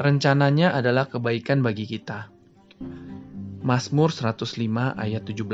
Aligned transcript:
rencananya 0.00 0.72
adalah 0.72 1.12
kebaikan 1.12 1.60
bagi 1.60 1.84
kita. 1.84 2.32
Mazmur 3.60 4.08
105 4.08 4.56
ayat 4.96 5.28
17 5.28 5.44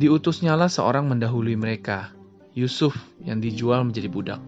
Diutusnyalah 0.00 0.72
seorang 0.72 1.12
mendahului 1.12 1.60
mereka, 1.60 2.16
Yusuf 2.56 2.96
yang 3.20 3.44
dijual 3.44 3.84
menjadi 3.84 4.08
budak. 4.08 4.40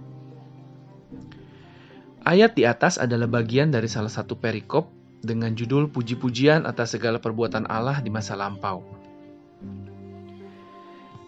Ayat 2.24 2.56
di 2.56 2.64
atas 2.64 2.96
adalah 2.96 3.28
bagian 3.28 3.68
dari 3.68 3.88
salah 3.88 4.12
satu 4.12 4.40
perikop 4.40 4.88
dengan 5.20 5.52
judul 5.52 5.92
Puji-pujian 5.92 6.64
atas 6.64 6.96
segala 6.96 7.20
perbuatan 7.20 7.68
Allah 7.68 8.00
di 8.00 8.08
masa 8.08 8.32
lampau. 8.32 8.80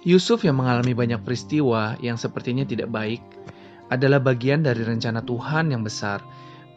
Yusuf 0.01 0.41
yang 0.49 0.57
mengalami 0.57 0.97
banyak 0.97 1.21
peristiwa 1.21 2.01
yang 2.01 2.17
sepertinya 2.17 2.65
tidak 2.65 2.89
baik 2.89 3.21
adalah 3.91 4.23
bagian 4.23 4.63
dari 4.63 4.87
rencana 4.87 5.21
Tuhan 5.27 5.75
yang 5.75 5.83
besar, 5.83 6.23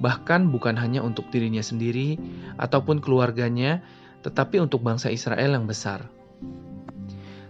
bahkan 0.02 0.49
bukan 0.49 0.73
hanya 0.76 1.05
untuk 1.05 1.30
dirinya 1.30 1.62
sendiri 1.62 2.17
ataupun 2.58 2.99
keluarganya, 2.99 3.86
tetapi 4.26 4.58
untuk 4.58 4.81
bangsa 4.81 5.13
Israel 5.13 5.53
yang 5.53 5.70
besar. 5.70 6.09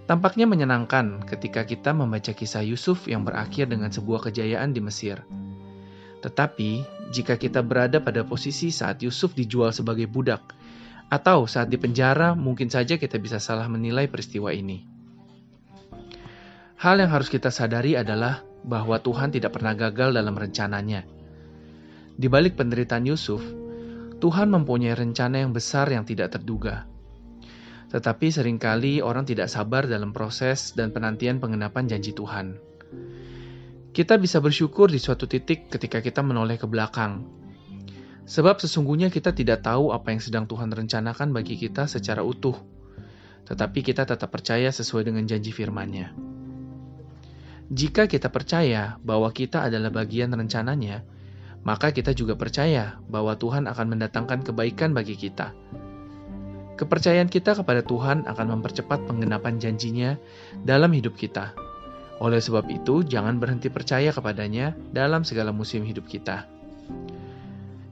Tampaknya 0.04 0.44
menyenangkan 0.44 1.24
ketika 1.24 1.64
kita 1.64 1.96
membaca 1.96 2.36
kisah 2.36 2.60
Yusuf 2.60 3.08
yang 3.08 3.24
berakhir 3.24 3.72
dengan 3.72 3.88
sebuah 3.88 4.28
kejayaan 4.28 4.76
di 4.76 4.84
Mesir. 4.84 5.24
Tetapi, 6.20 6.84
jika 7.16 7.40
kita 7.40 7.64
berada 7.64 8.04
pada 8.04 8.28
posisi 8.28 8.68
saat 8.68 9.00
Yusuf 9.00 9.32
dijual 9.32 9.72
sebagai 9.72 10.12
budak, 10.12 10.44
atau 11.08 11.46
saat 11.48 11.72
di 11.72 11.78
penjara, 11.80 12.34
mungkin 12.34 12.68
saja 12.74 13.00
kita 13.00 13.22
bisa 13.22 13.38
salah 13.38 13.70
menilai 13.72 14.10
peristiwa 14.10 14.50
ini. 14.50 14.84
Hal 16.84 17.00
yang 17.00 17.16
harus 17.16 17.32
kita 17.32 17.48
sadari 17.48 17.96
adalah 17.96 18.44
bahwa 18.64 19.00
Tuhan 19.00 19.32
tidak 19.32 19.60
pernah 19.60 19.76
gagal 19.76 20.16
dalam 20.16 20.34
rencananya. 20.34 21.04
Di 22.14 22.28
balik 22.32 22.56
penderitaan 22.56 23.06
Yusuf, 23.06 23.44
Tuhan 24.24 24.48
mempunyai 24.48 24.96
rencana 24.96 25.44
yang 25.44 25.52
besar 25.52 25.92
yang 25.92 26.08
tidak 26.08 26.40
terduga. 26.40 26.88
Tetapi 27.92 28.28
sering 28.32 28.58
kali 28.58 29.04
orang 29.04 29.28
tidak 29.28 29.52
sabar 29.52 29.86
dalam 29.86 30.16
proses 30.16 30.74
dan 30.74 30.90
penantian 30.90 31.38
pengenapan 31.38 31.86
janji 31.86 32.16
Tuhan. 32.16 32.58
Kita 33.94 34.18
bisa 34.18 34.42
bersyukur 34.42 34.90
di 34.90 34.98
suatu 34.98 35.30
titik 35.30 35.70
ketika 35.70 36.02
kita 36.02 36.26
menoleh 36.26 36.58
ke 36.58 36.66
belakang. 36.66 37.22
Sebab 38.26 38.58
sesungguhnya 38.58 39.14
kita 39.14 39.36
tidak 39.36 39.62
tahu 39.62 39.94
apa 39.94 40.16
yang 40.16 40.22
sedang 40.24 40.46
Tuhan 40.50 40.74
rencanakan 40.74 41.30
bagi 41.30 41.60
kita 41.60 41.86
secara 41.86 42.26
utuh. 42.26 42.58
Tetapi 43.46 43.80
kita 43.84 44.08
tetap 44.08 44.32
percaya 44.32 44.72
sesuai 44.72 45.12
dengan 45.12 45.28
janji 45.28 45.52
firman-Nya. 45.52 46.16
Jika 47.74 48.06
kita 48.06 48.30
percaya 48.30 49.02
bahwa 49.02 49.34
kita 49.34 49.66
adalah 49.66 49.90
bagian 49.90 50.30
rencananya, 50.30 51.02
maka 51.66 51.90
kita 51.90 52.14
juga 52.14 52.38
percaya 52.38 53.02
bahwa 53.10 53.34
Tuhan 53.34 53.66
akan 53.66 53.98
mendatangkan 53.98 54.46
kebaikan 54.46 54.94
bagi 54.94 55.18
kita 55.18 55.58
Kepercayaan 56.74 57.30
kita 57.30 57.54
kepada 57.54 57.86
Tuhan 57.86 58.26
akan 58.26 58.58
mempercepat 58.58 59.06
penggenapan 59.06 59.62
janjinya 59.62 60.18
dalam 60.66 60.90
hidup 60.90 61.14
kita. 61.14 61.54
Oleh 62.18 62.42
sebab 62.42 62.66
itu, 62.74 63.06
jangan 63.06 63.38
berhenti 63.38 63.70
percaya 63.70 64.10
kepadanya 64.10 64.74
dalam 64.90 65.22
segala 65.22 65.54
musim 65.54 65.86
hidup 65.86 66.10
kita. 66.10 66.50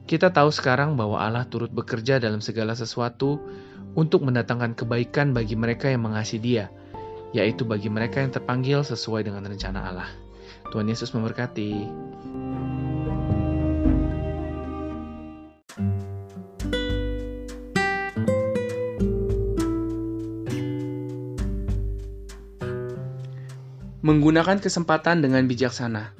Kita 0.02 0.34
tahu 0.34 0.50
sekarang 0.50 0.98
bahwa 0.98 1.22
Allah 1.22 1.46
turut 1.46 1.70
bekerja 1.70 2.18
dalam 2.18 2.42
segala 2.42 2.74
sesuatu 2.74 3.38
untuk 3.94 4.26
mendatangkan 4.26 4.74
kebaikan 4.74 5.30
bagi 5.30 5.54
mereka 5.54 5.86
yang 5.86 6.02
mengasihi 6.02 6.42
Dia, 6.42 6.66
yaitu 7.32 7.64
bagi 7.64 7.88
mereka 7.88 8.20
yang 8.20 8.32
terpanggil 8.32 8.84
sesuai 8.84 9.24
dengan 9.24 9.48
rencana 9.48 9.80
Allah. 9.88 10.10
Tuhan 10.68 10.88
Yesus 10.88 11.12
memberkati. 11.16 11.88
Menggunakan 24.02 24.58
kesempatan 24.58 25.22
dengan 25.22 25.46
bijaksana. 25.46 26.10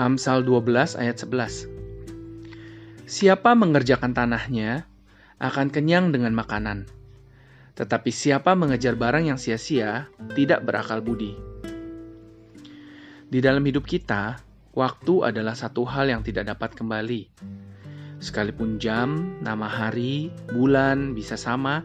Amsal 0.00 0.42
12 0.42 0.98
ayat 0.98 1.16
11. 1.22 1.68
Siapa 3.06 3.54
mengerjakan 3.54 4.10
tanahnya 4.10 4.88
akan 5.38 5.70
kenyang 5.70 6.10
dengan 6.10 6.34
makanan. 6.34 6.99
Tetapi 7.80 8.12
siapa 8.12 8.52
mengejar 8.52 9.00
barang 9.00 9.32
yang 9.32 9.40
sia-sia 9.40 10.12
tidak 10.36 10.68
berakal 10.68 11.00
budi. 11.00 11.32
Di 13.30 13.40
dalam 13.40 13.64
hidup 13.64 13.88
kita, 13.88 14.36
waktu 14.76 15.32
adalah 15.32 15.56
satu 15.56 15.88
hal 15.88 16.12
yang 16.12 16.20
tidak 16.20 16.52
dapat 16.52 16.76
kembali. 16.76 17.32
Sekalipun 18.20 18.76
jam, 18.76 19.40
nama 19.40 19.64
hari, 19.64 20.28
bulan 20.52 21.16
bisa 21.16 21.40
sama, 21.40 21.80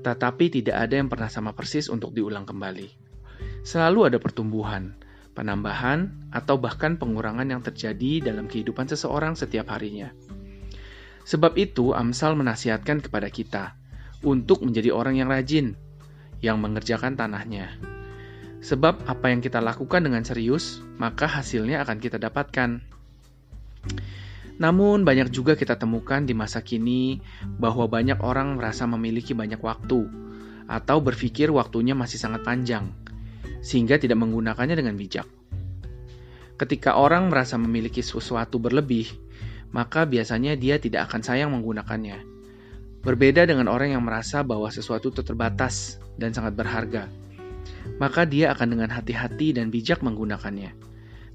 tetapi 0.00 0.48
tidak 0.48 0.80
ada 0.80 0.96
yang 0.96 1.12
pernah 1.12 1.28
sama 1.28 1.52
persis 1.52 1.92
untuk 1.92 2.16
diulang 2.16 2.48
kembali 2.48 3.04
selalu 3.64 4.12
ada 4.12 4.18
pertumbuhan, 4.20 4.92
penambahan, 5.32 6.12
atau 6.30 6.60
bahkan 6.60 7.00
pengurangan 7.00 7.48
yang 7.48 7.64
terjadi 7.64 8.30
dalam 8.30 8.46
kehidupan 8.46 8.86
seseorang 8.86 9.34
setiap 9.34 9.72
harinya. 9.72 10.12
Sebab 11.24 11.56
itu, 11.56 11.96
Amsal 11.96 12.36
menasihatkan 12.36 13.00
kepada 13.00 13.32
kita 13.32 13.80
untuk 14.24 14.64
menjadi 14.64 14.90
orang 14.90 15.20
yang 15.20 15.28
rajin, 15.30 15.76
yang 16.40 16.58
mengerjakan 16.58 17.14
tanahnya. 17.14 17.76
Sebab 18.64 19.04
apa 19.04 19.28
yang 19.28 19.44
kita 19.44 19.60
lakukan 19.60 20.02
dengan 20.02 20.24
serius, 20.24 20.80
maka 20.96 21.28
hasilnya 21.28 21.84
akan 21.84 22.00
kita 22.00 22.16
dapatkan. 22.16 22.80
Namun, 24.56 25.04
banyak 25.04 25.28
juga 25.28 25.52
kita 25.54 25.76
temukan 25.76 26.24
di 26.24 26.32
masa 26.32 26.64
kini 26.64 27.20
bahwa 27.60 27.84
banyak 27.84 28.18
orang 28.24 28.56
merasa 28.56 28.88
memiliki 28.88 29.36
banyak 29.36 29.60
waktu, 29.60 30.08
atau 30.64 30.96
berpikir 31.04 31.52
waktunya 31.52 31.92
masih 31.92 32.16
sangat 32.16 32.40
panjang 32.40 32.88
sehingga 33.64 33.96
tidak 33.96 34.20
menggunakannya 34.20 34.76
dengan 34.76 34.96
bijak. 35.00 35.24
Ketika 36.60 37.00
orang 37.00 37.32
merasa 37.32 37.56
memiliki 37.56 38.04
sesuatu 38.04 38.60
berlebih, 38.60 39.08
maka 39.72 40.06
biasanya 40.06 40.54
dia 40.54 40.78
tidak 40.78 41.10
akan 41.10 41.24
sayang 41.24 41.50
menggunakannya. 41.50 42.33
Berbeda 43.04 43.44
dengan 43.44 43.68
orang 43.68 43.92
yang 43.92 44.02
merasa 44.02 44.40
bahwa 44.40 44.72
sesuatu 44.72 45.12
itu 45.12 45.20
terbatas 45.20 46.00
dan 46.16 46.32
sangat 46.32 46.56
berharga, 46.56 47.12
maka 48.00 48.24
dia 48.24 48.56
akan 48.56 48.74
dengan 48.74 48.88
hati-hati 48.88 49.52
dan 49.52 49.68
bijak 49.68 50.00
menggunakannya, 50.00 50.72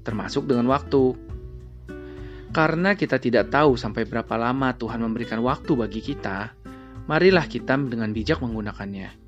termasuk 0.02 0.50
dengan 0.50 0.66
waktu. 0.66 1.14
Karena 2.50 2.98
kita 2.98 3.22
tidak 3.22 3.54
tahu 3.54 3.78
sampai 3.78 4.02
berapa 4.02 4.34
lama 4.34 4.74
Tuhan 4.74 4.98
memberikan 4.98 5.38
waktu 5.46 5.78
bagi 5.78 6.02
kita, 6.02 6.50
marilah 7.06 7.46
kita 7.46 7.78
dengan 7.78 8.10
bijak 8.10 8.42
menggunakannya 8.42 9.20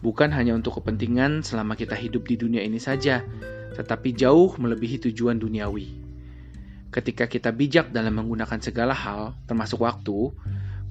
bukan 0.00 0.30
hanya 0.30 0.54
untuk 0.54 0.78
kepentingan 0.82 1.42
selama 1.42 1.74
kita 1.74 1.98
hidup 1.98 2.26
di 2.26 2.38
dunia 2.38 2.62
ini 2.62 2.78
saja, 2.78 3.22
tetapi 3.74 4.14
jauh 4.14 4.54
melebihi 4.54 5.10
tujuan 5.10 5.38
duniawi. 5.38 6.06
Ketika 6.88 7.28
kita 7.28 7.52
bijak 7.52 7.92
dalam 7.92 8.16
menggunakan 8.16 8.58
segala 8.64 8.96
hal, 8.96 9.36
termasuk 9.44 9.84
waktu, 9.84 10.32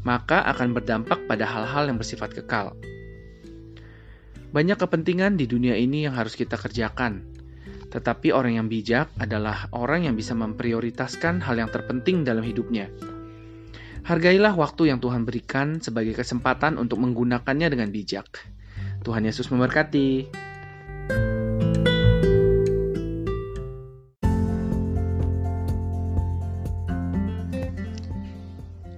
maka 0.05 0.43
akan 0.45 0.75
berdampak 0.75 1.25
pada 1.25 1.45
hal-hal 1.47 1.89
yang 1.89 1.97
bersifat 1.97 2.33
kekal. 2.35 2.73
Banyak 4.51 4.79
kepentingan 4.79 5.35
di 5.35 5.45
dunia 5.45 5.75
ini 5.77 6.07
yang 6.07 6.15
harus 6.15 6.33
kita 6.33 6.55
kerjakan, 6.55 7.25
tetapi 7.91 8.31
orang 8.35 8.59
yang 8.59 8.67
bijak 8.71 9.11
adalah 9.19 9.71
orang 9.75 10.07
yang 10.07 10.15
bisa 10.15 10.35
memprioritaskan 10.35 11.43
hal 11.43 11.55
yang 11.59 11.69
terpenting 11.71 12.23
dalam 12.23 12.43
hidupnya. 12.43 12.91
Hargailah 14.07 14.55
waktu 14.55 14.87
yang 14.87 15.03
Tuhan 15.03 15.27
berikan 15.27 15.83
sebagai 15.83 16.15
kesempatan 16.15 16.79
untuk 16.79 17.03
menggunakannya 17.03 17.67
dengan 17.67 17.91
bijak. 17.91 18.27
Tuhan 19.03 19.27
Yesus 19.27 19.51
memberkati. 19.51 20.46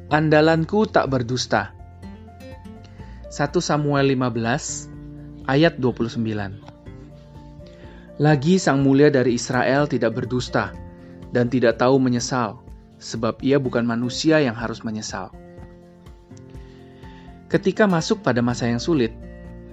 Andalanku 0.10 0.90
tak 0.90 1.06
berdusta. 1.10 1.74
1 3.30 3.54
Samuel 3.62 4.18
15 4.18 5.46
ayat 5.46 5.78
29. 5.78 6.18
Lagi 8.18 8.56
sang 8.58 8.82
mulia 8.82 9.14
dari 9.14 9.38
Israel 9.38 9.86
tidak 9.86 10.18
berdusta 10.18 10.74
dan 11.30 11.46
tidak 11.48 11.78
tahu 11.78 12.02
menyesal, 12.02 12.58
sebab 12.98 13.38
ia 13.46 13.62
bukan 13.62 13.86
manusia 13.86 14.42
yang 14.42 14.58
harus 14.58 14.82
menyesal. 14.82 15.30
Ketika 17.48 17.86
masuk 17.86 18.26
pada 18.26 18.42
masa 18.42 18.66
yang 18.66 18.82
sulit, 18.82 19.14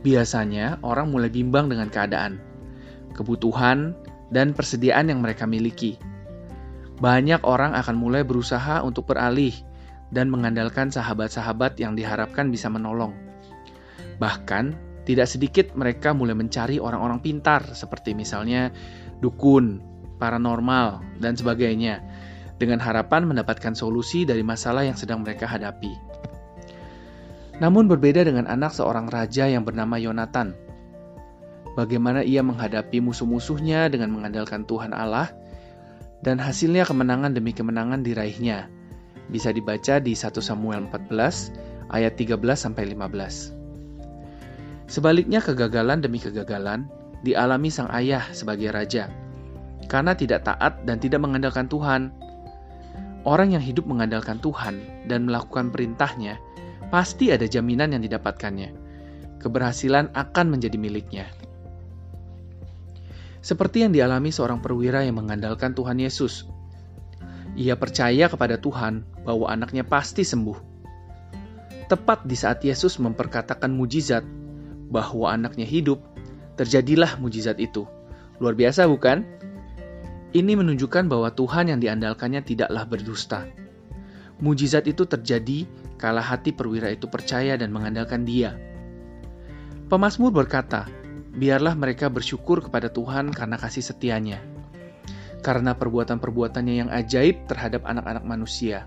Biasanya 0.06 0.78
orang 0.86 1.10
mulai 1.10 1.34
bimbang 1.34 1.66
dengan 1.66 1.90
keadaan, 1.90 2.38
kebutuhan, 3.10 3.98
dan 4.30 4.54
persediaan 4.54 5.10
yang 5.10 5.18
mereka 5.18 5.50
miliki. 5.50 5.98
Banyak 7.02 7.42
orang 7.42 7.74
akan 7.74 7.98
mulai 7.98 8.22
berusaha 8.22 8.86
untuk 8.86 9.10
beralih 9.10 9.50
dan 10.14 10.30
mengandalkan 10.30 10.90
sahabat-sahabat 10.90 11.78
yang 11.82 11.98
diharapkan 11.98 12.50
bisa 12.50 12.70
menolong. 12.70 13.14
Bahkan, 14.22 14.64
tidak 15.06 15.30
sedikit 15.30 15.66
mereka 15.78 16.10
mulai 16.10 16.34
mencari 16.34 16.82
orang-orang 16.82 17.22
pintar, 17.22 17.62
seperti 17.74 18.14
misalnya 18.14 18.74
dukun, 19.22 19.78
paranormal, 20.18 21.20
dan 21.22 21.38
sebagainya, 21.38 22.02
dengan 22.58 22.82
harapan 22.82 23.28
mendapatkan 23.28 23.76
solusi 23.76 24.26
dari 24.26 24.42
masalah 24.42 24.82
yang 24.82 24.98
sedang 24.98 25.22
mereka 25.22 25.46
hadapi. 25.46 25.92
Namun 27.56 27.88
berbeda 27.88 28.26
dengan 28.26 28.44
anak 28.50 28.76
seorang 28.76 29.08
raja 29.08 29.48
yang 29.48 29.64
bernama 29.64 29.96
Yonatan. 29.96 30.52
Bagaimana 31.76 32.24
ia 32.24 32.40
menghadapi 32.40 33.00
musuh-musuhnya 33.00 33.88
dengan 33.92 34.12
mengandalkan 34.12 34.64
Tuhan 34.64 34.96
Allah, 34.96 35.32
dan 36.24 36.40
hasilnya 36.40 36.88
kemenangan 36.88 37.36
demi 37.36 37.52
kemenangan 37.52 38.00
diraihnya. 38.00 38.75
Bisa 39.26 39.50
dibaca 39.50 39.98
di 39.98 40.14
1 40.14 40.38
Samuel 40.38 40.86
14 40.90 41.90
ayat 41.90 42.14
13 42.14 42.38
sampai 42.54 42.84
15. 42.94 43.54
Sebaliknya 44.86 45.42
kegagalan 45.42 45.98
demi 45.98 46.22
kegagalan 46.22 46.86
dialami 47.26 47.74
sang 47.74 47.90
ayah 47.90 48.22
sebagai 48.30 48.70
raja 48.70 49.10
karena 49.86 50.18
tidak 50.18 50.46
taat 50.46 50.82
dan 50.84 50.98
tidak 50.98 51.22
mengandalkan 51.22 51.70
Tuhan. 51.70 52.10
Orang 53.26 53.50
yang 53.50 53.62
hidup 53.62 53.90
mengandalkan 53.90 54.38
Tuhan 54.38 55.06
dan 55.10 55.26
melakukan 55.26 55.74
perintahnya, 55.74 56.38
pasti 56.94 57.34
ada 57.34 57.42
jaminan 57.50 57.90
yang 57.90 58.02
didapatkannya. 58.06 58.70
Keberhasilan 59.42 60.14
akan 60.14 60.46
menjadi 60.46 60.78
miliknya. 60.78 61.26
Seperti 63.42 63.82
yang 63.82 63.94
dialami 63.94 64.30
seorang 64.30 64.62
perwira 64.62 65.02
yang 65.02 65.18
mengandalkan 65.18 65.74
Tuhan 65.74 65.98
Yesus. 65.98 66.46
Ia 67.56 67.72
percaya 67.72 68.28
kepada 68.28 68.60
Tuhan 68.60 69.00
bahwa 69.24 69.48
anaknya 69.48 69.80
pasti 69.80 70.28
sembuh. 70.28 70.76
Tepat 71.88 72.28
di 72.28 72.36
saat 72.36 72.60
Yesus 72.60 73.00
memperkatakan 73.00 73.72
mujizat 73.72 74.20
bahwa 74.92 75.32
anaknya 75.32 75.64
hidup, 75.64 76.04
terjadilah 76.60 77.16
mujizat 77.16 77.56
itu. 77.56 77.88
Luar 78.36 78.52
biasa 78.52 78.84
bukan? 78.84 79.24
Ini 80.36 80.52
menunjukkan 80.52 81.08
bahwa 81.08 81.32
Tuhan 81.32 81.72
yang 81.72 81.80
diandalkannya 81.80 82.44
tidaklah 82.44 82.84
berdusta. 82.84 83.48
Mujizat 84.36 84.84
itu 84.84 85.08
terjadi 85.08 85.64
kala 85.96 86.20
hati 86.20 86.52
perwira 86.52 86.92
itu 86.92 87.08
percaya 87.08 87.56
dan 87.56 87.72
mengandalkan 87.72 88.28
Dia. 88.28 88.52
Pemasmur 89.88 90.28
berkata, 90.28 90.84
"Biarlah 91.32 91.72
mereka 91.72 92.12
bersyukur 92.12 92.60
kepada 92.60 92.92
Tuhan 92.92 93.32
karena 93.32 93.56
kasih 93.56 93.80
setianya, 93.80 94.44
karena 95.44 95.76
perbuatan-perbuatannya 95.76 96.74
yang 96.86 96.90
ajaib 96.92 97.48
terhadap 97.48 97.84
anak-anak 97.88 98.24
manusia." 98.24 98.86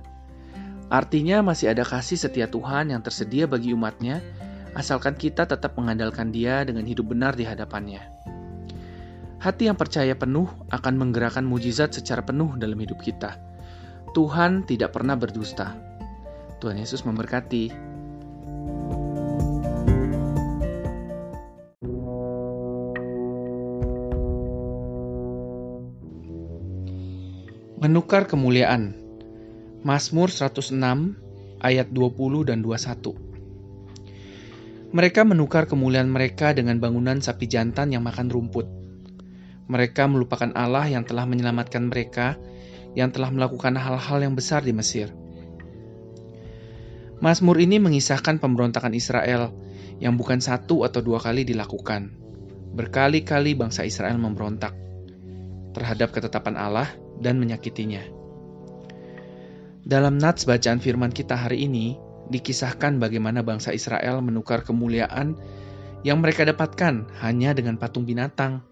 Artinya 0.90 1.46
masih 1.46 1.69
ada 1.69 1.86
kasih 1.86 2.18
setia 2.18 2.50
Tuhan 2.50 2.90
yang 2.90 3.06
tersedia 3.06 3.46
bagi 3.46 3.69
umatnya, 3.78 4.25
asalkan 4.74 5.13
kita 5.13 5.46
tetap 5.46 5.78
mengandalkan 5.78 6.34
Dia 6.34 6.66
dengan 6.66 6.81
hidup 6.86 7.13
benar 7.13 7.38
di 7.38 7.46
hadapannya. 7.46 8.01
Hati 9.40 9.72
yang 9.72 9.78
percaya 9.80 10.18
penuh 10.19 10.51
akan 10.68 10.94
menggerakkan 11.00 11.48
mujizat 11.48 11.96
secara 11.96 12.25
penuh 12.25 12.60
dalam 12.60 12.75
hidup 12.75 13.00
kita. 13.00 13.40
Tuhan 14.12 14.68
tidak 14.68 14.92
pernah 14.92 15.16
berdusta. 15.16 15.78
Tuhan 16.60 16.75
Yesus 16.75 17.07
memberkati. 17.07 17.88
Menukar 27.80 28.28
kemuliaan. 28.28 28.96
Mazmur 29.88 30.28
106 30.28 30.76
ayat 31.64 31.88
20 31.92 32.48
dan 32.48 32.60
21. 32.60 33.16
Mereka 34.92 35.22
menukar 35.24 35.66
kemuliaan 35.68 36.12
mereka 36.12 36.52
dengan 36.52 36.84
bangunan 36.84 37.24
sapi 37.24 37.48
jantan 37.48 37.96
yang 37.96 38.04
makan 38.04 38.28
rumput 38.28 38.80
mereka 39.70 40.10
melupakan 40.10 40.50
Allah 40.58 40.90
yang 40.90 41.06
telah 41.06 41.30
menyelamatkan 41.30 41.94
mereka, 41.94 42.42
yang 42.98 43.14
telah 43.14 43.30
melakukan 43.30 43.78
hal-hal 43.78 44.18
yang 44.18 44.34
besar 44.34 44.66
di 44.66 44.74
Mesir. 44.74 45.14
Mazmur 47.22 47.62
ini 47.62 47.78
mengisahkan 47.78 48.42
pemberontakan 48.42 48.98
Israel 48.98 49.54
yang 50.02 50.18
bukan 50.18 50.42
satu 50.42 50.90
atau 50.90 51.06
dua 51.06 51.22
kali 51.22 51.46
dilakukan. 51.46 52.18
Berkali-kali 52.74 53.54
bangsa 53.54 53.86
Israel 53.86 54.18
memberontak 54.18 54.74
terhadap 55.78 56.18
ketetapan 56.18 56.58
Allah 56.58 56.90
dan 57.19 57.38
menyakitinya. 57.38 58.01
Dalam 59.83 60.19
nats 60.19 60.44
bacaan 60.44 60.80
firman 60.83 61.13
kita 61.13 61.36
hari 61.36 61.68
ini, 61.68 61.95
dikisahkan 62.30 63.00
bagaimana 63.00 63.42
bangsa 63.42 63.71
Israel 63.71 64.21
menukar 64.21 64.62
kemuliaan 64.63 65.39
yang 66.04 66.24
mereka 66.24 66.48
dapatkan 66.48 67.10
hanya 67.19 67.51
dengan 67.51 67.75
patung 67.75 68.07
binatang 68.07 68.63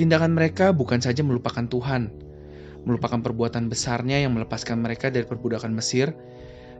Tindakan 0.00 0.32
mereka 0.32 0.72
bukan 0.72 0.96
saja 1.04 1.20
melupakan 1.20 1.68
Tuhan, 1.68 2.08
melupakan 2.88 3.20
perbuatan 3.20 3.68
besarnya 3.68 4.24
yang 4.24 4.32
melepaskan 4.32 4.80
mereka 4.80 5.12
dari 5.12 5.28
perbudakan 5.28 5.76
Mesir, 5.76 6.16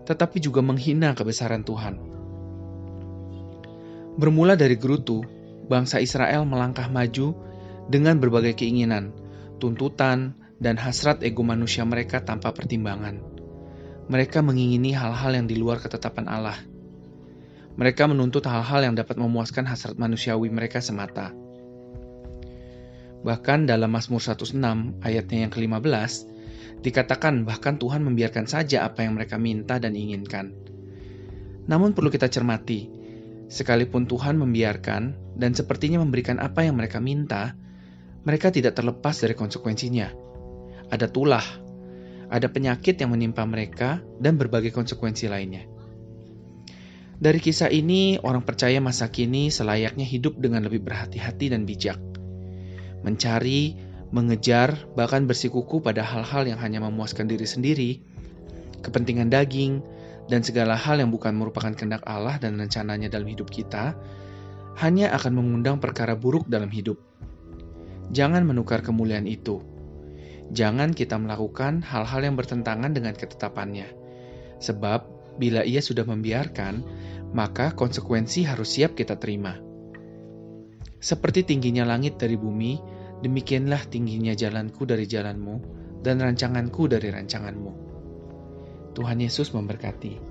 tetapi 0.09 0.41
juga 0.41 0.65
menghina 0.65 1.13
kebesaran 1.13 1.61
Tuhan. 1.61 2.01
Bermula 4.17 4.57
dari 4.57 4.73
Gerutu, 4.81 5.21
bangsa 5.69 6.01
Israel 6.01 6.49
melangkah 6.49 6.89
maju 6.89 7.37
dengan 7.93 8.17
berbagai 8.17 8.57
keinginan, 8.57 9.13
tuntutan, 9.61 10.33
dan 10.61 10.77
hasrat 10.77 11.25
ego 11.25 11.41
manusia 11.41 11.83
mereka 11.89 12.21
tanpa 12.21 12.53
pertimbangan. 12.53 13.17
Mereka 14.13 14.45
mengingini 14.45 14.93
hal-hal 14.93 15.33
yang 15.33 15.47
di 15.49 15.57
luar 15.57 15.81
ketetapan 15.81 16.29
Allah. 16.29 16.59
Mereka 17.81 18.05
menuntut 18.13 18.45
hal-hal 18.45 18.85
yang 18.85 18.95
dapat 18.95 19.17
memuaskan 19.17 19.65
hasrat 19.65 19.97
manusiawi 19.97 20.53
mereka 20.53 20.85
semata. 20.85 21.33
Bahkan 23.25 23.65
dalam 23.65 23.89
Mazmur 23.89 24.21
106 24.21 24.57
ayatnya 25.01 25.49
yang 25.49 25.53
ke-15, 25.53 26.29
dikatakan 26.85 27.49
bahkan 27.49 27.81
Tuhan 27.81 28.05
membiarkan 28.05 28.45
saja 28.45 28.85
apa 28.85 29.05
yang 29.05 29.17
mereka 29.17 29.41
minta 29.41 29.81
dan 29.81 29.97
inginkan. 29.97 30.53
Namun 31.69 31.93
perlu 31.93 32.09
kita 32.13 32.29
cermati, 32.29 32.89
sekalipun 33.49 34.09
Tuhan 34.09 34.37
membiarkan 34.41 35.37
dan 35.37 35.53
sepertinya 35.53 36.01
memberikan 36.01 36.41
apa 36.41 36.65
yang 36.65 36.77
mereka 36.77 36.99
minta, 37.01 37.55
mereka 38.25 38.53
tidak 38.53 38.77
terlepas 38.77 39.17
dari 39.21 39.33
konsekuensinya. 39.37 40.30
Ada 40.91 41.07
tulah, 41.07 41.47
ada 42.31 42.47
penyakit 42.51 42.99
yang 42.99 43.15
menimpa 43.15 43.47
mereka, 43.47 44.03
dan 44.19 44.37
berbagai 44.37 44.75
konsekuensi 44.75 45.31
lainnya. 45.31 45.65
Dari 47.21 47.39
kisah 47.39 47.69
ini, 47.71 48.19
orang 48.21 48.43
percaya 48.43 48.81
masa 48.83 49.09
kini 49.09 49.49
selayaknya 49.49 50.05
hidup 50.05 50.41
dengan 50.41 50.65
lebih 50.67 50.83
berhati-hati 50.83 51.53
dan 51.53 51.69
bijak 51.69 52.01
mencari, 53.01 53.77
mengejar, 54.11 54.77
bahkan 54.97 55.25
bersikuku 55.25 55.81
pada 55.81 56.05
hal-hal 56.05 56.45
yang 56.47 56.59
hanya 56.61 56.85
memuaskan 56.85 57.31
diri 57.31 57.47
sendiri, 57.49 57.91
kepentingan 58.85 59.33
daging, 59.33 59.81
dan 60.29 60.45
segala 60.47 60.79
hal 60.79 61.01
yang 61.01 61.11
bukan 61.11 61.35
merupakan 61.35 61.73
kehendak 61.75 62.05
Allah 62.07 62.39
dan 62.39 62.61
rencananya 62.61 63.11
dalam 63.11 63.27
hidup 63.27 63.51
kita, 63.51 63.97
hanya 64.79 65.13
akan 65.17 65.43
mengundang 65.43 65.83
perkara 65.83 66.15
buruk 66.15 66.47
dalam 66.47 66.71
hidup. 66.71 67.01
Jangan 68.11 68.43
menukar 68.47 68.83
kemuliaan 68.83 69.27
itu. 69.27 69.63
Jangan 70.51 70.91
kita 70.95 71.15
melakukan 71.15 71.83
hal-hal 71.87 72.27
yang 72.27 72.35
bertentangan 72.35 72.91
dengan 72.91 73.15
ketetapannya. 73.15 73.87
Sebab, 74.59 75.01
bila 75.39 75.63
ia 75.63 75.79
sudah 75.79 76.03
membiarkan, 76.03 76.83
maka 77.31 77.73
konsekuensi 77.73 78.43
harus 78.45 78.75
siap 78.75 78.99
kita 78.99 79.17
terima. 79.17 79.57
Seperti 81.01 81.47
tingginya 81.47 81.87
langit 81.87 82.19
dari 82.21 82.35
bumi, 82.37 82.77
demikianlah 83.25 83.89
tingginya 83.89 84.37
jalanku 84.37 84.85
dari 84.85 85.07
jalanmu, 85.07 85.57
dan 86.05 86.21
rancanganku 86.21 86.91
dari 86.91 87.09
rancanganmu. 87.09 87.73
Tuhan 88.99 89.19
Yesus 89.23 89.55
memberkati. 89.55 90.30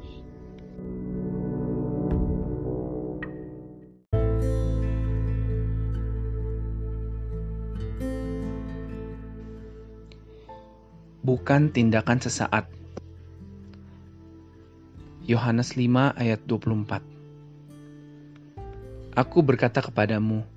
Bukan 11.19 11.75
tindakan 11.75 12.23
sesaat. 12.23 12.71
Yohanes 15.27 15.75
5 15.75 16.15
ayat 16.15 16.39
24 16.47 17.03
Aku 19.19 19.43
berkata 19.43 19.83
kepadamu, 19.83 20.47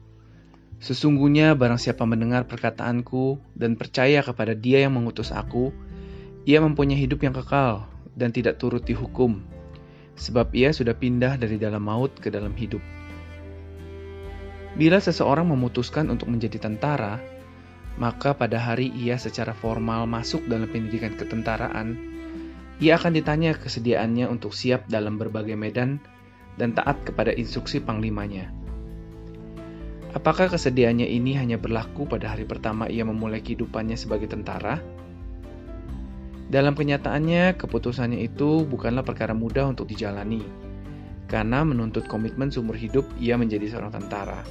Sesungguhnya 0.79 1.59
barang 1.59 1.83
siapa 1.83 2.07
mendengar 2.07 2.47
perkataanku 2.47 3.43
dan 3.59 3.75
percaya 3.75 4.23
kepada 4.23 4.55
dia 4.55 4.87
yang 4.87 4.95
mengutus 4.95 5.35
aku, 5.35 5.75
ia 6.47 6.63
mempunyai 6.63 6.95
hidup 6.95 7.27
yang 7.27 7.35
kekal 7.35 7.91
dan 8.15 8.31
tidak 8.31 8.63
turut 8.63 8.87
dihukum, 8.87 9.43
sebab 10.15 10.55
ia 10.55 10.71
sudah 10.71 10.95
pindah 10.95 11.43
dari 11.43 11.59
dalam 11.59 11.83
maut 11.83 12.15
ke 12.23 12.31
dalam 12.31 12.55
hidup. 12.55 12.83
Bila 14.79 15.03
seseorang 15.03 15.51
memutuskan 15.51 16.07
untuk 16.07 16.31
menjadi 16.31 16.63
tentara, 16.63 17.19
maka 18.01 18.33
pada 18.33 18.57
hari 18.57 18.89
ia 18.93 19.21
secara 19.21 19.53
formal 19.53 20.09
masuk 20.09 20.45
dalam 20.49 20.69
pendidikan 20.69 21.13
ketentaraan, 21.17 21.97
ia 22.81 22.97
akan 22.97 23.13
ditanya 23.15 23.53
kesediaannya 23.55 24.27
untuk 24.27 24.57
siap 24.57 24.89
dalam 24.89 25.21
berbagai 25.21 25.55
medan 25.55 26.01
dan 26.57 26.73
taat 26.73 27.05
kepada 27.05 27.31
instruksi 27.33 27.79
panglimanya. 27.79 28.51
Apakah 30.13 30.53
kesediaannya 30.53 31.09
ini 31.09 31.41
hanya 31.41 31.57
berlaku 31.57 32.05
pada 32.05 32.37
hari 32.37 32.45
pertama 32.45 32.85
ia 32.85 33.01
memulai 33.01 33.41
kehidupannya 33.41 33.97
sebagai 33.97 34.29
tentara? 34.29 34.77
Dalam 36.53 36.77
kenyataannya, 36.77 37.57
keputusannya 37.57 38.21
itu 38.21 38.69
bukanlah 38.69 39.01
perkara 39.01 39.33
mudah 39.33 39.73
untuk 39.73 39.89
dijalani, 39.89 40.45
karena 41.33 41.65
menuntut 41.65 42.05
komitmen 42.05 42.53
seumur 42.53 42.77
hidup 42.77 43.09
ia 43.17 43.41
menjadi 43.41 43.73
seorang 43.73 43.89
tentara. 43.97 44.45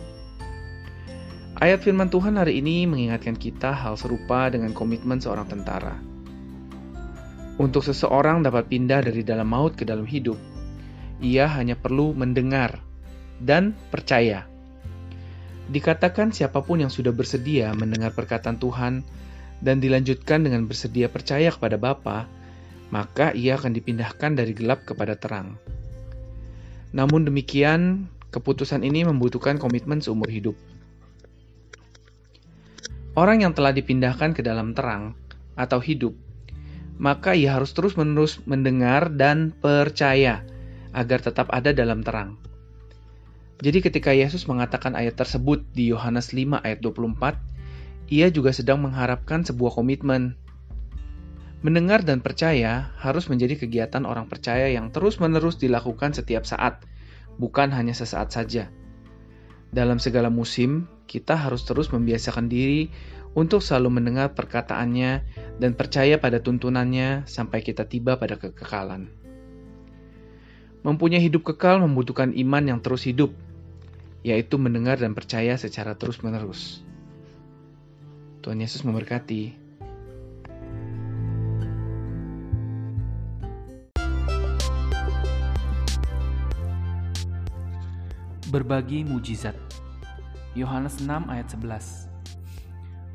Ayat 1.61 1.85
firman 1.85 2.09
Tuhan 2.09 2.41
hari 2.41 2.57
ini 2.57 2.89
mengingatkan 2.89 3.37
kita 3.37 3.69
hal 3.69 3.93
serupa 3.93 4.49
dengan 4.49 4.73
komitmen 4.73 5.21
seorang 5.21 5.45
tentara. 5.45 5.93
Untuk 7.61 7.85
seseorang 7.85 8.41
dapat 8.41 8.65
pindah 8.65 9.05
dari 9.05 9.21
dalam 9.21 9.45
maut 9.45 9.77
ke 9.77 9.85
dalam 9.85 10.09
hidup, 10.09 10.41
ia 11.21 11.45
hanya 11.45 11.77
perlu 11.77 12.17
mendengar 12.17 12.81
dan 13.37 13.77
percaya. 13.93 14.49
Dikatakan 15.69 16.33
siapa 16.33 16.65
pun 16.65 16.81
yang 16.81 16.89
sudah 16.89 17.13
bersedia 17.13 17.69
mendengar 17.77 18.09
perkataan 18.17 18.57
Tuhan 18.57 19.05
dan 19.61 19.77
dilanjutkan 19.77 20.41
dengan 20.41 20.65
bersedia 20.65 21.13
percaya 21.13 21.53
kepada 21.53 21.77
Bapa, 21.77 22.25
maka 22.89 23.37
ia 23.37 23.61
akan 23.61 23.77
dipindahkan 23.77 24.33
dari 24.33 24.57
gelap 24.57 24.81
kepada 24.89 25.13
terang. 25.13 25.61
Namun 26.89 27.29
demikian, 27.29 28.09
keputusan 28.33 28.81
ini 28.81 29.05
membutuhkan 29.05 29.61
komitmen 29.61 30.01
seumur 30.01 30.25
hidup. 30.25 30.70
Orang 33.11 33.43
yang 33.43 33.51
telah 33.51 33.75
dipindahkan 33.75 34.31
ke 34.31 34.39
dalam 34.39 34.71
terang 34.71 35.19
atau 35.59 35.83
hidup, 35.83 36.15
maka 36.95 37.35
ia 37.35 37.59
harus 37.59 37.75
terus-menerus 37.75 38.39
mendengar 38.47 39.11
dan 39.11 39.51
percaya 39.51 40.47
agar 40.95 41.19
tetap 41.19 41.51
ada 41.51 41.75
dalam 41.75 42.07
terang. 42.07 42.39
Jadi 43.59 43.83
ketika 43.83 44.15
Yesus 44.15 44.47
mengatakan 44.47 44.95
ayat 44.95 45.19
tersebut 45.19 45.61
di 45.75 45.91
Yohanes 45.91 46.31
5 46.31 46.63
ayat 46.63 46.79
24, 46.79 47.35
ia 48.07 48.31
juga 48.31 48.55
sedang 48.55 48.79
mengharapkan 48.79 49.43
sebuah 49.43 49.75
komitmen. 49.75 50.39
Mendengar 51.61 52.01
dan 52.07 52.23
percaya 52.23 52.95
harus 52.97 53.27
menjadi 53.27 53.59
kegiatan 53.59 54.07
orang 54.07 54.25
percaya 54.31 54.71
yang 54.71 54.89
terus-menerus 54.89 55.59
dilakukan 55.61 56.15
setiap 56.15 56.47
saat, 56.47 56.81
bukan 57.37 57.69
hanya 57.75 57.93
sesaat 57.93 58.33
saja. 58.33 58.71
Dalam 59.71 60.03
segala 60.03 60.27
musim, 60.27 60.91
kita 61.07 61.39
harus 61.39 61.63
terus 61.63 61.87
membiasakan 61.95 62.51
diri 62.51 62.91
untuk 63.31 63.63
selalu 63.63 64.03
mendengar 64.03 64.35
perkataannya 64.35 65.23
dan 65.63 65.71
percaya 65.79 66.19
pada 66.19 66.43
tuntunannya 66.43 67.23
sampai 67.23 67.63
kita 67.63 67.87
tiba 67.87 68.19
pada 68.19 68.35
kekekalan. 68.35 69.07
Mempunyai 70.83 71.23
hidup 71.23 71.55
kekal 71.55 71.79
membutuhkan 71.79 72.35
iman 72.35 72.63
yang 72.67 72.79
terus 72.83 73.07
hidup, 73.07 73.31
yaitu 74.27 74.59
mendengar 74.59 74.99
dan 74.99 75.15
percaya 75.15 75.55
secara 75.55 75.95
terus-menerus. 75.95 76.83
Tuhan 78.43 78.59
Yesus 78.59 78.83
memberkati. 78.83 79.60
Berbagi 88.51 89.07
mujizat. 89.07 89.55
Yohanes 90.59 90.99
6 90.99 91.07
ayat 91.31 91.47
11. 91.55 92.11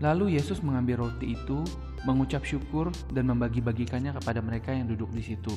Lalu 0.01 0.41
Yesus 0.41 0.65
mengambil 0.65 1.05
roti 1.05 1.37
itu, 1.37 1.61
mengucap 2.09 2.41
syukur 2.41 2.89
dan 3.13 3.29
membagi-bagikannya 3.29 4.17
kepada 4.17 4.41
mereka 4.41 4.73
yang 4.73 4.89
duduk 4.89 5.13
di 5.13 5.21
situ. 5.21 5.53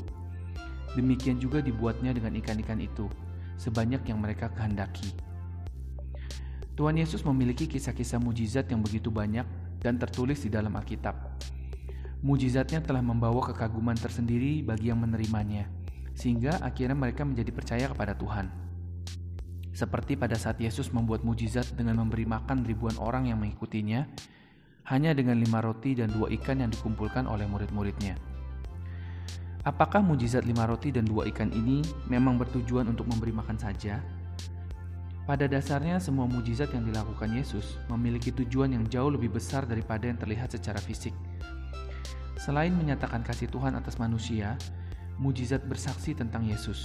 Demikian 0.99 1.39
juga 1.39 1.63
dibuatnya 1.63 2.11
dengan 2.11 2.35
ikan-ikan 2.43 2.75
itu, 2.83 3.07
sebanyak 3.55 4.03
yang 4.03 4.19
mereka 4.19 4.51
kehendaki. 4.51 5.15
Tuhan 6.75 6.99
Yesus 6.99 7.23
memiliki 7.23 7.63
kisah-kisah 7.63 8.19
mujizat 8.19 8.67
yang 8.67 8.83
begitu 8.83 9.07
banyak 9.07 9.47
dan 9.79 9.95
tertulis 9.95 10.43
di 10.43 10.51
dalam 10.51 10.75
Alkitab. 10.75 11.15
Mujizatnya 12.19 12.83
telah 12.83 12.99
membawa 12.99 13.47
kekaguman 13.55 13.95
tersendiri 13.95 14.59
bagi 14.59 14.91
yang 14.91 14.99
menerimanya, 14.99 15.71
sehingga 16.19 16.59
akhirnya 16.67 16.99
mereka 16.99 17.23
menjadi 17.23 17.51
percaya 17.55 17.87
kepada 17.87 18.11
Tuhan. 18.19 18.68
Seperti 19.79 20.19
pada 20.19 20.35
saat 20.35 20.59
Yesus 20.59 20.91
membuat 20.91 21.23
mujizat 21.23 21.71
dengan 21.71 22.03
memberi 22.03 22.27
makan 22.27 22.67
ribuan 22.67 22.99
orang 22.99 23.31
yang 23.31 23.39
mengikutinya, 23.39 24.03
hanya 24.91 25.15
dengan 25.15 25.39
lima 25.39 25.63
roti 25.63 25.95
dan 25.95 26.11
dua 26.11 26.27
ikan 26.35 26.59
yang 26.59 26.67
dikumpulkan 26.67 27.23
oleh 27.23 27.47
murid-muridnya. 27.47 28.19
Apakah 29.63 30.03
mujizat 30.03 30.43
lima 30.43 30.67
roti 30.67 30.91
dan 30.91 31.07
dua 31.07 31.31
ikan 31.31 31.47
ini 31.55 31.79
memang 32.11 32.35
bertujuan 32.35 32.91
untuk 32.91 33.07
memberi 33.07 33.31
makan 33.31 33.55
saja? 33.55 34.03
Pada 35.23 35.47
dasarnya, 35.47 35.95
semua 36.03 36.27
mujizat 36.27 36.75
yang 36.75 36.83
dilakukan 36.83 37.31
Yesus 37.31 37.79
memiliki 37.87 38.35
tujuan 38.35 38.75
yang 38.75 38.83
jauh 38.83 39.15
lebih 39.15 39.31
besar 39.31 39.63
daripada 39.63 40.11
yang 40.11 40.19
terlihat 40.19 40.51
secara 40.51 40.83
fisik. 40.83 41.15
Selain 42.35 42.75
menyatakan 42.75 43.23
kasih 43.23 43.47
Tuhan 43.47 43.79
atas 43.79 43.95
manusia, 43.95 44.59
mujizat 45.15 45.63
bersaksi 45.63 46.11
tentang 46.11 46.43
Yesus, 46.43 46.83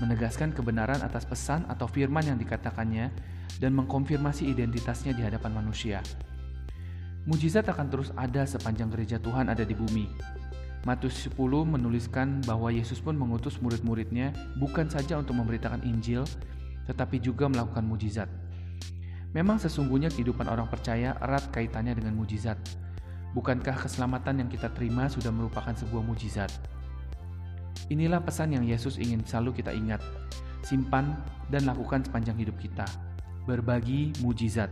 menegaskan 0.00 0.56
kebenaran 0.56 1.04
atas 1.04 1.28
pesan 1.28 1.68
atau 1.68 1.84
firman 1.86 2.24
yang 2.24 2.38
dikatakannya, 2.40 3.12
dan 3.60 3.76
mengkonfirmasi 3.76 4.48
identitasnya 4.48 5.12
di 5.12 5.22
hadapan 5.22 5.52
manusia. 5.60 6.00
Mujizat 7.28 7.68
akan 7.68 7.86
terus 7.92 8.08
ada 8.16 8.48
sepanjang 8.48 8.88
gereja 8.88 9.20
Tuhan 9.20 9.52
ada 9.52 9.60
di 9.62 9.76
bumi. 9.76 10.08
Matius 10.88 11.28
10 11.28 11.36
menuliskan 11.68 12.40
bahwa 12.48 12.72
Yesus 12.72 13.04
pun 13.04 13.12
mengutus 13.12 13.60
murid-muridnya 13.60 14.32
bukan 14.56 14.88
saja 14.88 15.20
untuk 15.20 15.36
memberitakan 15.36 15.84
Injil, 15.84 16.24
tetapi 16.88 17.20
juga 17.20 17.52
melakukan 17.52 17.84
mujizat. 17.84 18.32
Memang 19.36 19.60
sesungguhnya 19.60 20.08
kehidupan 20.08 20.48
orang 20.48 20.66
percaya 20.72 21.14
erat 21.20 21.52
kaitannya 21.52 21.92
dengan 21.92 22.16
mujizat. 22.16 22.56
Bukankah 23.36 23.86
keselamatan 23.86 24.42
yang 24.42 24.48
kita 24.50 24.72
terima 24.72 25.06
sudah 25.06 25.30
merupakan 25.30 25.70
sebuah 25.76 26.02
mujizat? 26.02 26.50
Inilah 27.88 28.20
pesan 28.20 28.52
yang 28.52 28.68
Yesus 28.68 29.00
ingin 29.00 29.24
selalu 29.24 29.64
kita 29.64 29.72
ingat, 29.72 30.04
simpan 30.60 31.16
dan 31.48 31.64
lakukan 31.64 32.04
sepanjang 32.04 32.36
hidup 32.36 32.58
kita. 32.60 32.84
Berbagi 33.48 34.12
mujizat. 34.20 34.68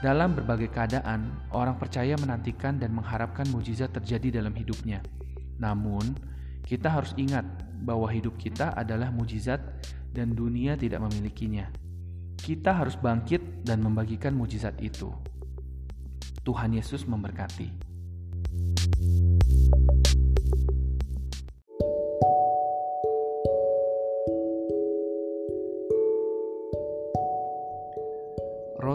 Dalam 0.00 0.32
berbagai 0.32 0.72
keadaan, 0.72 1.28
orang 1.52 1.76
percaya 1.76 2.16
menantikan 2.16 2.80
dan 2.80 2.96
mengharapkan 2.96 3.44
mujizat 3.52 3.92
terjadi 3.92 4.40
dalam 4.40 4.56
hidupnya. 4.56 5.04
Namun, 5.60 6.16
kita 6.64 6.88
harus 6.88 7.12
ingat 7.20 7.44
bahwa 7.84 8.08
hidup 8.08 8.40
kita 8.40 8.72
adalah 8.72 9.12
mujizat 9.12 9.60
dan 10.16 10.32
dunia 10.32 10.72
tidak 10.80 11.04
memilikinya. 11.04 11.68
Kita 12.40 12.72
harus 12.72 12.96
bangkit 12.96 13.68
dan 13.68 13.84
membagikan 13.84 14.32
mujizat 14.32 14.80
itu. 14.80 15.12
Tuhan 16.40 16.72
Yesus 16.72 17.04
memberkati. 17.04 17.68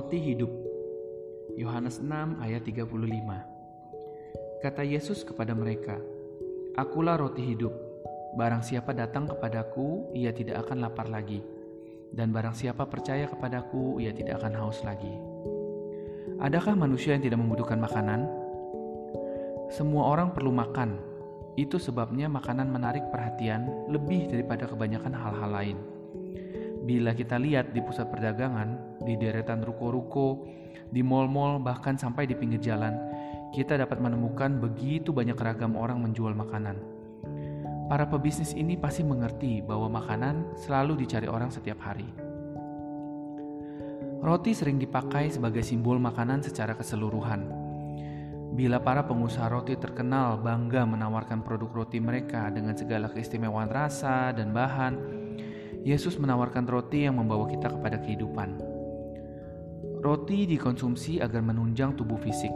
Roti 0.05 0.21
hidup. 0.21 0.53
Yohanes 1.57 1.97
6 1.97 2.37
ayat 2.37 2.61
35. 2.61 4.61
Kata 4.61 4.85
Yesus 4.85 5.25
kepada 5.25 5.57
mereka, 5.57 5.97
Akulah 6.77 7.17
roti 7.17 7.41
hidup. 7.41 7.73
Barang 8.37 8.61
siapa 8.61 8.93
datang 8.93 9.25
kepadaku, 9.25 10.13
ia 10.13 10.29
tidak 10.29 10.61
akan 10.61 10.85
lapar 10.85 11.09
lagi. 11.09 11.41
Dan 12.13 12.29
barang 12.29 12.53
siapa 12.53 12.85
percaya 12.85 13.25
kepadaku, 13.25 13.97
ia 13.97 14.13
tidak 14.13 14.45
akan 14.45 14.53
haus 14.61 14.85
lagi. 14.85 15.09
Adakah 16.37 16.77
manusia 16.77 17.17
yang 17.17 17.25
tidak 17.25 17.41
membutuhkan 17.41 17.81
makanan? 17.81 18.29
Semua 19.73 20.05
orang 20.05 20.37
perlu 20.37 20.53
makan. 20.53 21.01
Itu 21.57 21.81
sebabnya 21.81 22.29
makanan 22.29 22.69
menarik 22.69 23.09
perhatian 23.09 23.89
lebih 23.89 24.29
daripada 24.29 24.69
kebanyakan 24.69 25.17
hal-hal 25.17 25.49
lain. 25.49 25.94
Bila 26.85 27.17
kita 27.17 27.41
lihat 27.41 27.73
di 27.73 27.81
pusat 27.81 28.13
perdagangan, 28.13 29.01
di 29.01 29.17
deretan 29.17 29.65
ruko-ruko, 29.65 30.45
di 30.93 31.01
mal-mal, 31.01 31.57
bahkan 31.57 31.97
sampai 31.97 32.29
di 32.29 32.37
pinggir 32.37 32.61
jalan, 32.61 32.93
kita 33.49 33.73
dapat 33.73 33.97
menemukan 33.97 34.61
begitu 34.61 35.09
banyak 35.09 35.33
ragam 35.33 35.73
orang 35.73 35.97
menjual 36.05 36.37
makanan. 36.37 36.77
Para 37.89 38.05
pebisnis 38.05 38.53
ini 38.53 38.77
pasti 38.77 39.01
mengerti 39.01 39.65
bahwa 39.65 39.97
makanan 39.97 40.57
selalu 40.61 41.05
dicari 41.05 41.25
orang 41.25 41.49
setiap 41.49 41.81
hari. 41.81 42.05
Roti 44.21 44.53
sering 44.57 44.77
dipakai 44.77 45.29
sebagai 45.29 45.65
simbol 45.65 45.97
makanan 45.97 46.41
secara 46.45 46.77
keseluruhan. 46.77 47.45
Bila 48.53 48.81
para 48.81 49.05
pengusaha 49.05 49.49
roti 49.49 49.77
terkenal 49.77 50.37
bangga 50.41 50.85
menawarkan 50.85 51.41
produk 51.45 51.83
roti 51.83 51.97
mereka 51.97 52.49
dengan 52.49 52.77
segala 52.77 53.09
keistimewaan 53.11 53.69
rasa 53.69 54.33
dan 54.33 54.49
bahan, 54.49 55.24
Yesus 55.85 56.17
menawarkan 56.17 56.65
roti 56.65 57.05
yang 57.05 57.21
membawa 57.21 57.45
kita 57.45 57.69
kepada 57.69 58.01
kehidupan. 58.01 58.57
Roti 60.01 60.49
dikonsumsi 60.49 61.21
agar 61.21 61.45
menunjang 61.45 61.93
tubuh 61.93 62.17
fisik, 62.17 62.49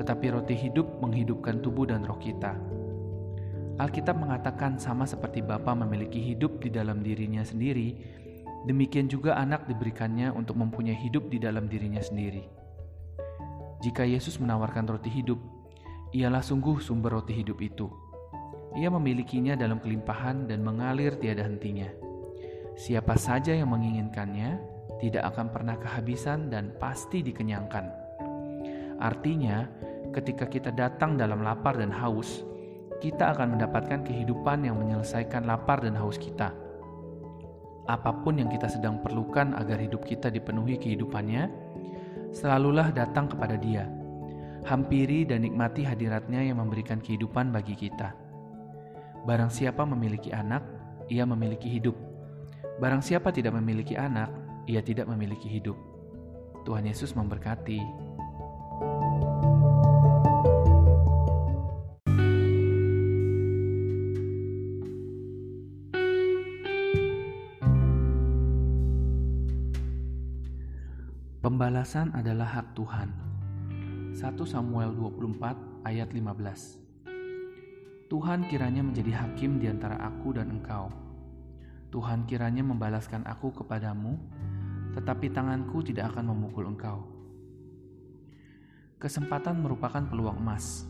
tetapi 0.00 0.32
roti 0.32 0.56
hidup 0.56 0.88
menghidupkan 1.04 1.60
tubuh 1.60 1.84
dan 1.84 2.08
roh 2.08 2.16
kita. 2.16 2.56
Alkitab 3.76 4.16
mengatakan 4.16 4.80
sama 4.80 5.04
seperti 5.04 5.44
Bapa 5.44 5.76
memiliki 5.76 6.16
hidup 6.16 6.64
di 6.64 6.72
dalam 6.72 7.04
dirinya 7.04 7.44
sendiri, 7.44 7.92
demikian 8.64 9.04
juga 9.04 9.36
anak 9.36 9.68
diberikannya 9.68 10.32
untuk 10.32 10.56
mempunyai 10.56 10.96
hidup 10.96 11.28
di 11.28 11.36
dalam 11.36 11.68
dirinya 11.68 12.00
sendiri. 12.00 12.48
Jika 13.84 14.08
Yesus 14.08 14.40
menawarkan 14.40 14.88
roti 14.88 15.12
hidup, 15.12 15.36
Ialah 16.14 16.40
sungguh 16.40 16.78
sumber 16.78 17.18
roti 17.18 17.34
hidup 17.34 17.58
itu. 17.60 17.90
Ia 18.78 18.88
memilikinya 18.88 19.58
dalam 19.58 19.82
kelimpahan 19.82 20.46
dan 20.46 20.62
mengalir 20.62 21.18
tiada 21.18 21.42
hentinya. 21.42 22.05
Siapa 22.76 23.16
saja 23.16 23.56
yang 23.56 23.72
menginginkannya 23.72 24.60
tidak 25.00 25.32
akan 25.32 25.48
pernah 25.48 25.80
kehabisan 25.80 26.52
dan 26.52 26.76
pasti 26.76 27.24
dikenyangkan. 27.24 27.88
Artinya, 29.00 29.64
ketika 30.12 30.44
kita 30.44 30.68
datang 30.76 31.16
dalam 31.16 31.40
lapar 31.40 31.80
dan 31.80 31.88
haus, 31.88 32.44
kita 33.00 33.32
akan 33.32 33.56
mendapatkan 33.56 34.04
kehidupan 34.04 34.68
yang 34.68 34.76
menyelesaikan 34.76 35.48
lapar 35.48 35.80
dan 35.80 35.96
haus 35.96 36.20
kita. 36.20 36.52
Apa 37.88 38.12
pun 38.20 38.44
yang 38.44 38.52
kita 38.52 38.68
sedang 38.68 39.00
perlukan 39.00 39.56
agar 39.56 39.80
hidup 39.80 40.04
kita 40.04 40.28
dipenuhi 40.28 40.76
kehidupannya, 40.76 41.48
selalulah 42.36 42.92
datang 42.92 43.24
kepada 43.24 43.56
Dia. 43.56 43.88
Hampiri 44.68 45.24
dan 45.24 45.48
nikmati 45.48 45.80
hadiratnya 45.80 46.44
yang 46.44 46.60
memberikan 46.60 47.00
kehidupan 47.00 47.56
bagi 47.56 47.72
kita. 47.72 48.12
Barang 49.24 49.48
siapa 49.48 49.88
memiliki 49.88 50.28
anak, 50.28 50.60
ia 51.08 51.24
memiliki 51.24 51.72
hidup. 51.72 52.05
Barang 52.76 53.00
siapa 53.00 53.32
tidak 53.32 53.56
memiliki 53.56 53.96
anak, 53.96 54.28
ia 54.68 54.84
tidak 54.84 55.08
memiliki 55.08 55.48
hidup. 55.48 55.96
Tuhan 56.66 56.84
Yesus 56.84 57.14
memberkati. 57.14 57.78
Pembalasan 71.46 72.10
adalah 72.10 72.58
hak 72.58 72.74
Tuhan. 72.74 73.14
1 74.18 74.34
Samuel 74.42 74.90
24 74.98 75.86
ayat 75.86 76.10
15 76.10 78.10
Tuhan 78.10 78.50
kiranya 78.50 78.82
menjadi 78.82 79.14
hakim 79.14 79.62
di 79.62 79.70
antara 79.70 79.94
aku 80.02 80.34
dan 80.34 80.50
engkau. 80.50 81.05
Tuhan 81.96 82.28
kiranya 82.28 82.60
membalaskan 82.60 83.24
aku 83.24 83.56
kepadamu, 83.64 84.20
tetapi 84.92 85.32
tanganku 85.32 85.80
tidak 85.80 86.12
akan 86.12 86.28
memukul 86.28 86.68
engkau. 86.68 87.08
Kesempatan 89.00 89.64
merupakan 89.64 90.04
peluang 90.04 90.36
emas. 90.36 90.84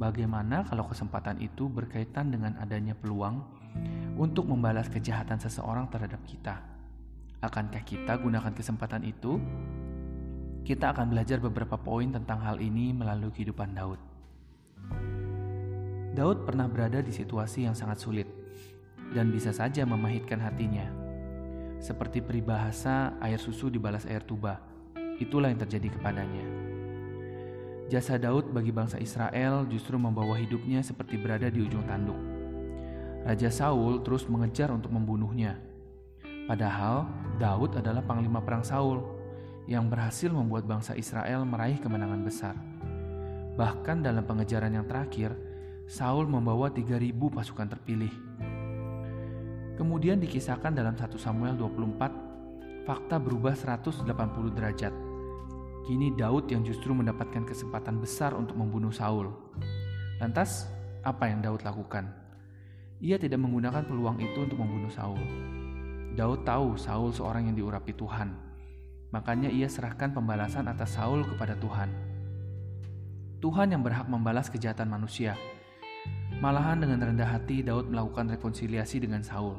Bagaimana 0.00 0.64
kalau 0.64 0.88
kesempatan 0.88 1.36
itu 1.44 1.68
berkaitan 1.68 2.32
dengan 2.32 2.56
adanya 2.56 2.96
peluang 2.96 3.44
untuk 4.16 4.48
membalas 4.48 4.88
kejahatan 4.88 5.36
seseorang 5.36 5.84
terhadap 5.92 6.24
kita? 6.24 6.64
Akankah 7.44 7.84
kita 7.84 8.16
gunakan 8.16 8.56
kesempatan 8.56 9.04
itu? 9.04 9.36
Kita 10.64 10.96
akan 10.96 11.12
belajar 11.12 11.44
beberapa 11.44 11.76
poin 11.76 12.08
tentang 12.08 12.40
hal 12.40 12.56
ini 12.64 12.88
melalui 12.96 13.36
kehidupan 13.36 13.76
Daud. 13.76 14.00
Daud 16.16 16.48
pernah 16.48 16.64
berada 16.72 17.04
di 17.04 17.12
situasi 17.12 17.68
yang 17.68 17.76
sangat 17.76 18.00
sulit 18.00 18.46
dan 19.12 19.30
bisa 19.30 19.54
saja 19.54 19.84
memahitkan 19.84 20.40
hatinya. 20.40 20.88
Seperti 21.78 22.24
peribahasa 22.24 23.14
air 23.20 23.38
susu 23.38 23.68
dibalas 23.68 24.08
air 24.08 24.24
tuba, 24.24 24.58
itulah 25.20 25.52
yang 25.52 25.60
terjadi 25.60 25.92
kepadanya. 25.92 26.46
Jasa 27.86 28.18
Daud 28.18 28.50
bagi 28.50 28.74
bangsa 28.74 28.98
Israel 28.98 29.62
justru 29.70 29.94
membawa 29.94 30.34
hidupnya 30.34 30.82
seperti 30.82 31.20
berada 31.20 31.46
di 31.46 31.62
ujung 31.62 31.86
tanduk. 31.86 32.18
Raja 33.22 33.50
Saul 33.50 34.02
terus 34.02 34.26
mengejar 34.26 34.74
untuk 34.74 34.90
membunuhnya, 34.90 35.58
Padahal 36.46 37.10
Daud 37.42 37.74
adalah 37.74 38.06
panglima 38.06 38.38
perang 38.38 38.62
Saul 38.62 39.02
yang 39.66 39.90
berhasil 39.90 40.30
membuat 40.30 40.62
bangsa 40.62 40.94
Israel 40.94 41.42
meraih 41.42 41.82
kemenangan 41.82 42.22
besar. 42.22 42.54
Bahkan 43.58 44.06
dalam 44.06 44.22
pengejaran 44.22 44.70
yang 44.70 44.86
terakhir, 44.86 45.34
Saul 45.90 46.30
membawa 46.30 46.70
3000 46.70 47.10
pasukan 47.34 47.66
terpilih. 47.66 48.14
Kemudian 49.76 50.16
dikisahkan 50.16 50.72
dalam 50.72 50.96
1 50.96 51.20
Samuel 51.20 51.52
24, 51.60 52.88
fakta 52.88 53.20
berubah 53.20 53.52
180 53.52 54.08
derajat. 54.56 54.94
Kini 55.84 56.16
Daud 56.16 56.48
yang 56.48 56.64
justru 56.64 56.96
mendapatkan 56.96 57.44
kesempatan 57.44 58.00
besar 58.00 58.32
untuk 58.32 58.56
membunuh 58.56 58.90
Saul. 58.90 59.30
Lantas, 60.16 60.66
apa 61.04 61.28
yang 61.28 61.44
Daud 61.44 61.60
lakukan? 61.60 62.08
Ia 63.04 63.20
tidak 63.20 63.36
menggunakan 63.44 63.84
peluang 63.84 64.16
itu 64.16 64.48
untuk 64.48 64.56
membunuh 64.56 64.88
Saul. 64.88 65.20
Daud 66.16 66.48
tahu 66.48 66.80
Saul 66.80 67.12
seorang 67.12 67.52
yang 67.52 67.56
diurapi 67.60 67.92
Tuhan. 67.92 68.32
Makanya 69.12 69.52
ia 69.52 69.68
serahkan 69.68 70.16
pembalasan 70.16 70.64
atas 70.72 70.96
Saul 70.96 71.22
kepada 71.28 71.52
Tuhan. 71.60 71.92
Tuhan 73.44 73.76
yang 73.76 73.84
berhak 73.84 74.08
membalas 74.08 74.48
kejahatan 74.48 74.88
manusia. 74.88 75.36
Malahan 76.38 76.84
dengan 76.84 77.00
rendah 77.00 77.28
hati 77.28 77.64
Daud 77.64 77.88
melakukan 77.88 78.28
rekonsiliasi 78.36 79.02
dengan 79.02 79.24
Saul. 79.24 79.56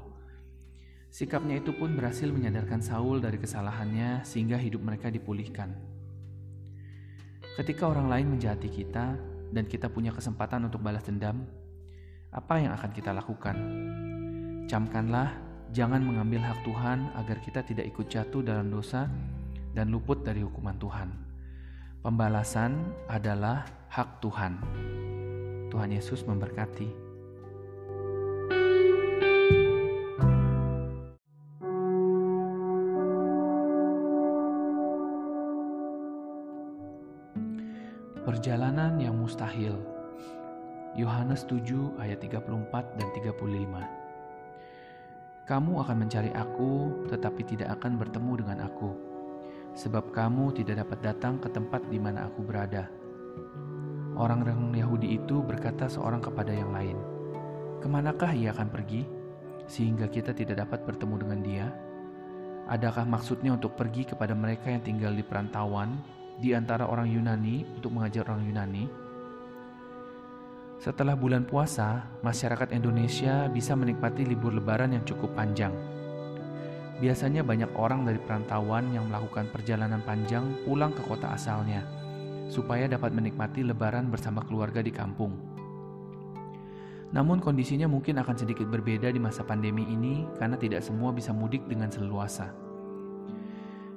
Sikapnya 1.10 1.58
itu 1.58 1.74
pun 1.74 1.98
berhasil 1.98 2.30
menyadarkan 2.30 2.84
Saul 2.84 3.24
dari 3.24 3.42
kesalahannya 3.42 4.22
sehingga 4.22 4.62
hidup 4.62 4.86
mereka 4.86 5.10
dipulihkan. 5.10 5.74
Ketika 7.58 7.90
orang 7.90 8.08
lain 8.08 8.38
menjahati 8.38 8.70
kita 8.70 9.18
dan 9.50 9.66
kita 9.66 9.90
punya 9.90 10.14
kesempatan 10.14 10.70
untuk 10.70 10.86
balas 10.86 11.02
dendam, 11.02 11.48
apa 12.30 12.62
yang 12.62 12.78
akan 12.78 12.92
kita 12.94 13.10
lakukan? 13.16 13.56
Camkanlah 14.70 15.48
Jangan 15.76 16.00
mengambil 16.00 16.40
hak 16.48 16.64
Tuhan 16.64 17.12
agar 17.20 17.38
kita 17.44 17.60
tidak 17.60 17.92
ikut 17.92 18.08
jatuh 18.08 18.40
dalam 18.40 18.72
dosa 18.72 19.12
dan 19.76 19.92
luput 19.92 20.24
dari 20.24 20.40
hukuman 20.40 20.80
Tuhan. 20.80 21.12
Pembalasan 22.00 22.88
adalah 23.12 23.68
hak 23.92 24.24
Tuhan. 24.24 24.54
Tuhan 25.78 25.94
Yesus 25.94 26.26
memberkati. 26.26 26.90
Perjalanan 38.26 38.98
yang 38.98 39.22
mustahil. 39.22 39.78
Yohanes 40.98 41.46
7 41.46 41.62
ayat 42.02 42.26
34 42.26 42.98
dan 42.98 43.14
35. 43.14 45.46
Kamu 45.46 45.78
akan 45.78 45.98
mencari 46.02 46.34
aku, 46.34 47.06
tetapi 47.06 47.54
tidak 47.54 47.78
akan 47.78 48.02
bertemu 48.02 48.34
dengan 48.42 48.66
aku, 48.66 48.98
sebab 49.78 50.10
kamu 50.10 50.58
tidak 50.58 50.90
dapat 50.90 51.14
datang 51.14 51.38
ke 51.38 51.54
tempat 51.54 51.86
di 51.86 52.02
mana 52.02 52.26
aku 52.26 52.42
berada. 52.42 52.90
Orang-orang 54.18 54.74
Yahudi 54.74 55.14
itu 55.14 55.46
berkata 55.46 55.86
seorang 55.86 56.26
kepada 56.26 56.50
yang 56.50 56.74
lain, 56.74 56.98
"Ke 57.78 57.86
manakah 57.86 58.34
ia 58.34 58.50
akan 58.50 58.74
pergi, 58.74 59.06
sehingga 59.70 60.10
kita 60.10 60.34
tidak 60.34 60.66
dapat 60.66 60.90
bertemu 60.90 61.16
dengan 61.22 61.40
dia?" 61.46 61.66
Adakah 62.68 63.06
maksudnya 63.06 63.54
untuk 63.54 63.80
pergi 63.80 64.04
kepada 64.10 64.36
mereka 64.36 64.74
yang 64.74 64.84
tinggal 64.84 65.14
di 65.14 65.24
perantauan 65.24 66.02
di 66.42 66.52
antara 66.52 66.84
orang 66.90 67.08
Yunani 67.08 67.64
untuk 67.78 67.96
mengajar 67.96 68.28
orang 68.28 68.44
Yunani? 68.44 68.86
Setelah 70.78 71.18
bulan 71.18 71.48
puasa, 71.48 72.06
masyarakat 72.22 72.70
Indonesia 72.76 73.50
bisa 73.50 73.74
menikmati 73.74 74.28
libur 74.28 74.54
lebaran 74.54 74.94
yang 74.94 75.02
cukup 75.08 75.34
panjang. 75.34 75.72
Biasanya 76.98 77.46
banyak 77.46 77.72
orang 77.78 78.06
dari 78.06 78.18
perantauan 78.18 78.90
yang 78.94 79.10
melakukan 79.10 79.50
perjalanan 79.54 80.02
panjang 80.02 80.44
pulang 80.66 80.94
ke 80.94 81.02
kota 81.06 81.34
asalnya, 81.34 81.82
supaya 82.48 82.88
dapat 82.88 83.12
menikmati 83.12 83.64
lebaran 83.64 84.08
bersama 84.12 84.44
keluarga 84.44 84.80
di 84.80 84.92
kampung. 84.92 85.36
Namun 87.12 87.40
kondisinya 87.40 87.88
mungkin 87.88 88.20
akan 88.20 88.36
sedikit 88.36 88.68
berbeda 88.68 89.08
di 89.12 89.20
masa 89.20 89.48
pandemi 89.48 89.88
ini 89.88 90.28
karena 90.36 90.60
tidak 90.60 90.84
semua 90.84 91.16
bisa 91.16 91.32
mudik 91.32 91.64
dengan 91.68 91.88
seluasa. 91.88 92.52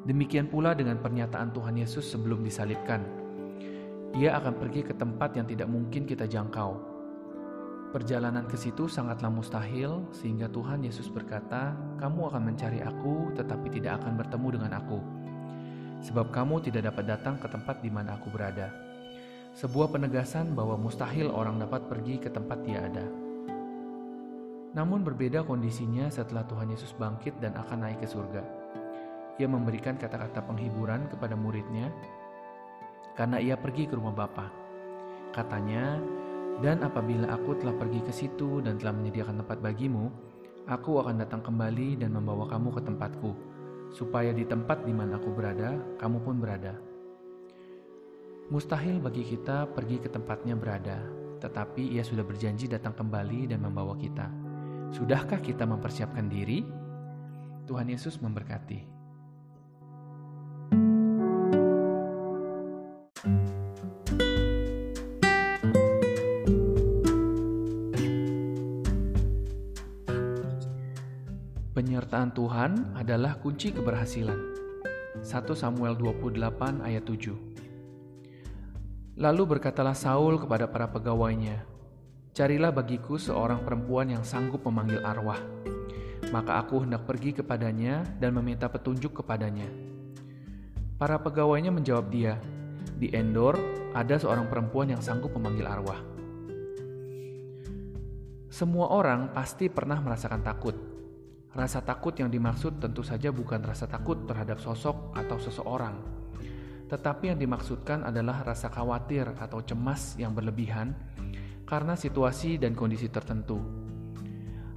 Demikian 0.07 0.47
pula 0.47 0.73
dengan 0.79 1.03
pernyataan 1.03 1.51
Tuhan 1.51 1.77
Yesus 1.77 2.07
sebelum 2.07 2.47
disalibkan, 2.47 3.03
ia 4.17 4.39
akan 4.39 4.59
pergi 4.59 4.83
ke 4.87 4.95
tempat 4.95 5.39
yang 5.39 5.47
tidak 5.47 5.71
mungkin 5.71 6.07
kita 6.07 6.27
jangkau. 6.27 6.91
Perjalanan 7.91 8.47
ke 8.47 8.55
situ 8.55 8.87
sangatlah 8.87 9.31
mustahil, 9.35 10.07
sehingga 10.15 10.47
Tuhan 10.47 10.87
Yesus 10.87 11.11
berkata, 11.11 11.75
"Kamu 11.99 12.31
akan 12.31 12.55
mencari 12.55 12.79
Aku, 12.87 13.35
tetapi 13.35 13.67
tidak 13.75 14.03
akan 14.03 14.15
bertemu 14.15 14.49
dengan 14.55 14.73
Aku, 14.79 15.03
sebab 16.01 16.33
kamu 16.33 16.65
tidak 16.65 16.93
dapat 16.93 17.05
datang 17.07 17.37
ke 17.37 17.47
tempat 17.49 17.81
di 17.85 17.89
mana 17.93 18.17
Aku 18.17 18.33
berada." 18.33 18.91
Sebuah 19.51 19.91
penegasan 19.91 20.55
bahwa 20.55 20.79
mustahil 20.79 21.27
orang 21.27 21.59
dapat 21.59 21.91
pergi 21.91 22.23
ke 22.23 22.31
tempat 22.31 22.63
Dia 22.63 22.87
ada. 22.87 23.03
Namun, 24.71 25.03
berbeda 25.03 25.43
kondisinya 25.43 26.07
setelah 26.07 26.47
Tuhan 26.47 26.71
Yesus 26.71 26.95
bangkit 26.95 27.43
dan 27.43 27.59
akan 27.59 27.83
naik 27.83 27.99
ke 27.99 28.07
surga. 28.07 28.43
Ia 29.43 29.51
memberikan 29.51 29.99
kata-kata 29.99 30.47
penghiburan 30.47 31.11
kepada 31.11 31.35
muridnya 31.35 31.91
karena 33.19 33.43
ia 33.43 33.59
pergi 33.59 33.91
ke 33.91 33.99
rumah 33.99 34.15
Bapa. 34.15 34.47
Katanya, 35.35 35.99
"Dan 36.63 36.87
apabila 36.87 37.35
aku 37.35 37.59
telah 37.59 37.75
pergi 37.75 38.01
ke 38.07 38.13
situ 38.15 38.63
dan 38.63 38.79
telah 38.79 38.95
menyediakan 38.95 39.43
tempat 39.43 39.59
bagimu, 39.59 40.07
aku 40.71 41.03
akan 41.03 41.19
datang 41.19 41.43
kembali 41.43 41.99
dan 41.99 42.15
membawa 42.15 42.47
kamu 42.47 42.71
ke 42.79 42.81
tempatku, 42.87 43.31
supaya 43.91 44.31
di 44.35 44.47
tempat 44.47 44.83
di 44.87 44.95
mana 44.95 45.19
aku 45.19 45.31
berada, 45.35 45.79
kamu 45.99 46.19
pun 46.23 46.37
berada." 46.39 46.75
Mustahil 48.51 48.99
bagi 48.99 49.23
kita 49.23 49.71
pergi 49.71 50.03
ke 50.03 50.11
tempatnya 50.11 50.59
berada, 50.59 50.99
tetapi 51.39 51.95
ia 51.95 52.03
sudah 52.03 52.27
berjanji 52.27 52.67
datang 52.67 52.99
kembali 52.99 53.47
dan 53.47 53.63
membawa 53.63 53.95
kita. 53.95 54.27
Sudahkah 54.91 55.39
kita 55.39 55.63
mempersiapkan 55.63 56.27
diri? 56.27 56.67
Tuhan 57.71 57.87
Yesus 57.87 58.19
memberkati. 58.19 59.00
Tuhan 72.31 72.95
adalah 72.95 73.43
kunci 73.43 73.75
keberhasilan. 73.75 74.39
1 75.21 75.27
Samuel 75.53 75.99
28 75.99 76.81
ayat 76.81 77.03
7 77.03 79.21
Lalu 79.21 79.43
berkatalah 79.45 79.93
Saul 79.93 80.41
kepada 80.41 80.65
para 80.71 80.89
pegawainya, 80.89 81.67
Carilah 82.31 82.73
bagiku 82.73 83.19
seorang 83.19 83.67
perempuan 83.67 84.09
yang 84.09 84.25
sanggup 84.25 84.65
memanggil 84.65 85.03
arwah. 85.03 85.37
Maka 86.31 86.63
aku 86.63 86.87
hendak 86.87 87.05
pergi 87.05 87.37
kepadanya 87.37 88.07
dan 88.23 88.39
meminta 88.39 88.71
petunjuk 88.71 89.21
kepadanya. 89.21 89.67
Para 90.97 91.19
pegawainya 91.19 91.75
menjawab 91.75 92.07
dia, 92.09 92.39
Di 92.97 93.11
Endor 93.13 93.59
ada 93.93 94.17
seorang 94.17 94.47
perempuan 94.47 94.95
yang 94.95 95.03
sanggup 95.03 95.35
memanggil 95.35 95.67
arwah. 95.67 95.99
Semua 98.51 98.91
orang 98.91 99.35
pasti 99.35 99.71
pernah 99.71 99.99
merasakan 99.99 100.43
takut 100.43 100.90
Rasa 101.51 101.83
takut 101.83 102.15
yang 102.15 102.31
dimaksud 102.31 102.79
tentu 102.79 103.03
saja 103.03 103.35
bukan 103.35 103.59
rasa 103.67 103.91
takut 103.91 104.23
terhadap 104.23 104.63
sosok 104.63 105.11
atau 105.19 105.35
seseorang, 105.43 105.99
tetapi 106.87 107.35
yang 107.35 107.39
dimaksudkan 107.43 108.07
adalah 108.07 108.47
rasa 108.47 108.71
khawatir 108.71 109.27
atau 109.35 109.59
cemas 109.59 110.15
yang 110.15 110.31
berlebihan 110.31 110.95
karena 111.67 111.99
situasi 111.99 112.55
dan 112.55 112.79
kondisi 112.79 113.11
tertentu. 113.11 113.59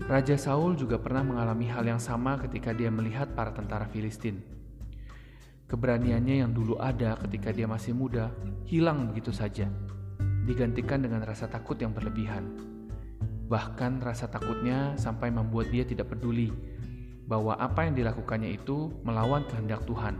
Raja 0.09 0.33
Saul 0.33 0.73
juga 0.73 0.97
pernah 0.97 1.21
mengalami 1.21 1.69
hal 1.69 1.85
yang 1.85 2.01
sama 2.01 2.41
ketika 2.41 2.73
dia 2.73 2.89
melihat 2.89 3.37
para 3.37 3.53
tentara 3.53 3.85
Filistin. 3.85 4.41
Keberaniannya 5.69 6.41
yang 6.41 6.51
dulu 6.57 6.81
ada 6.81 7.17
ketika 7.21 7.53
dia 7.53 7.69
masih 7.69 7.93
muda 7.93 8.33
hilang 8.65 9.13
begitu 9.13 9.29
saja, 9.29 9.69
digantikan 10.49 11.05
dengan 11.05 11.21
rasa 11.21 11.45
takut 11.45 11.77
yang 11.77 11.93
berlebihan. 11.93 12.72
Bahkan 13.47 13.99
rasa 14.03 14.31
takutnya 14.31 14.95
sampai 14.95 15.29
membuat 15.29 15.69
dia 15.69 15.83
tidak 15.83 16.15
peduli 16.15 16.53
bahwa 17.27 17.55
apa 17.55 17.87
yang 17.87 17.95
dilakukannya 17.95 18.55
itu 18.55 18.91
melawan 19.03 19.47
kehendak 19.47 19.83
Tuhan. 19.87 20.19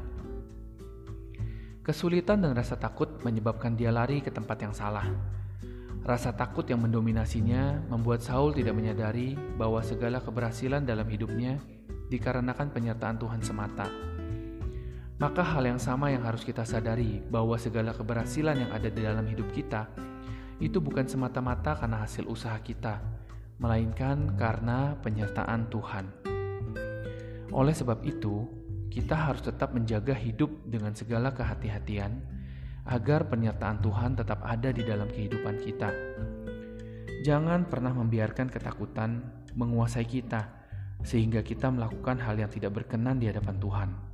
Kesulitan 1.84 2.40
dan 2.40 2.56
rasa 2.56 2.80
takut 2.80 3.20
menyebabkan 3.28 3.76
dia 3.76 3.92
lari 3.92 4.24
ke 4.24 4.32
tempat 4.32 4.56
yang 4.64 4.72
salah. 4.72 5.04
Rasa 6.04 6.36
takut 6.36 6.64
yang 6.68 6.84
mendominasinya 6.84 7.80
membuat 7.92 8.24
Saul 8.24 8.56
tidak 8.56 8.76
menyadari 8.76 9.36
bahwa 9.60 9.84
segala 9.84 10.20
keberhasilan 10.24 10.84
dalam 10.84 11.08
hidupnya 11.08 11.60
dikarenakan 12.08 12.72
penyertaan 12.72 13.20
Tuhan 13.20 13.40
semata. 13.44 13.88
Maka 15.20 15.44
hal 15.44 15.64
yang 15.64 15.80
sama 15.80 16.12
yang 16.12 16.24
harus 16.28 16.44
kita 16.44 16.68
sadari 16.68 17.24
bahwa 17.32 17.56
segala 17.56 17.96
keberhasilan 17.96 18.68
yang 18.68 18.72
ada 18.76 18.92
di 18.92 19.00
dalam 19.00 19.24
hidup 19.24 19.48
kita 19.56 19.88
itu 20.62 20.78
bukan 20.78 21.10
semata-mata 21.10 21.74
karena 21.78 22.04
hasil 22.04 22.30
usaha 22.30 22.58
kita, 22.62 23.02
melainkan 23.58 24.38
karena 24.38 24.98
penyertaan 25.02 25.72
Tuhan. 25.72 26.06
Oleh 27.54 27.74
sebab 27.74 28.02
itu, 28.02 28.50
kita 28.90 29.14
harus 29.18 29.42
tetap 29.42 29.74
menjaga 29.74 30.14
hidup 30.14 30.50
dengan 30.70 30.94
segala 30.94 31.34
kehati-hatian 31.34 32.22
agar 32.86 33.26
penyertaan 33.32 33.80
Tuhan 33.82 34.14
tetap 34.14 34.44
ada 34.44 34.70
di 34.70 34.84
dalam 34.86 35.10
kehidupan 35.10 35.56
kita. 35.64 35.90
Jangan 37.24 37.72
pernah 37.72 37.96
membiarkan 37.96 38.52
ketakutan 38.52 39.24
menguasai 39.56 40.04
kita, 40.04 40.50
sehingga 41.08 41.40
kita 41.40 41.72
melakukan 41.72 42.20
hal 42.20 42.36
yang 42.36 42.52
tidak 42.52 42.84
berkenan 42.84 43.18
di 43.18 43.32
hadapan 43.32 43.56
Tuhan. 43.58 44.13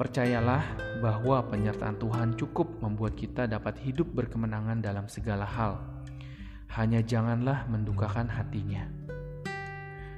Percayalah 0.00 0.64
bahwa 1.04 1.44
penyertaan 1.52 2.00
Tuhan 2.00 2.32
cukup 2.32 2.80
membuat 2.80 3.20
kita 3.20 3.44
dapat 3.44 3.76
hidup 3.84 4.08
berkemenangan 4.16 4.80
dalam 4.80 5.04
segala 5.12 5.44
hal 5.44 5.76
hanya 6.72 7.04
janganlah 7.04 7.68
mendukakan 7.68 8.24
hatinya. 8.24 8.88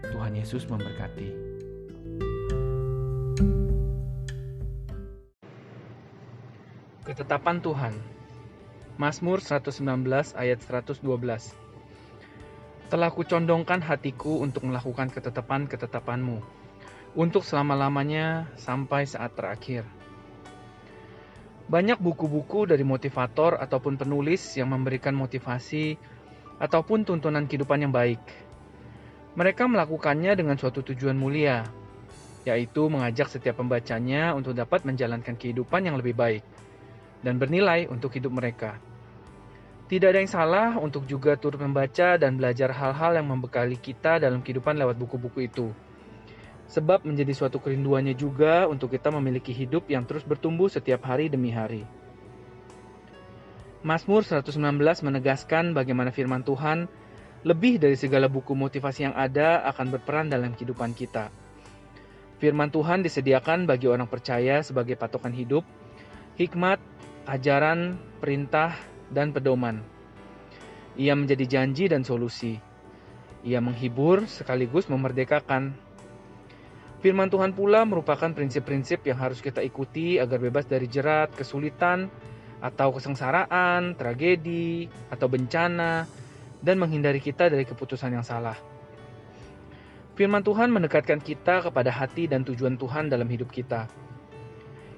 Tuhan 0.07 0.38
Yesus 0.38 0.71
memberkati. 0.71 1.35
Ketetapan 7.03 7.59
Tuhan 7.59 7.90
Mazmur 9.03 9.42
119 9.42 9.83
ayat 10.38 10.62
112 10.62 11.03
Telah 12.87 13.11
kucondongkan 13.11 13.83
hatiku 13.83 14.47
untuk 14.47 14.62
melakukan 14.62 15.11
ketetapan-ketetapanmu, 15.11 16.62
untuk 17.12 17.44
selama-lamanya 17.44 18.48
sampai 18.57 19.05
saat 19.05 19.37
terakhir. 19.37 19.85
Banyak 21.68 22.01
buku-buku 22.01 22.68
dari 22.68 22.85
motivator 22.85 23.57
ataupun 23.61 24.01
penulis 24.01 24.40
yang 24.57 24.72
memberikan 24.72 25.12
motivasi 25.16 25.96
ataupun 26.61 27.05
tuntunan 27.05 27.44
kehidupan 27.48 27.85
yang 27.85 27.92
baik. 27.92 28.20
Mereka 29.33 29.64
melakukannya 29.64 30.37
dengan 30.37 30.61
suatu 30.61 30.85
tujuan 30.85 31.16
mulia, 31.16 31.64
yaitu 32.44 32.88
mengajak 32.92 33.33
setiap 33.33 33.61
pembacanya 33.61 34.37
untuk 34.37 34.53
dapat 34.53 34.85
menjalankan 34.85 35.38
kehidupan 35.38 35.88
yang 35.88 35.96
lebih 35.96 36.12
baik 36.12 36.44
dan 37.25 37.38
bernilai 37.38 37.88
untuk 37.88 38.12
hidup 38.12 38.35
mereka. 38.35 38.77
Tidak 39.88 40.09
ada 40.09 40.20
yang 40.20 40.33
salah 40.33 40.68
untuk 40.81 41.05
juga 41.05 41.37
turut 41.37 41.61
membaca 41.61 42.16
dan 42.16 42.40
belajar 42.40 42.72
hal-hal 42.72 43.16
yang 43.16 43.29
membekali 43.29 43.77
kita 43.77 44.16
dalam 44.20 44.40
kehidupan 44.40 44.77
lewat 44.77 44.96
buku-buku 44.96 45.48
itu. 45.48 45.68
Sebab 46.70 47.03
menjadi 47.09 47.33
suatu 47.35 47.59
kerinduannya 47.59 48.14
juga 48.14 48.68
untuk 48.70 48.94
kita 48.94 49.11
memiliki 49.11 49.51
hidup 49.51 49.88
yang 49.90 50.07
terus 50.07 50.22
bertumbuh 50.22 50.70
setiap 50.70 51.03
hari 51.07 51.31
demi 51.31 51.51
hari. 51.51 51.83
Mazmur 53.83 54.22
119 54.22 54.55
menegaskan 55.03 55.75
bagaimana 55.75 56.14
firman 56.14 56.46
Tuhan 56.46 56.87
lebih 57.42 57.83
dari 57.83 57.98
segala 57.98 58.31
buku 58.31 58.55
motivasi 58.55 59.11
yang 59.11 59.14
ada 59.18 59.66
akan 59.75 59.98
berperan 59.98 60.31
dalam 60.31 60.55
kehidupan 60.55 60.94
kita. 60.94 61.35
Firman 62.38 62.70
Tuhan 62.70 63.03
disediakan 63.03 63.66
bagi 63.66 63.90
orang 63.90 64.07
percaya 64.07 64.62
sebagai 64.62 64.94
patokan 64.94 65.35
hidup, 65.35 65.66
hikmat, 66.38 66.79
ajaran, 67.27 67.98
perintah, 68.18 68.75
dan 69.11 69.31
pedoman. 69.35 69.83
Ia 70.98 71.14
menjadi 71.14 71.46
janji 71.46 71.87
dan 71.87 72.03
solusi. 72.03 72.59
Ia 73.42 73.59
menghibur 73.59 74.27
sekaligus 74.27 74.87
memerdekakan. 74.87 75.75
Firman 77.03 77.27
Tuhan 77.27 77.51
pula 77.51 77.83
merupakan 77.83 78.31
prinsip-prinsip 78.31 79.03
yang 79.11 79.19
harus 79.19 79.43
kita 79.43 79.59
ikuti 79.59 80.23
agar 80.23 80.38
bebas 80.38 80.71
dari 80.71 80.87
jerat, 80.87 81.35
kesulitan, 81.35 82.07
atau 82.62 82.95
kesengsaraan, 82.95 83.99
tragedi, 83.99 84.87
atau 85.11 85.27
bencana, 85.27 86.07
dan 86.62 86.79
menghindari 86.79 87.19
kita 87.19 87.51
dari 87.51 87.67
keputusan 87.67 88.15
yang 88.15 88.23
salah. 88.23 88.55
Firman 90.15 90.47
Tuhan 90.47 90.71
mendekatkan 90.71 91.19
kita 91.19 91.67
kepada 91.67 91.91
hati 91.91 92.31
dan 92.31 92.47
tujuan 92.47 92.79
Tuhan 92.79 93.11
dalam 93.11 93.27
hidup 93.27 93.51
kita. 93.51 93.91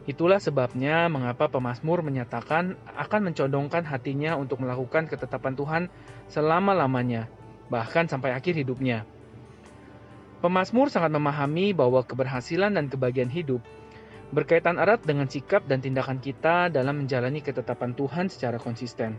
Itulah 0.04 0.36
sebabnya 0.36 1.08
mengapa 1.08 1.48
pemazmur 1.48 2.04
menyatakan 2.04 2.76
akan 3.00 3.32
mencondongkan 3.32 3.88
hatinya 3.88 4.36
untuk 4.36 4.60
melakukan 4.60 5.08
ketetapan 5.08 5.56
Tuhan 5.56 5.82
selama-lamanya, 6.28 7.32
bahkan 7.72 8.04
sampai 8.04 8.36
akhir 8.36 8.60
hidupnya. 8.60 9.08
Pemazmur 10.44 10.92
sangat 10.92 11.08
memahami 11.08 11.72
bahwa 11.72 12.04
keberhasilan 12.04 12.76
dan 12.76 12.92
kebahagiaan 12.92 13.32
hidup 13.32 13.64
berkaitan 14.28 14.76
erat 14.76 15.00
dengan 15.00 15.24
sikap 15.24 15.64
dan 15.64 15.80
tindakan 15.80 16.20
kita 16.20 16.68
dalam 16.68 17.00
menjalani 17.00 17.40
ketetapan 17.40 17.96
Tuhan 17.96 18.28
secara 18.28 18.60
konsisten. 18.60 19.16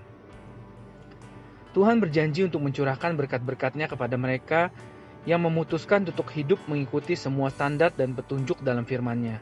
Tuhan 1.74 1.98
berjanji 1.98 2.46
untuk 2.46 2.62
mencurahkan 2.62 3.18
berkat-berkatnya 3.18 3.90
kepada 3.90 4.14
mereka 4.22 4.70
yang 5.26 5.42
memutuskan 5.42 6.06
untuk 6.06 6.30
hidup 6.30 6.62
mengikuti 6.70 7.18
semua 7.18 7.50
standar 7.50 7.90
dan 7.98 8.14
petunjuk 8.14 8.62
dalam 8.62 8.86
firman-Nya. 8.86 9.42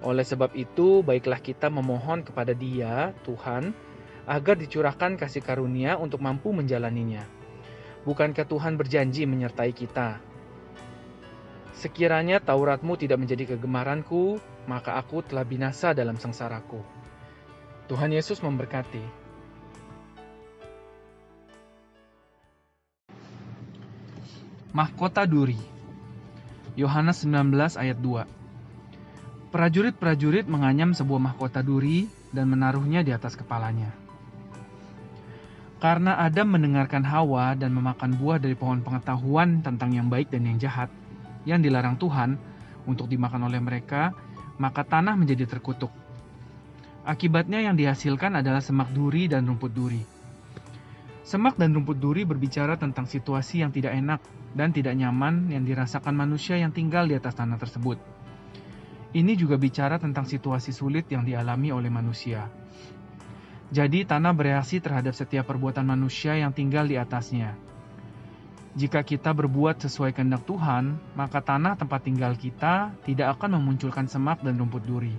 Oleh 0.00 0.24
sebab 0.24 0.56
itu, 0.56 1.04
baiklah 1.04 1.44
kita 1.44 1.68
memohon 1.68 2.24
kepada 2.24 2.56
Dia, 2.56 3.12
Tuhan, 3.28 3.76
agar 4.24 4.56
dicurahkan 4.56 5.20
kasih 5.20 5.44
karunia 5.44 6.00
untuk 6.00 6.24
mampu 6.24 6.56
menjalaninya. 6.56 7.28
Bukankah 8.08 8.48
Tuhan 8.48 8.80
berjanji 8.80 9.28
menyertai 9.28 9.76
kita? 9.76 10.31
Sekiranya 11.82 12.38
Tauratmu 12.38 12.94
tidak 12.94 13.18
menjadi 13.18 13.58
kegemaranku, 13.58 14.38
maka 14.70 14.94
aku 14.94 15.18
telah 15.26 15.42
binasa 15.42 15.90
dalam 15.90 16.14
sengsaraku. 16.14 16.78
Tuhan 17.90 18.14
Yesus 18.14 18.38
memberkati. 18.38 19.02
Mahkota 24.70 25.26
Duri 25.26 25.58
Yohanes 26.78 27.26
19 27.26 27.50
ayat 27.74 27.98
2 27.98 29.50
Prajurit-prajurit 29.50 30.46
menganyam 30.46 30.94
sebuah 30.94 31.18
mahkota 31.18 31.66
duri 31.66 32.06
dan 32.30 32.46
menaruhnya 32.48 33.02
di 33.02 33.10
atas 33.10 33.34
kepalanya. 33.34 33.90
Karena 35.82 36.14
Adam 36.22 36.46
mendengarkan 36.56 37.02
Hawa 37.02 37.58
dan 37.58 37.74
memakan 37.74 38.14
buah 38.16 38.38
dari 38.38 38.54
pohon 38.54 38.80
pengetahuan 38.86 39.66
tentang 39.66 39.92
yang 39.92 40.08
baik 40.08 40.30
dan 40.32 40.46
yang 40.48 40.56
jahat, 40.56 40.88
yang 41.48 41.62
dilarang 41.62 41.98
Tuhan 41.98 42.38
untuk 42.86 43.06
dimakan 43.06 43.46
oleh 43.46 43.58
mereka, 43.62 44.14
maka 44.58 44.82
tanah 44.86 45.14
menjadi 45.14 45.46
terkutuk. 45.46 45.90
Akibatnya 47.02 47.58
yang 47.58 47.74
dihasilkan 47.74 48.38
adalah 48.38 48.62
semak 48.62 48.94
duri 48.94 49.26
dan 49.26 49.42
rumput 49.46 49.74
duri. 49.74 50.02
Semak 51.26 51.58
dan 51.58 51.74
rumput 51.74 51.98
duri 51.98 52.22
berbicara 52.22 52.78
tentang 52.78 53.06
situasi 53.06 53.62
yang 53.62 53.74
tidak 53.74 53.94
enak 53.94 54.22
dan 54.54 54.70
tidak 54.70 54.94
nyaman 54.94 55.50
yang 55.50 55.66
dirasakan 55.66 56.14
manusia 56.14 56.58
yang 56.58 56.70
tinggal 56.70 57.06
di 57.06 57.18
atas 57.18 57.34
tanah 57.34 57.58
tersebut. 57.58 57.98
Ini 59.12 59.32
juga 59.34 59.58
bicara 59.58 59.98
tentang 59.98 60.24
situasi 60.24 60.72
sulit 60.72 61.10
yang 61.10 61.26
dialami 61.26 61.68
oleh 61.74 61.90
manusia. 61.92 62.48
Jadi, 63.72 64.04
tanah 64.04 64.36
bereaksi 64.36 64.84
terhadap 64.84 65.16
setiap 65.16 65.48
perbuatan 65.48 65.84
manusia 65.88 66.36
yang 66.36 66.52
tinggal 66.52 66.84
di 66.84 67.00
atasnya. 67.00 67.71
Jika 68.72 69.04
kita 69.04 69.36
berbuat 69.36 69.84
sesuai 69.84 70.16
kehendak 70.16 70.48
Tuhan, 70.48 70.96
maka 71.12 71.44
tanah 71.44 71.76
tempat 71.76 72.08
tinggal 72.08 72.32
kita 72.40 72.96
tidak 73.04 73.36
akan 73.36 73.60
memunculkan 73.60 74.08
semak 74.08 74.40
dan 74.40 74.56
rumput 74.56 74.80
duri. 74.88 75.12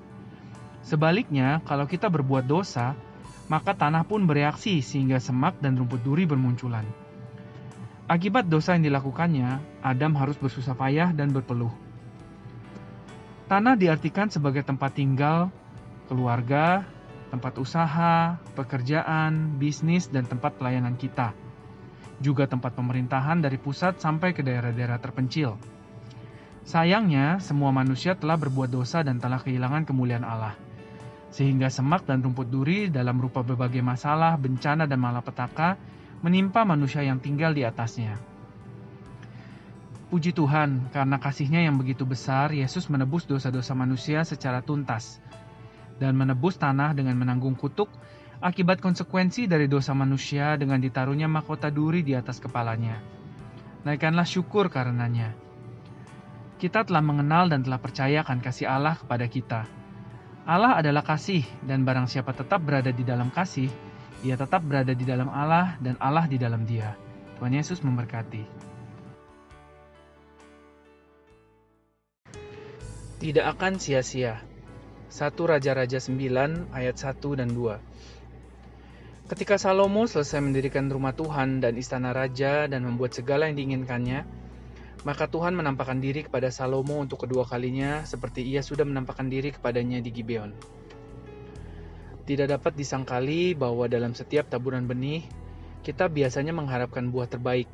Sebaliknya, 0.81 1.61
kalau 1.61 1.85
kita 1.85 2.09
berbuat 2.09 2.49
dosa, 2.49 2.97
maka 3.45 3.77
tanah 3.77 4.09
pun 4.09 4.25
bereaksi 4.25 4.81
sehingga 4.81 5.21
semak 5.21 5.61
dan 5.61 5.77
rumput 5.77 6.01
duri 6.01 6.25
bermunculan. 6.25 6.83
Akibat 8.09 8.49
dosa 8.49 8.73
yang 8.73 8.89
dilakukannya, 8.89 9.61
Adam 9.85 10.17
harus 10.17 10.35
bersusah 10.35 10.73
payah 10.73 11.13
dan 11.13 11.29
berpeluh. 11.29 11.71
Tanah 13.45 13.77
diartikan 13.77 14.33
sebagai 14.33 14.65
tempat 14.65 14.97
tinggal, 14.97 15.53
keluarga, 16.09 16.89
tempat 17.29 17.53
usaha, 17.61 18.41
pekerjaan, 18.57 19.61
bisnis, 19.61 20.09
dan 20.09 20.25
tempat 20.25 20.57
pelayanan 20.57 20.97
kita. 20.97 21.42
Juga 22.23 22.47
tempat 22.47 22.71
pemerintahan 22.79 23.43
dari 23.43 23.59
pusat 23.59 23.99
sampai 23.99 24.31
ke 24.31 24.39
daerah-daerah 24.39 24.95
terpencil. 25.03 25.59
Sayangnya, 26.63 27.43
semua 27.43 27.75
manusia 27.75 28.15
telah 28.15 28.39
berbuat 28.39 28.71
dosa 28.71 29.03
dan 29.03 29.19
telah 29.19 29.43
kehilangan 29.43 29.83
kemuliaan 29.83 30.23
Allah. 30.23 30.55
Sehingga 31.35 31.67
semak 31.67 32.07
dan 32.07 32.23
rumput 32.23 32.47
duri 32.47 32.87
dalam 32.87 33.19
rupa 33.19 33.43
berbagai 33.43 33.83
masalah, 33.83 34.39
bencana, 34.39 34.87
dan 34.87 35.03
malapetaka 35.03 35.75
menimpa 36.23 36.63
manusia 36.63 37.03
yang 37.03 37.19
tinggal 37.19 37.51
di 37.51 37.67
atasnya. 37.67 38.15
Puji 40.07 40.31
Tuhan, 40.31 40.93
karena 40.95 41.19
kasihnya 41.19 41.67
yang 41.67 41.75
begitu 41.75 42.07
besar, 42.07 42.55
Yesus 42.55 42.87
menebus 42.87 43.27
dosa-dosa 43.27 43.75
manusia 43.75 44.23
secara 44.23 44.63
tuntas 44.63 45.19
dan 45.99 46.15
menebus 46.15 46.55
tanah 46.55 46.95
dengan 46.95 47.19
menanggung 47.19 47.59
kutuk 47.59 47.91
akibat 48.43 48.83
konsekuensi 48.83 49.47
dari 49.47 49.71
dosa 49.71 49.95
manusia 49.95 50.59
dengan 50.59 50.83
ditaruhnya 50.83 51.31
mahkota 51.31 51.71
duri 51.71 52.03
di 52.03 52.11
atas 52.11 52.43
kepalanya. 52.43 52.99
Naikkanlah 53.87 54.27
syukur 54.27 54.67
karenanya. 54.67 55.31
Kita 56.59 56.83
telah 56.83 56.99
mengenal 56.99 57.47
dan 57.47 57.63
telah 57.63 57.79
percaya 57.79 58.19
akan 58.19 58.43
kasih 58.43 58.67
Allah 58.67 58.99
kepada 58.99 59.31
kita. 59.31 59.61
Allah 60.43 60.75
adalah 60.75 61.07
kasih, 61.07 61.47
dan 61.63 61.87
barang 61.87 62.11
siapa 62.11 62.35
tetap 62.35 62.59
berada 62.59 62.91
di 62.91 63.07
dalam 63.07 63.31
kasih, 63.31 63.71
ia 64.27 64.35
tetap 64.35 64.59
berada 64.67 64.91
di 64.91 65.07
dalam 65.07 65.31
Allah 65.31 65.79
dan 65.79 65.95
Allah 66.03 66.27
di 66.27 66.35
dalam 66.35 66.67
dia. 66.67 66.99
Tuhan 67.39 67.55
Yesus 67.55 67.79
memberkati. 67.79 68.43
Tidak 73.23 73.45
akan 73.55 73.79
sia-sia. 73.79 74.43
1 75.07 75.31
Raja-Raja 75.31 75.99
9 76.03 76.75
ayat 76.75 76.95
1 76.99 77.39
dan 77.39 77.55
2. 77.55 77.93
Ketika 79.23 79.55
Salomo 79.55 80.03
selesai 80.03 80.43
mendirikan 80.43 80.91
rumah 80.91 81.15
Tuhan 81.15 81.63
dan 81.63 81.79
istana 81.79 82.11
raja 82.11 82.67
dan 82.67 82.83
membuat 82.83 83.15
segala 83.15 83.47
yang 83.47 83.55
diinginkannya, 83.55 84.27
maka 85.07 85.31
Tuhan 85.31 85.55
menampakkan 85.55 86.03
diri 86.03 86.27
kepada 86.27 86.51
Salomo 86.51 86.99
untuk 86.99 87.23
kedua 87.23 87.47
kalinya 87.47 88.03
seperti 88.03 88.43
ia 88.43 88.59
sudah 88.59 88.83
menampakkan 88.83 89.31
diri 89.31 89.55
kepadanya 89.55 90.03
di 90.03 90.11
Gibeon. 90.11 90.51
Tidak 92.27 92.47
dapat 92.51 92.75
disangkali 92.75 93.55
bahwa 93.55 93.87
dalam 93.87 94.11
setiap 94.11 94.51
taburan 94.51 94.91
benih, 94.91 95.23
kita 95.87 96.11
biasanya 96.11 96.51
mengharapkan 96.51 97.07
buah 97.07 97.31
terbaik. 97.31 97.71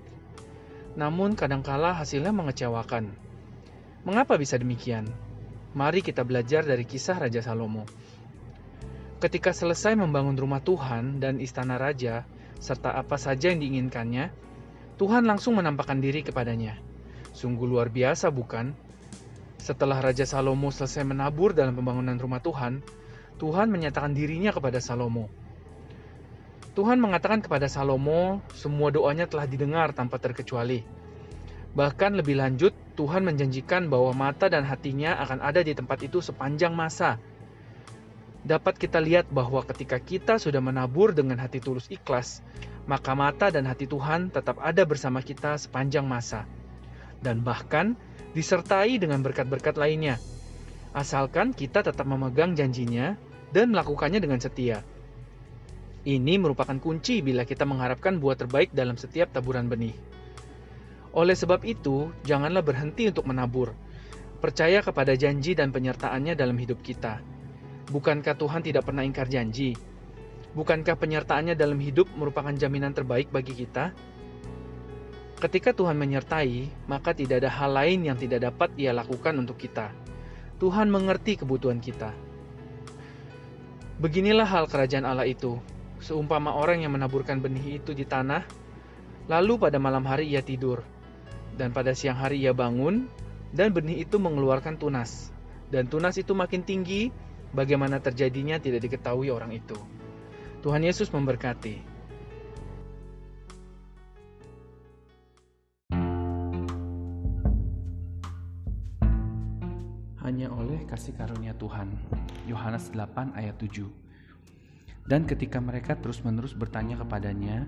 Namun 0.98 1.34
kadangkala 1.34 1.98
hasilnya 1.98 2.30
mengecewakan. 2.30 3.10
Mengapa 4.06 4.38
bisa 4.38 4.54
demikian? 4.58 5.10
Mari 5.74 6.06
kita 6.06 6.22
belajar 6.22 6.62
dari 6.62 6.86
kisah 6.86 7.18
Raja 7.18 7.42
Salomo. 7.42 7.90
Ketika 9.20 9.52
selesai 9.52 10.00
membangun 10.00 10.40
rumah 10.40 10.64
Tuhan 10.64 11.20
dan 11.20 11.44
istana 11.44 11.76
raja, 11.76 12.24
serta 12.56 12.96
apa 12.96 13.20
saja 13.20 13.52
yang 13.52 13.60
diinginkannya, 13.60 14.32
Tuhan 14.96 15.28
langsung 15.28 15.60
menampakkan 15.60 16.00
diri 16.00 16.24
kepadanya. 16.24 16.80
Sungguh 17.36 17.68
luar 17.68 17.92
biasa, 17.92 18.32
bukan? 18.32 18.72
Setelah 19.60 20.00
Raja 20.00 20.24
Salomo 20.24 20.72
selesai 20.72 21.04
menabur 21.04 21.52
dalam 21.52 21.76
pembangunan 21.76 22.16
rumah 22.16 22.40
Tuhan, 22.40 22.80
Tuhan 23.36 23.68
menyatakan 23.68 24.16
dirinya 24.16 24.56
kepada 24.56 24.80
Salomo. 24.80 25.28
Tuhan 26.80 27.04
mengatakan 27.04 27.44
kepada 27.44 27.68
Salomo, 27.68 28.40
semua 28.56 28.88
doanya 28.88 29.28
telah 29.28 29.44
didengar 29.44 29.92
tanpa 29.92 30.16
terkecuali. 30.16 30.80
Bahkan 31.76 32.16
lebih 32.16 32.40
lanjut, 32.40 32.72
Tuhan 32.96 33.28
menjanjikan 33.28 33.92
bahwa 33.92 34.16
mata 34.16 34.48
dan 34.48 34.64
hatinya 34.64 35.20
akan 35.28 35.44
ada 35.44 35.60
di 35.60 35.76
tempat 35.76 36.08
itu 36.08 36.24
sepanjang 36.24 36.72
masa. 36.72 37.20
Dapat 38.40 38.80
kita 38.80 39.04
lihat 39.04 39.28
bahwa 39.28 39.60
ketika 39.68 40.00
kita 40.00 40.40
sudah 40.40 40.64
menabur 40.64 41.12
dengan 41.12 41.36
hati 41.44 41.60
tulus 41.60 41.92
ikhlas, 41.92 42.40
maka 42.88 43.12
mata 43.12 43.52
dan 43.52 43.68
hati 43.68 43.84
Tuhan 43.84 44.32
tetap 44.32 44.64
ada 44.64 44.88
bersama 44.88 45.20
kita 45.20 45.60
sepanjang 45.60 46.08
masa. 46.08 46.48
Dan 47.20 47.44
bahkan 47.44 48.00
disertai 48.32 48.96
dengan 48.96 49.20
berkat-berkat 49.20 49.76
lainnya. 49.76 50.16
Asalkan 50.96 51.52
kita 51.52 51.84
tetap 51.84 52.08
memegang 52.08 52.56
janjinya 52.56 53.20
dan 53.52 53.76
melakukannya 53.76 54.24
dengan 54.24 54.40
setia. 54.40 54.88
Ini 56.08 56.40
merupakan 56.40 56.80
kunci 56.80 57.20
bila 57.20 57.44
kita 57.44 57.68
mengharapkan 57.68 58.24
buah 58.24 58.40
terbaik 58.40 58.72
dalam 58.72 58.96
setiap 58.96 59.36
taburan 59.36 59.68
benih. 59.68 59.94
Oleh 61.12 61.36
sebab 61.36 61.68
itu, 61.68 62.16
janganlah 62.24 62.64
berhenti 62.64 63.12
untuk 63.12 63.28
menabur. 63.28 63.76
Percaya 64.40 64.80
kepada 64.80 65.12
janji 65.20 65.52
dan 65.60 65.76
penyertaannya 65.76 66.40
dalam 66.40 66.56
hidup 66.56 66.80
kita. 66.80 67.20
Bukankah 67.90 68.38
Tuhan 68.38 68.62
tidak 68.62 68.86
pernah 68.86 69.02
ingkar 69.02 69.26
janji? 69.26 69.74
Bukankah 70.54 70.94
penyertaannya 70.94 71.58
dalam 71.58 71.82
hidup 71.82 72.10
merupakan 72.14 72.54
jaminan 72.54 72.94
terbaik 72.94 73.34
bagi 73.34 73.54
kita? 73.54 73.94
Ketika 75.42 75.74
Tuhan 75.74 75.98
menyertai, 75.98 76.86
maka 76.86 77.18
tidak 77.18 77.42
ada 77.42 77.50
hal 77.50 77.72
lain 77.74 78.06
yang 78.06 78.18
tidak 78.20 78.46
dapat 78.46 78.70
Ia 78.78 78.94
lakukan 78.94 79.34
untuk 79.42 79.58
kita. 79.58 79.90
Tuhan 80.62 80.92
mengerti 80.92 81.40
kebutuhan 81.40 81.80
kita. 81.80 82.12
Beginilah 83.98 84.46
hal 84.46 84.68
kerajaan 84.68 85.08
Allah 85.08 85.26
itu. 85.26 85.58
Seumpama 86.04 86.54
orang 86.54 86.84
yang 86.84 86.94
menaburkan 86.94 87.40
benih 87.40 87.80
itu 87.80 87.96
di 87.96 88.04
tanah, 88.04 88.44
lalu 89.32 89.60
pada 89.60 89.80
malam 89.80 90.04
hari 90.08 90.32
ia 90.32 90.40
tidur 90.40 90.84
dan 91.60 91.76
pada 91.76 91.92
siang 91.92 92.16
hari 92.16 92.40
ia 92.40 92.56
bangun, 92.56 93.12
dan 93.52 93.76
benih 93.76 94.08
itu 94.08 94.16
mengeluarkan 94.16 94.80
tunas. 94.80 95.28
Dan 95.68 95.92
tunas 95.92 96.16
itu 96.16 96.32
makin 96.32 96.64
tinggi, 96.64 97.12
bagaimana 97.54 97.98
terjadinya 97.98 98.62
tidak 98.62 98.86
diketahui 98.86 99.34
orang 99.34 99.56
itu. 99.56 99.78
Tuhan 100.60 100.84
Yesus 100.84 101.08
memberkati. 101.10 102.00
Hanya 110.20 110.52
oleh 110.54 110.86
kasih 110.86 111.16
karunia 111.18 111.58
Tuhan. 111.58 111.96
Yohanes 112.46 112.92
8 112.94 113.34
ayat 113.34 113.58
7. 113.58 113.88
Dan 115.10 115.26
ketika 115.26 115.58
mereka 115.58 115.98
terus-menerus 115.98 116.54
bertanya 116.54 117.02
kepadanya, 117.02 117.66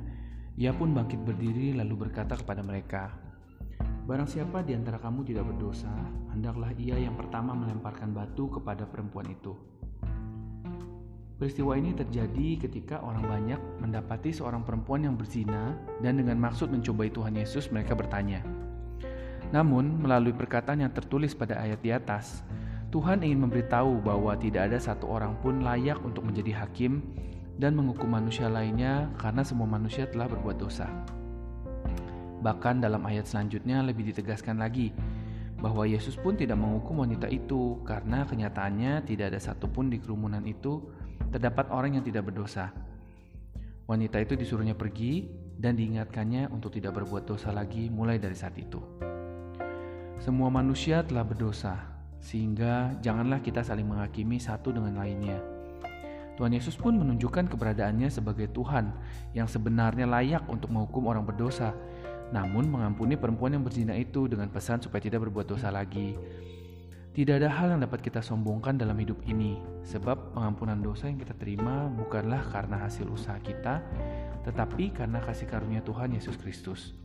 ia 0.60 0.70
pun 0.76 0.94
bangkit 0.94 1.26
berdiri 1.26 1.74
lalu 1.74 2.06
berkata 2.06 2.38
kepada 2.38 2.62
mereka, 2.62 3.18
Barang 4.02 4.26
siapa 4.26 4.66
di 4.66 4.74
antara 4.74 4.98
kamu 4.98 5.22
tidak 5.30 5.46
berdosa, 5.54 5.94
hendaklah 6.34 6.74
ia 6.82 6.98
yang 6.98 7.14
pertama 7.14 7.54
melemparkan 7.54 8.10
batu 8.10 8.50
kepada 8.50 8.90
perempuan 8.90 9.30
itu. 9.30 9.54
Peristiwa 11.38 11.74
ini 11.74 11.94
terjadi 11.94 12.66
ketika 12.66 13.02
orang 13.02 13.26
banyak 13.26 13.62
mendapati 13.82 14.30
seorang 14.30 14.62
perempuan 14.62 15.06
yang 15.06 15.18
berzina 15.18 15.74
dan 16.02 16.18
dengan 16.22 16.38
maksud 16.38 16.70
mencobai 16.70 17.10
Tuhan 17.10 17.34
Yesus 17.34 17.74
mereka 17.74 17.98
bertanya. 17.98 18.46
Namun, 19.50 20.02
melalui 20.02 20.34
perkataan 20.34 20.86
yang 20.86 20.94
tertulis 20.94 21.34
pada 21.34 21.58
ayat 21.58 21.82
di 21.82 21.90
atas, 21.94 22.46
Tuhan 22.94 23.26
ingin 23.26 23.42
memberitahu 23.46 24.06
bahwa 24.06 24.38
tidak 24.38 24.70
ada 24.70 24.78
satu 24.82 25.10
orang 25.10 25.34
pun 25.42 25.66
layak 25.66 25.98
untuk 26.06 26.26
menjadi 26.26 26.62
hakim 26.66 27.02
dan 27.58 27.78
menghukum 27.78 28.10
manusia 28.10 28.50
lainnya 28.50 29.10
karena 29.18 29.42
semua 29.46 29.66
manusia 29.66 30.06
telah 30.10 30.30
berbuat 30.30 30.58
dosa. 30.58 30.90
Bahkan 32.42 32.82
dalam 32.82 33.06
ayat 33.06 33.30
selanjutnya 33.30 33.86
lebih 33.86 34.10
ditegaskan 34.10 34.58
lagi 34.58 34.90
bahwa 35.62 35.86
Yesus 35.86 36.18
pun 36.18 36.34
tidak 36.34 36.58
menghukum 36.58 37.06
wanita 37.06 37.30
itu 37.30 37.78
karena 37.86 38.26
kenyataannya 38.26 39.06
tidak 39.06 39.32
ada 39.32 39.40
satupun 39.40 39.94
di 39.94 40.02
kerumunan 40.02 40.42
itu 40.50 40.82
terdapat 41.30 41.70
orang 41.70 42.02
yang 42.02 42.06
tidak 42.06 42.34
berdosa. 42.34 42.74
Wanita 43.86 44.18
itu 44.18 44.34
disuruhnya 44.34 44.74
pergi 44.74 45.30
dan 45.62 45.78
diingatkannya 45.78 46.50
untuk 46.50 46.74
tidak 46.74 46.98
berbuat 46.98 47.30
dosa 47.30 47.54
lagi 47.54 47.94
mulai 47.94 48.18
dari 48.18 48.34
saat 48.34 48.58
itu. 48.58 48.82
Semua 50.18 50.50
manusia 50.50 51.06
telah 51.06 51.26
berdosa, 51.26 51.78
sehingga 52.22 52.98
janganlah 53.02 53.42
kita 53.42 53.62
saling 53.62 53.86
menghakimi 53.86 54.38
satu 54.42 54.74
dengan 54.74 54.98
lainnya. 54.98 55.42
Tuhan 56.38 56.58
Yesus 56.58 56.74
pun 56.74 56.98
menunjukkan 56.98 57.54
keberadaannya 57.54 58.10
sebagai 58.10 58.50
Tuhan 58.50 58.90
yang 59.38 59.46
sebenarnya 59.46 60.10
layak 60.10 60.46
untuk 60.50 60.74
menghukum 60.74 61.10
orang 61.10 61.26
berdosa, 61.26 61.74
namun 62.32 62.68
mengampuni 62.72 63.20
perempuan 63.20 63.56
yang 63.56 63.64
berzina 63.64 63.96
itu 63.96 64.28
dengan 64.28 64.48
pesan 64.48 64.80
supaya 64.80 65.04
tidak 65.04 65.28
berbuat 65.28 65.48
dosa 65.52 65.68
lagi. 65.68 66.16
Tidak 67.12 67.44
ada 67.44 67.52
hal 67.52 67.76
yang 67.76 67.84
dapat 67.84 68.00
kita 68.00 68.24
sombongkan 68.24 68.80
dalam 68.80 68.96
hidup 68.96 69.20
ini, 69.28 69.60
sebab 69.84 70.32
pengampunan 70.32 70.80
dosa 70.80 71.12
yang 71.12 71.20
kita 71.20 71.36
terima 71.36 71.92
bukanlah 71.92 72.40
karena 72.48 72.88
hasil 72.88 73.04
usaha 73.12 73.36
kita, 73.44 73.84
tetapi 74.48 74.96
karena 74.96 75.20
kasih 75.20 75.52
karunia 75.52 75.84
Tuhan 75.84 76.16
Yesus 76.16 76.40
Kristus. 76.40 76.96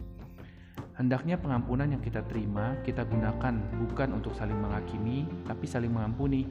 Hendaknya 0.94 1.36
pengampunan 1.36 1.90
yang 1.90 2.00
kita 2.00 2.22
terima 2.24 2.78
kita 2.86 3.02
gunakan 3.02 3.54
bukan 3.82 4.08
untuk 4.14 4.32
saling 4.38 4.56
menghakimi, 4.56 5.26
tapi 5.42 5.66
saling 5.66 5.90
mengampuni. 5.90 6.46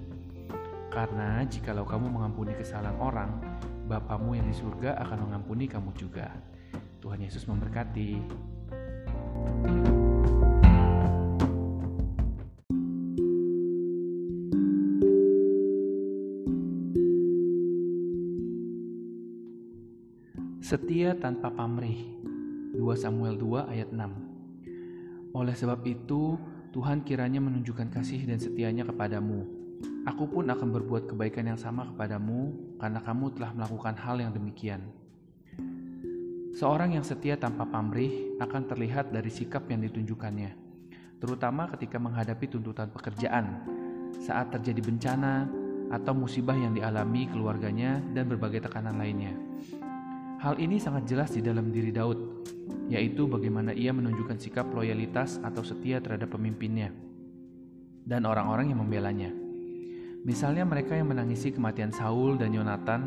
Karena 0.91 1.43
jikalau 1.47 1.87
kamu 1.87 2.11
mengampuni 2.11 2.51
kesalahan 2.55 2.99
orang, 2.99 3.31
Bapamu 3.85 4.33
yang 4.33 4.49
di 4.49 4.55
surga 4.57 4.97
akan 4.97 5.29
mengampuni 5.29 5.69
kamu 5.69 5.93
juga. 5.93 6.33
Tuhan 7.05 7.21
Yesus 7.21 7.45
memberkati. 7.45 8.17
Setia 20.65 21.13
tanpa 21.13 21.53
pamrih. 21.53 22.09
2 22.73 22.81
Samuel 22.97 23.37
2 23.37 23.69
ayat 23.69 23.93
6. 23.93 25.37
Oleh 25.37 25.53
sebab 25.53 25.85
itu, 25.85 26.41
Tuhan 26.73 27.05
kiranya 27.05 27.37
menunjukkan 27.37 27.93
kasih 27.93 28.25
dan 28.25 28.41
setianya 28.41 28.81
kepadamu. 28.81 29.45
Aku 30.09 30.25
pun 30.25 30.49
akan 30.49 30.73
berbuat 30.73 31.05
kebaikan 31.13 31.53
yang 31.53 31.61
sama 31.61 31.85
kepadamu 31.93 32.49
karena 32.81 32.97
kamu 32.97 33.37
telah 33.37 33.53
melakukan 33.53 33.93
hal 33.93 34.17
yang 34.17 34.33
demikian. 34.33 34.81
Seorang 36.55 36.95
yang 36.95 37.03
setia 37.03 37.35
tanpa 37.35 37.67
pamrih 37.67 38.39
akan 38.39 38.63
terlihat 38.71 39.11
dari 39.11 39.27
sikap 39.27 39.67
yang 39.67 39.83
ditunjukkannya, 39.83 40.55
terutama 41.19 41.67
ketika 41.75 41.99
menghadapi 41.99 42.47
tuntutan 42.47 42.87
pekerjaan, 42.95 43.59
saat 44.23 44.55
terjadi 44.55 44.79
bencana, 44.79 45.51
atau 45.91 46.15
musibah 46.15 46.55
yang 46.55 46.71
dialami 46.71 47.27
keluarganya 47.27 47.99
dan 48.15 48.31
berbagai 48.31 48.71
tekanan 48.71 48.95
lainnya. 48.95 49.35
Hal 50.39 50.55
ini 50.55 50.79
sangat 50.79 51.11
jelas 51.11 51.35
di 51.35 51.43
dalam 51.43 51.75
diri 51.75 51.91
Daud, 51.91 52.47
yaitu 52.87 53.27
bagaimana 53.27 53.75
ia 53.75 53.91
menunjukkan 53.91 54.39
sikap 54.39 54.71
loyalitas 54.71 55.43
atau 55.43 55.59
setia 55.59 55.99
terhadap 55.99 56.31
pemimpinnya 56.39 56.95
dan 58.07 58.23
orang-orang 58.23 58.71
yang 58.71 58.79
membelanya. 58.79 59.27
Misalnya 60.23 60.63
mereka 60.63 60.95
yang 60.95 61.11
menangisi 61.11 61.51
kematian 61.51 61.91
Saul 61.91 62.39
dan 62.39 62.55
Yonatan 62.55 63.01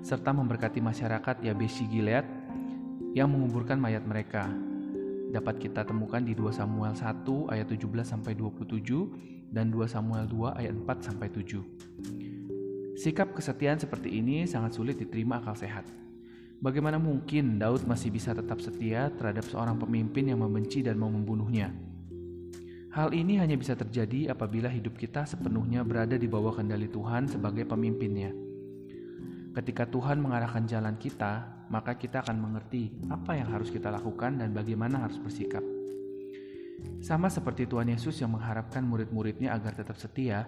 serta 0.00 0.32
memberkati 0.32 0.80
masyarakat 0.80 1.44
Yabeshi 1.44 1.84
Gilead 1.86 2.26
yang 3.14 3.30
menguburkan 3.30 3.78
mayat 3.78 4.02
mereka. 4.02 4.50
Dapat 5.30 5.62
kita 5.62 5.86
temukan 5.86 6.18
di 6.18 6.34
2 6.34 6.50
Samuel 6.50 6.98
1 6.98 7.22
ayat 7.54 7.66
17 7.70 7.86
sampai 8.02 8.34
27 8.34 9.54
dan 9.54 9.70
2 9.70 9.86
Samuel 9.86 10.26
2 10.26 10.58
ayat 10.58 10.74
4 10.74 11.06
sampai 11.06 11.30
7. 11.30 12.98
Sikap 12.98 13.34
kesetiaan 13.34 13.78
seperti 13.78 14.18
ini 14.18 14.46
sangat 14.50 14.74
sulit 14.74 14.98
diterima 14.98 15.38
akal 15.38 15.54
sehat. 15.54 15.86
Bagaimana 16.58 16.98
mungkin 16.98 17.58
Daud 17.58 17.86
masih 17.86 18.10
bisa 18.10 18.34
tetap 18.34 18.58
setia 18.58 19.10
terhadap 19.14 19.46
seorang 19.46 19.78
pemimpin 19.78 20.30
yang 20.30 20.42
membenci 20.42 20.82
dan 20.82 20.98
mau 20.98 21.10
membunuhnya? 21.10 21.70
Hal 22.94 23.10
ini 23.10 23.42
hanya 23.42 23.58
bisa 23.58 23.74
terjadi 23.74 24.30
apabila 24.30 24.70
hidup 24.70 24.94
kita 24.94 25.26
sepenuhnya 25.26 25.82
berada 25.82 26.14
di 26.14 26.30
bawah 26.30 26.54
kendali 26.54 26.86
Tuhan 26.86 27.26
sebagai 27.26 27.66
pemimpinnya. 27.66 28.30
Ketika 29.54 29.86
Tuhan 29.90 30.22
mengarahkan 30.22 30.66
jalan 30.66 30.94
kita, 30.98 31.63
maka 31.74 31.98
kita 31.98 32.22
akan 32.22 32.38
mengerti 32.38 32.94
apa 33.10 33.34
yang 33.34 33.50
harus 33.50 33.74
kita 33.74 33.90
lakukan 33.90 34.38
dan 34.38 34.54
bagaimana 34.54 35.02
harus 35.02 35.18
bersikap. 35.18 35.66
Sama 37.02 37.26
seperti 37.26 37.66
Tuhan 37.66 37.90
Yesus 37.90 38.22
yang 38.22 38.30
mengharapkan 38.30 38.86
murid-muridnya 38.86 39.50
agar 39.50 39.74
tetap 39.74 39.98
setia, 39.98 40.46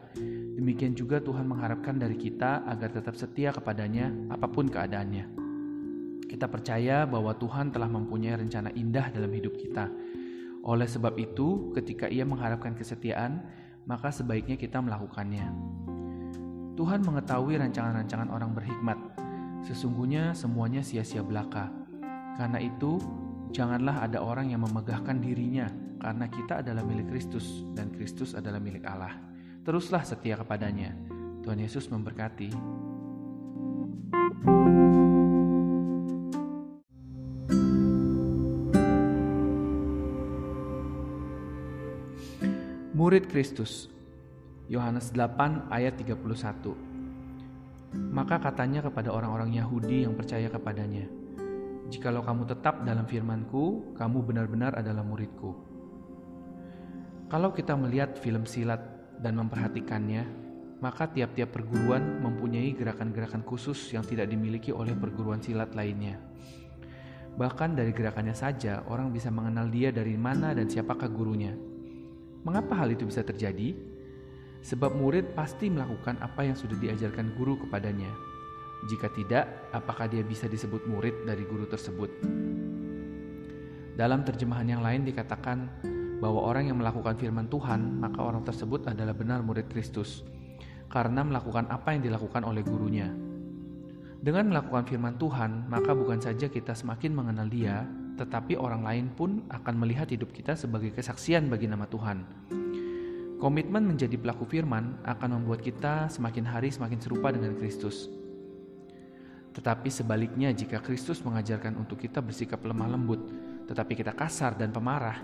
demikian 0.54 0.94
juga 0.94 1.18
Tuhan 1.18 1.50
mengharapkan 1.50 1.98
dari 1.98 2.14
kita 2.14 2.62
agar 2.70 2.94
tetap 2.94 3.18
setia 3.18 3.50
kepadanya 3.50 4.14
apa 4.30 4.46
pun 4.46 4.70
keadaannya. 4.70 5.26
Kita 6.30 6.46
percaya 6.46 7.02
bahwa 7.10 7.34
Tuhan 7.34 7.74
telah 7.74 7.90
mempunyai 7.90 8.38
rencana 8.38 8.70
indah 8.70 9.10
dalam 9.10 9.34
hidup 9.34 9.58
kita. 9.58 9.90
Oleh 10.62 10.86
sebab 10.86 11.18
itu, 11.18 11.74
ketika 11.74 12.06
Ia 12.06 12.22
mengharapkan 12.22 12.78
kesetiaan, 12.78 13.42
maka 13.86 14.14
sebaiknya 14.14 14.54
kita 14.54 14.78
melakukannya. 14.78 15.46
Tuhan 16.76 17.00
mengetahui 17.04 17.56
rancangan-rancangan 17.56 18.28
orang 18.28 18.52
berhikmat. 18.52 19.15
Sesungguhnya 19.66 20.30
semuanya 20.30 20.78
sia-sia 20.78 21.26
belaka. 21.26 21.66
Karena 22.38 22.62
itu, 22.62 23.02
janganlah 23.50 24.06
ada 24.06 24.22
orang 24.22 24.54
yang 24.54 24.62
memegahkan 24.62 25.18
dirinya, 25.18 25.66
karena 25.98 26.30
kita 26.30 26.62
adalah 26.62 26.86
milik 26.86 27.10
Kristus 27.10 27.66
dan 27.74 27.90
Kristus 27.90 28.38
adalah 28.38 28.62
milik 28.62 28.86
Allah. 28.86 29.18
Teruslah 29.66 30.06
setia 30.06 30.38
kepadanya. 30.38 30.94
Tuhan 31.42 31.58
Yesus 31.58 31.90
memberkati. 31.90 32.54
Murid 42.94 43.26
Kristus 43.26 43.90
Yohanes 44.70 45.10
8 45.10 45.70
ayat 45.74 45.98
31 45.98 46.85
Maka 47.96 48.40
katanya 48.40 48.84
kepada 48.84 49.12
orang-orang 49.12 49.56
Yahudi 49.56 50.08
yang 50.08 50.16
percaya 50.16 50.48
kepadanya 50.48 51.26
Jikalau 51.86 52.26
kamu 52.26 52.50
tetap 52.50 52.82
dalam 52.82 53.06
firmanku, 53.06 53.94
kamu 53.94 54.18
benar-benar 54.26 54.74
adalah 54.74 55.06
muridku. 55.06 55.54
Kalau 57.30 57.54
kita 57.54 57.78
melihat 57.78 58.18
film 58.18 58.42
silat 58.42 58.82
dan 59.22 59.38
memperhatikannya, 59.38 60.26
maka 60.82 61.06
tiap-tiap 61.06 61.54
perguruan 61.54 62.18
mempunyai 62.26 62.74
gerakan-gerakan 62.74 63.46
khusus 63.46 63.94
yang 63.94 64.02
tidak 64.02 64.26
dimiliki 64.26 64.74
oleh 64.74 64.98
perguruan 64.98 65.38
silat 65.38 65.78
lainnya. 65.78 66.18
Bahkan 67.38 67.78
dari 67.78 67.94
gerakannya 67.94 68.34
saja, 68.34 68.82
orang 68.90 69.14
bisa 69.14 69.30
mengenal 69.30 69.70
dia 69.70 69.94
dari 69.94 70.18
mana 70.18 70.58
dan 70.58 70.66
siapakah 70.66 71.06
gurunya. 71.06 71.54
Mengapa 72.42 72.82
hal 72.82 72.98
itu 72.98 73.06
bisa 73.06 73.22
terjadi? 73.22 73.78
Sebab 74.64 74.96
murid 74.96 75.36
pasti 75.36 75.68
melakukan 75.68 76.20
apa 76.20 76.44
yang 76.46 76.56
sudah 76.56 76.76
diajarkan 76.78 77.34
guru 77.36 77.60
kepadanya. 77.64 78.08
Jika 78.86 79.08
tidak, 79.10 79.72
apakah 79.72 80.06
dia 80.06 80.22
bisa 80.22 80.46
disebut 80.46 80.84
murid 80.86 81.24
dari 81.24 81.42
guru 81.48 81.64
tersebut? 81.64 82.12
Dalam 83.96 84.22
terjemahan 84.28 84.68
yang 84.68 84.84
lain 84.84 85.08
dikatakan 85.08 85.82
bahwa 86.20 86.44
orang 86.44 86.68
yang 86.68 86.76
melakukan 86.76 87.16
firman 87.16 87.48
Tuhan, 87.48 87.96
maka 87.96 88.20
orang 88.20 88.44
tersebut 88.44 88.84
adalah 88.88 89.16
benar 89.16 89.40
murid 89.40 89.72
Kristus, 89.72 90.20
karena 90.92 91.24
melakukan 91.24 91.68
apa 91.72 91.96
yang 91.96 92.04
dilakukan 92.04 92.44
oleh 92.44 92.60
gurunya. 92.60 93.08
Dengan 94.20 94.52
melakukan 94.52 94.84
firman 94.84 95.16
Tuhan, 95.16 95.70
maka 95.70 95.92
bukan 95.96 96.20
saja 96.20 96.48
kita 96.48 96.76
semakin 96.76 97.12
mengenal 97.16 97.48
Dia, 97.48 97.88
tetapi 98.16 98.56
orang 98.56 98.82
lain 98.84 99.06
pun 99.12 99.44
akan 99.48 99.74
melihat 99.76 100.08
hidup 100.08 100.32
kita 100.32 100.56
sebagai 100.56 100.92
kesaksian 100.92 101.48
bagi 101.52 101.68
nama 101.68 101.84
Tuhan. 101.88 102.24
Komitmen 103.36 103.84
menjadi 103.84 104.16
pelaku 104.16 104.48
firman 104.48 104.96
akan 105.04 105.36
membuat 105.36 105.60
kita 105.60 106.08
semakin 106.08 106.48
hari 106.48 106.72
semakin 106.72 106.96
serupa 106.96 107.28
dengan 107.28 107.52
Kristus. 107.52 108.08
Tetapi 109.52 109.92
sebaliknya, 109.92 110.52
jika 110.56 110.80
Kristus 110.80 111.20
mengajarkan 111.20 111.76
untuk 111.76 112.00
kita 112.00 112.24
bersikap 112.24 112.64
lemah 112.64 112.96
lembut, 112.96 113.20
tetapi 113.68 113.92
kita 113.92 114.16
kasar 114.16 114.56
dan 114.56 114.72
pemarah, 114.72 115.20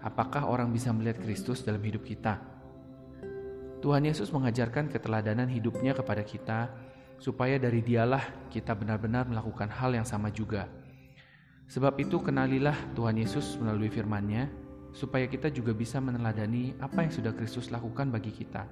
apakah 0.00 0.48
orang 0.48 0.72
bisa 0.72 0.88
melihat 0.92 1.20
Kristus 1.20 1.60
dalam 1.60 1.84
hidup 1.84 2.00
kita? 2.04 2.40
Tuhan 3.84 4.08
Yesus 4.08 4.32
mengajarkan 4.32 4.88
keteladanan 4.88 5.48
hidupnya 5.52 5.92
kepada 5.92 6.24
kita, 6.24 6.72
supaya 7.20 7.60
dari 7.60 7.84
Dialah 7.84 8.48
kita 8.48 8.72
benar-benar 8.72 9.28
melakukan 9.28 9.68
hal 9.68 9.92
yang 9.92 10.08
sama 10.08 10.32
juga. 10.32 10.64
Sebab 11.68 12.00
itu 12.00 12.20
kenalilah 12.24 12.76
Tuhan 12.96 13.20
Yesus 13.20 13.60
melalui 13.60 13.92
firman-Nya, 13.92 14.63
supaya 14.94 15.26
kita 15.26 15.50
juga 15.50 15.74
bisa 15.74 15.98
meneladani 15.98 16.78
apa 16.78 17.02
yang 17.02 17.10
sudah 17.10 17.34
Kristus 17.34 17.74
lakukan 17.74 18.14
bagi 18.14 18.30
kita. 18.30 18.62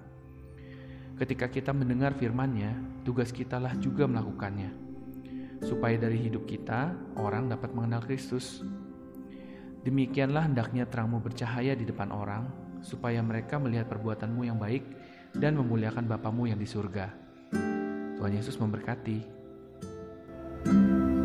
Ketika 1.19 1.51
kita 1.51 1.75
mendengar 1.75 2.15
firman-Nya, 2.15 3.03
tugas 3.03 3.35
kitalah 3.35 3.75
juga 3.77 4.07
melakukannya, 4.07 4.71
supaya 5.61 5.99
dari 5.99 6.23
hidup 6.23 6.47
kita 6.47 6.95
orang 7.19 7.51
dapat 7.51 7.75
mengenal 7.75 8.01
Kristus. 8.07 8.63
Demikianlah 9.83 10.47
hendaknya 10.47 10.87
terangmu 10.87 11.19
bercahaya 11.19 11.75
di 11.75 11.83
depan 11.83 12.15
orang, 12.15 12.47
supaya 12.87 13.19
mereka 13.19 13.59
melihat 13.59 13.91
perbuatanmu 13.91 14.47
yang 14.47 14.57
baik 14.63 14.87
dan 15.35 15.59
memuliakan 15.59 16.07
Bapamu 16.07 16.47
yang 16.47 16.59
di 16.59 16.71
surga. 16.71 17.11
Tuhan 18.19 18.33
Yesus 18.39 18.55
memberkati. 18.63 19.19
Pilihan 20.63 21.22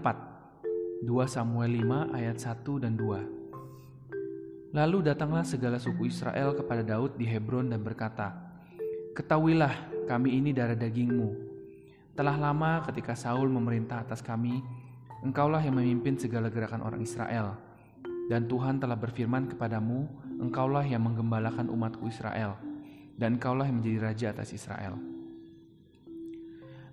tepat 0.00 0.16
2 1.04 1.12
Samuel 1.28 1.76
5 1.84 2.16
ayat 2.16 2.40
1 2.40 2.64
dan 2.80 2.96
2 2.96 4.72
Lalu 4.72 5.12
datanglah 5.12 5.44
segala 5.44 5.76
suku 5.76 6.08
Israel 6.08 6.56
kepada 6.56 6.80
Daud 6.80 7.20
di 7.20 7.28
Hebron 7.28 7.68
dan 7.68 7.84
berkata, 7.84 8.32
Ketahuilah 9.12 10.08
kami 10.08 10.40
ini 10.40 10.56
darah 10.56 10.72
dagingmu. 10.72 11.28
Telah 12.16 12.32
lama 12.40 12.80
ketika 12.88 13.12
Saul 13.12 13.52
memerintah 13.52 14.00
atas 14.00 14.24
kami, 14.24 14.64
engkaulah 15.20 15.60
yang 15.60 15.76
memimpin 15.76 16.16
segala 16.16 16.48
gerakan 16.48 16.80
orang 16.80 17.04
Israel. 17.04 17.60
Dan 18.32 18.48
Tuhan 18.48 18.80
telah 18.80 18.96
berfirman 18.96 19.52
kepadamu, 19.52 20.08
engkaulah 20.40 20.88
yang 20.88 21.04
menggembalakan 21.04 21.68
umatku 21.68 22.08
Israel, 22.08 22.56
dan 23.20 23.36
engkaulah 23.36 23.68
yang 23.68 23.84
menjadi 23.84 23.98
raja 24.00 24.26
atas 24.32 24.56
Israel. 24.56 24.96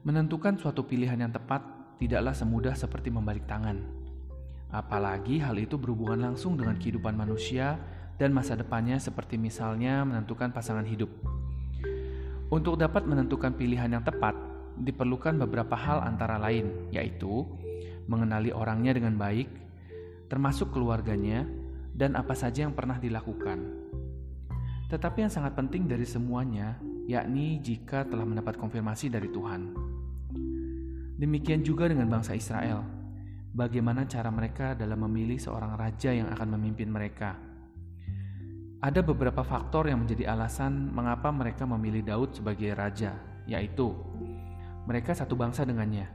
Menentukan 0.03 0.59
suatu 0.59 0.83
pilihan 0.83 1.23
yang 1.23 1.31
tepat 1.31 1.76
tidaklah 1.97 2.33
semudah 2.33 2.73
seperti 2.77 3.09
membalik 3.09 3.45
tangan. 3.49 3.81
Apalagi 4.69 5.39
hal 5.39 5.55
itu 5.57 5.79
berhubungan 5.79 6.31
langsung 6.31 6.59
dengan 6.59 6.75
kehidupan 6.75 7.15
manusia 7.15 7.79
dan 8.17 8.33
masa 8.33 8.57
depannya 8.57 8.97
seperti 8.97 9.37
misalnya 9.37 10.03
menentukan 10.03 10.51
pasangan 10.51 10.85
hidup. 10.85 11.09
Untuk 12.47 12.79
dapat 12.79 13.03
menentukan 13.03 13.53
pilihan 13.53 13.91
yang 13.91 14.03
tepat, 14.03 14.33
diperlukan 14.79 15.35
beberapa 15.47 15.75
hal 15.75 15.99
antara 16.05 16.39
lain, 16.39 16.89
yaitu 16.93 17.43
mengenali 18.07 18.55
orangnya 18.55 18.95
dengan 18.95 19.19
baik, 19.19 19.49
termasuk 20.31 20.71
keluarganya, 20.71 21.43
dan 21.97 22.15
apa 22.15 22.37
saja 22.37 22.63
yang 22.63 22.77
pernah 22.77 23.01
dilakukan. 23.01 23.87
Tetapi 24.87 25.27
yang 25.27 25.33
sangat 25.33 25.59
penting 25.59 25.91
dari 25.91 26.07
semuanya, 26.07 26.79
yakni 27.09 27.59
jika 27.59 28.07
telah 28.07 28.23
mendapat 28.23 28.55
konfirmasi 28.55 29.11
dari 29.11 29.27
Tuhan. 29.27 29.96
Demikian 31.17 31.65
juga 31.65 31.89
dengan 31.89 32.05
bangsa 32.13 32.37
Israel. 32.37 32.85
Bagaimana 33.49 34.05
cara 34.05 34.29
mereka 34.29 34.77
dalam 34.77 35.01
memilih 35.09 35.41
seorang 35.41 35.73
raja 35.73 36.13
yang 36.13 36.29
akan 36.29 36.53
memimpin 36.53 36.93
mereka? 36.93 37.33
Ada 38.77 39.01
beberapa 39.01 39.41
faktor 39.41 39.89
yang 39.89 40.05
menjadi 40.05 40.29
alasan 40.29 40.93
mengapa 40.93 41.33
mereka 41.33 41.65
memilih 41.65 42.05
Daud 42.05 42.37
sebagai 42.37 42.69
raja, 42.77 43.17
yaitu 43.49 43.97
mereka 44.85 45.17
satu 45.17 45.33
bangsa 45.33 45.65
dengannya. 45.65 46.05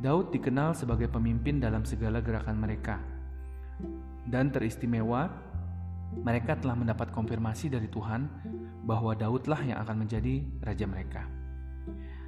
Daud 0.00 0.32
dikenal 0.32 0.72
sebagai 0.72 1.12
pemimpin 1.12 1.60
dalam 1.60 1.84
segala 1.84 2.24
gerakan 2.24 2.56
mereka, 2.56 2.96
dan 4.24 4.48
teristimewa 4.48 5.28
mereka 6.16 6.56
telah 6.56 6.80
mendapat 6.80 7.12
konfirmasi 7.12 7.68
dari 7.68 7.92
Tuhan 7.92 8.24
bahwa 8.88 9.12
Daudlah 9.12 9.60
yang 9.60 9.84
akan 9.84 10.08
menjadi 10.08 10.40
raja 10.64 10.88
mereka. 10.88 11.28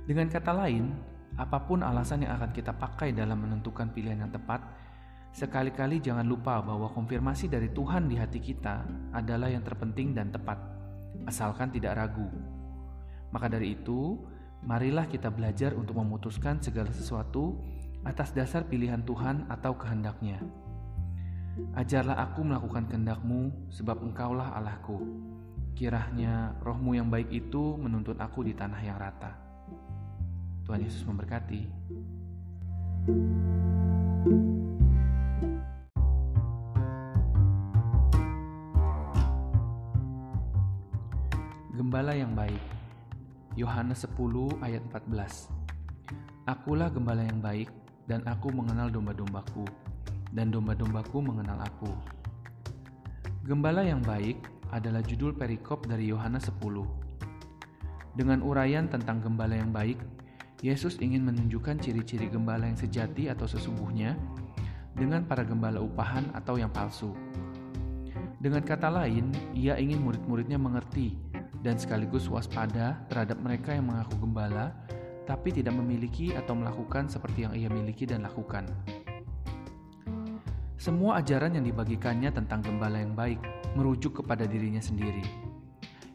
Dengan 0.04 0.28
kata 0.28 0.52
lain, 0.52 0.92
Apa 1.34 1.66
pun 1.66 1.82
alasan 1.82 2.22
yang 2.22 2.38
akan 2.38 2.54
kita 2.54 2.70
pakai 2.70 3.10
dalam 3.10 3.42
menentukan 3.42 3.90
pilihan 3.90 4.22
yang 4.22 4.30
tepat, 4.30 4.62
sekali-kali 5.34 5.98
jangan 5.98 6.22
lupa 6.22 6.62
bahwa 6.62 6.86
konfirmasi 6.94 7.50
dari 7.50 7.74
Tuhan 7.74 8.06
di 8.06 8.14
hati 8.14 8.38
kita 8.38 8.86
adalah 9.10 9.50
yang 9.50 9.66
terpenting 9.66 10.14
dan 10.14 10.30
tepat, 10.30 10.62
asalkan 11.26 11.74
tidak 11.74 11.98
ragu. 11.98 12.30
Maka 13.34 13.50
dari 13.50 13.74
itu, 13.74 14.14
marilah 14.62 15.10
kita 15.10 15.26
belajar 15.34 15.74
untuk 15.74 15.98
memutuskan 15.98 16.62
segala 16.62 16.94
sesuatu 16.94 17.58
atas 18.06 18.30
dasar 18.30 18.70
pilihan 18.70 19.02
Tuhan 19.02 19.50
atau 19.50 19.74
kehendaknya. 19.74 20.38
Ajarlah 21.74 22.30
aku 22.30 22.46
melakukan 22.46 22.86
kehendakmu, 22.86 23.50
sebab 23.74 24.06
engkaulah 24.06 24.54
Allahku. 24.54 25.02
Kiranya 25.74 26.54
rohmu 26.62 26.94
yang 26.94 27.10
baik 27.10 27.34
itu 27.34 27.74
menuntun 27.74 28.22
aku 28.22 28.46
di 28.46 28.54
tanah 28.54 28.78
yang 28.86 29.02
rata. 29.02 29.43
Tuhan 30.64 30.80
Yesus 30.80 31.04
memberkati. 31.04 31.68
Gembala 41.76 42.16
yang 42.16 42.32
baik. 42.32 42.64
Yohanes 43.60 44.08
10 44.08 44.16
ayat 44.64 44.82
14. 44.88 45.52
Akulah 46.48 46.88
gembala 46.88 47.22
yang 47.22 47.44
baik 47.44 47.68
dan 48.08 48.24
aku 48.24 48.48
mengenal 48.50 48.88
domba-dombaku 48.88 49.68
dan 50.32 50.48
domba-dombaku 50.48 51.20
mengenal 51.20 51.60
aku. 51.60 51.92
Gembala 53.44 53.84
yang 53.84 54.00
baik 54.00 54.40
adalah 54.72 55.04
judul 55.04 55.36
perikop 55.36 55.84
dari 55.84 56.08
Yohanes 56.08 56.48
10. 56.48 56.56
Dengan 58.16 58.40
uraian 58.40 58.88
tentang 58.88 59.20
gembala 59.20 59.54
yang 59.54 59.70
baik, 59.70 60.13
Yesus 60.64 60.96
ingin 61.04 61.28
menunjukkan 61.28 61.76
ciri-ciri 61.76 62.32
gembala 62.32 62.64
yang 62.64 62.80
sejati 62.80 63.28
atau 63.28 63.44
sesungguhnya 63.44 64.16
dengan 64.96 65.28
para 65.28 65.44
gembala 65.44 65.76
upahan 65.76 66.24
atau 66.32 66.56
yang 66.56 66.72
palsu. 66.72 67.12
Dengan 68.40 68.64
kata 68.64 68.88
lain, 68.88 69.28
ia 69.52 69.76
ingin 69.76 70.00
murid-muridnya 70.00 70.56
mengerti 70.56 71.20
dan 71.60 71.76
sekaligus 71.76 72.32
waspada 72.32 73.04
terhadap 73.12 73.44
mereka 73.44 73.76
yang 73.76 73.92
mengaku 73.92 74.16
gembala 74.24 74.72
tapi 75.28 75.52
tidak 75.52 75.76
memiliki 75.76 76.32
atau 76.32 76.56
melakukan 76.56 77.12
seperti 77.12 77.44
yang 77.44 77.52
ia 77.52 77.68
miliki 77.68 78.08
dan 78.08 78.24
lakukan. 78.24 78.64
Semua 80.80 81.20
ajaran 81.20 81.60
yang 81.60 81.64
dibagikannya 81.68 82.32
tentang 82.32 82.64
gembala 82.64 83.04
yang 83.04 83.12
baik 83.12 83.40
merujuk 83.76 84.24
kepada 84.24 84.48
dirinya 84.48 84.80
sendiri 84.80 85.43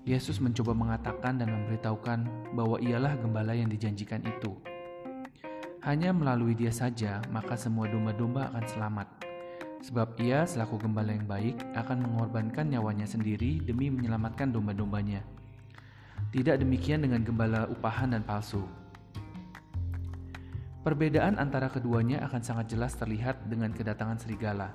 Yesus 0.09 0.41
mencoba 0.41 0.73
mengatakan 0.73 1.37
dan 1.37 1.53
memberitahukan 1.53 2.25
bahwa 2.57 2.81
ialah 2.81 3.13
gembala 3.21 3.53
yang 3.53 3.69
dijanjikan 3.69 4.25
itu. 4.25 4.57
Hanya 5.85 6.09
melalui 6.09 6.57
dia 6.57 6.73
saja, 6.73 7.21
maka 7.29 7.53
semua 7.53 7.85
domba-domba 7.85 8.49
akan 8.49 8.65
selamat. 8.65 9.07
Sebab 9.85 10.17
ia 10.17 10.49
selaku 10.49 10.81
gembala 10.81 11.13
yang 11.13 11.29
baik 11.29 11.61
akan 11.77 12.09
mengorbankan 12.09 12.73
nyawanya 12.73 13.05
sendiri 13.05 13.61
demi 13.61 13.93
menyelamatkan 13.93 14.49
domba-dombanya. 14.49 15.21
Tidak 16.33 16.57
demikian 16.57 17.05
dengan 17.05 17.21
gembala 17.21 17.69
upahan 17.69 18.09
dan 18.09 18.25
palsu. 18.25 18.65
Perbedaan 20.81 21.37
antara 21.37 21.69
keduanya 21.69 22.25
akan 22.25 22.41
sangat 22.41 22.73
jelas 22.73 22.97
terlihat 22.97 23.45
dengan 23.45 23.69
kedatangan 23.77 24.17
serigala. 24.17 24.73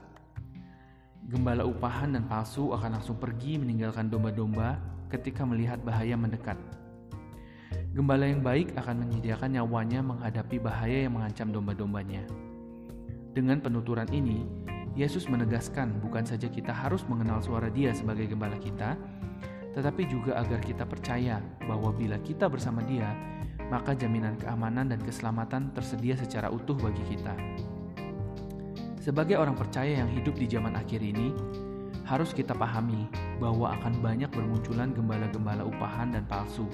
Gembala 1.26 1.66
upahan 1.66 2.14
dan 2.14 2.22
palsu 2.30 2.70
akan 2.70 3.02
langsung 3.02 3.18
pergi 3.18 3.58
meninggalkan 3.58 4.06
domba-domba 4.06 4.93
ketika 5.14 5.46
melihat 5.46 5.78
bahaya 5.86 6.18
mendekat. 6.18 6.58
Gembala 7.94 8.26
yang 8.26 8.42
baik 8.42 8.74
akan 8.74 9.06
menyediakan 9.06 9.54
nyawanya 9.54 10.02
menghadapi 10.02 10.58
bahaya 10.58 11.06
yang 11.06 11.14
mengancam 11.14 11.54
domba-dombanya. 11.54 12.26
Dengan 13.30 13.62
penuturan 13.62 14.10
ini, 14.10 14.42
Yesus 14.94 15.26
menegaskan 15.30 16.02
bukan 16.02 16.26
saja 16.26 16.46
kita 16.50 16.74
harus 16.74 17.06
mengenal 17.06 17.42
suara 17.42 17.70
Dia 17.70 17.94
sebagai 17.94 18.30
gembala 18.30 18.58
kita, 18.58 18.98
tetapi 19.74 20.06
juga 20.06 20.38
agar 20.38 20.62
kita 20.62 20.86
percaya 20.86 21.42
bahwa 21.66 21.90
bila 21.90 22.18
kita 22.22 22.46
bersama 22.46 22.82
Dia, 22.86 23.10
maka 23.70 23.94
jaminan 23.94 24.38
keamanan 24.38 24.90
dan 24.90 25.02
keselamatan 25.02 25.74
tersedia 25.74 26.14
secara 26.14 26.50
utuh 26.50 26.78
bagi 26.78 27.02
kita. 27.10 27.34
Sebagai 29.02 29.36
orang 29.36 29.58
percaya 29.58 30.00
yang 30.00 30.10
hidup 30.14 30.38
di 30.38 30.46
zaman 30.46 30.78
akhir 30.78 31.02
ini, 31.02 31.34
harus 32.04 32.36
kita 32.36 32.52
pahami 32.52 33.08
bahwa 33.40 33.72
akan 33.80 34.00
banyak 34.04 34.28
bermunculan 34.28 34.92
gembala-gembala 34.92 35.64
upahan 35.64 36.12
dan 36.12 36.24
palsu. 36.28 36.68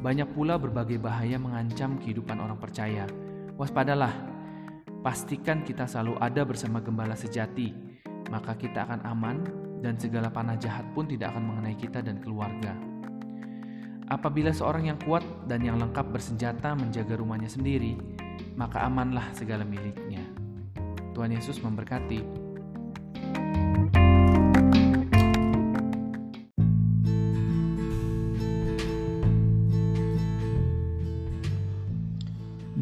Banyak 0.00 0.36
pula 0.36 0.60
berbagai 0.60 1.00
bahaya 1.00 1.40
mengancam 1.40 1.96
kehidupan 1.96 2.36
orang 2.36 2.60
percaya. 2.60 3.08
Waspadalah, 3.56 4.12
pastikan 5.00 5.64
kita 5.64 5.88
selalu 5.88 6.20
ada 6.20 6.44
bersama 6.44 6.80
gembala 6.80 7.16
sejati, 7.16 7.72
maka 8.28 8.56
kita 8.56 8.84
akan 8.84 9.00
aman 9.04 9.36
dan 9.80 9.96
segala 9.96 10.32
panah 10.32 10.56
jahat 10.56 10.84
pun 10.92 11.08
tidak 11.08 11.32
akan 11.32 11.44
mengenai 11.48 11.76
kita 11.76 12.00
dan 12.00 12.20
keluarga. 12.20 12.76
Apabila 14.04 14.52
seorang 14.52 14.92
yang 14.92 15.00
kuat 15.00 15.24
dan 15.48 15.64
yang 15.64 15.80
lengkap 15.80 16.12
bersenjata 16.12 16.76
menjaga 16.76 17.16
rumahnya 17.16 17.48
sendiri, 17.48 17.96
maka 18.52 18.84
amanlah 18.84 19.32
segala 19.32 19.64
miliknya. 19.64 20.20
Tuhan 21.16 21.32
Yesus 21.32 21.64
memberkati. 21.64 22.43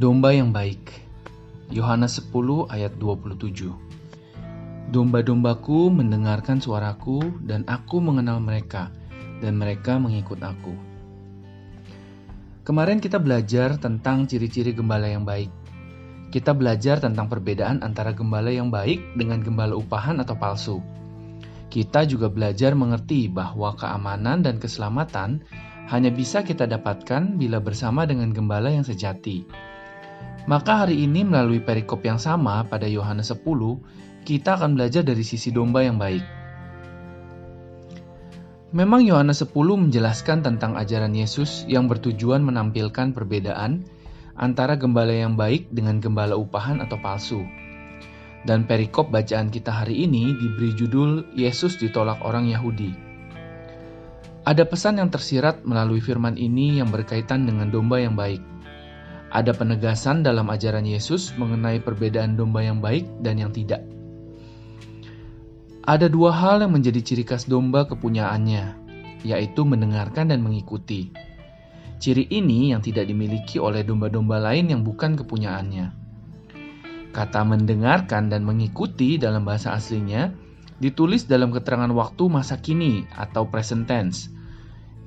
Domba 0.03 0.35
yang 0.35 0.51
baik. 0.51 0.99
Yohanes 1.71 2.19
10 2.19 2.35
ayat 2.75 2.91
27. 2.99 3.71
Domba-dombaku 4.91 5.95
mendengarkan 5.95 6.59
suaraku 6.59 7.23
dan 7.47 7.63
aku 7.71 8.03
mengenal 8.03 8.43
mereka 8.43 8.91
dan 9.39 9.55
mereka 9.55 10.03
mengikut 10.03 10.43
aku. 10.43 10.75
Kemarin 12.67 12.99
kita 12.99 13.23
belajar 13.23 13.79
tentang 13.79 14.27
ciri-ciri 14.27 14.75
gembala 14.75 15.07
yang 15.07 15.23
baik. 15.23 15.55
kita 16.35 16.51
belajar 16.51 16.99
tentang 16.99 17.31
perbedaan 17.31 17.87
antara 17.87 18.11
gembala 18.11 18.51
yang 18.51 18.75
baik 18.75 19.15
dengan 19.15 19.39
gembala 19.39 19.79
upahan 19.79 20.19
atau 20.19 20.35
palsu. 20.35 20.79
Kita 21.71 22.03
juga 22.11 22.27
belajar 22.27 22.75
mengerti 22.75 23.31
bahwa 23.31 23.79
keamanan 23.79 24.43
dan 24.43 24.59
keselamatan 24.59 25.47
hanya 25.95 26.11
bisa 26.11 26.43
kita 26.43 26.67
dapatkan 26.67 27.39
bila 27.39 27.63
bersama 27.63 28.03
dengan 28.03 28.35
gembala 28.35 28.75
yang 28.75 28.83
sejati. 28.83 29.71
Maka 30.51 30.87
hari 30.87 31.07
ini 31.07 31.23
melalui 31.23 31.63
perikop 31.63 32.03
yang 32.03 32.19
sama 32.19 32.67
pada 32.67 32.91
Yohanes 32.91 33.31
10, 33.31 33.47
kita 34.27 34.59
akan 34.59 34.75
belajar 34.75 35.07
dari 35.07 35.23
sisi 35.23 35.55
domba 35.55 35.87
yang 35.87 36.03
baik. 36.03 36.23
Memang 38.73 39.05
Yohanes 39.05 39.45
10 39.45 39.53
menjelaskan 39.55 40.43
tentang 40.43 40.75
ajaran 40.81 41.13
Yesus 41.13 41.69
yang 41.69 41.87
bertujuan 41.87 42.41
menampilkan 42.43 43.13
perbedaan 43.13 43.85
antara 44.35 44.81
gembala 44.81 45.13
yang 45.13 45.37
baik 45.37 45.69
dengan 45.71 46.01
gembala 46.01 46.35
upahan 46.35 46.81
atau 46.81 46.97
palsu. 46.99 47.45
Dan 48.43 48.67
perikop 48.67 49.15
bacaan 49.15 49.53
kita 49.53 49.71
hari 49.71 50.03
ini 50.03 50.35
diberi 50.35 50.75
judul 50.75 51.31
Yesus 51.39 51.79
ditolak 51.79 52.19
orang 52.27 52.51
Yahudi. 52.51 52.91
Ada 54.43 54.67
pesan 54.67 54.99
yang 54.99 55.07
tersirat 55.07 55.63
melalui 55.63 56.03
firman 56.03 56.35
ini 56.35 56.83
yang 56.83 56.91
berkaitan 56.91 57.47
dengan 57.47 57.71
domba 57.71 58.03
yang 58.03 58.19
baik. 58.19 58.52
Ada 59.33 59.57
penegasan 59.57 60.21
dalam 60.21 60.53
ajaran 60.53 60.85
Yesus 60.85 61.33
mengenai 61.41 61.81
perbedaan 61.81 62.37
domba 62.37 62.61
yang 62.61 62.85
baik 62.85 63.09
dan 63.25 63.41
yang 63.41 63.49
tidak. 63.49 63.81
Ada 65.89 66.13
dua 66.13 66.37
hal 66.37 66.61
yang 66.61 66.77
menjadi 66.77 67.01
ciri 67.01 67.25
khas 67.25 67.49
domba 67.49 67.89
kepunyaannya, 67.89 68.77
yaitu 69.25 69.65
mendengarkan 69.65 70.29
dan 70.29 70.45
mengikuti. 70.45 71.17
Ciri 71.97 72.29
ini 72.29 72.77
yang 72.77 72.85
tidak 72.85 73.09
dimiliki 73.09 73.57
oleh 73.57 73.81
domba-domba 73.81 74.37
lain 74.37 74.69
yang 74.69 74.85
bukan 74.85 75.17
kepunyaannya. 75.17 75.87
Kata 77.17 77.41
mendengarkan 77.49 78.29
dan 78.29 78.45
mengikuti 78.45 79.17
dalam 79.17 79.49
bahasa 79.49 79.73
aslinya 79.73 80.29
ditulis 80.77 81.25
dalam 81.25 81.57
keterangan 81.57 81.91
waktu 81.97 82.29
masa 82.29 82.61
kini 82.61 83.09
atau 83.17 83.49
present 83.49 83.89
tense 83.89 84.29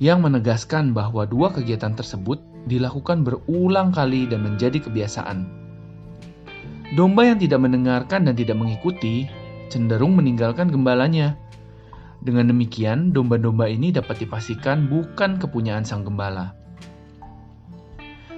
yang 0.02 0.26
menegaskan 0.26 0.98
bahwa 0.98 1.30
dua 1.30 1.54
kegiatan 1.54 1.94
tersebut 1.94 2.55
dilakukan 2.66 3.22
berulang 3.22 3.94
kali 3.94 4.26
dan 4.30 4.42
menjadi 4.46 4.82
kebiasaan. 4.82 5.46
Domba 6.94 7.26
yang 7.26 7.42
tidak 7.42 7.66
mendengarkan 7.66 8.30
dan 8.30 8.36
tidak 8.38 8.58
mengikuti 8.58 9.26
cenderung 9.74 10.14
meninggalkan 10.14 10.70
gembalanya. 10.70 11.38
Dengan 12.26 12.50
demikian, 12.50 13.14
domba-domba 13.14 13.70
ini 13.70 13.94
dapat 13.94 14.26
dipastikan 14.26 14.90
bukan 14.90 15.38
kepunyaan 15.38 15.86
sang 15.86 16.02
gembala. 16.06 16.58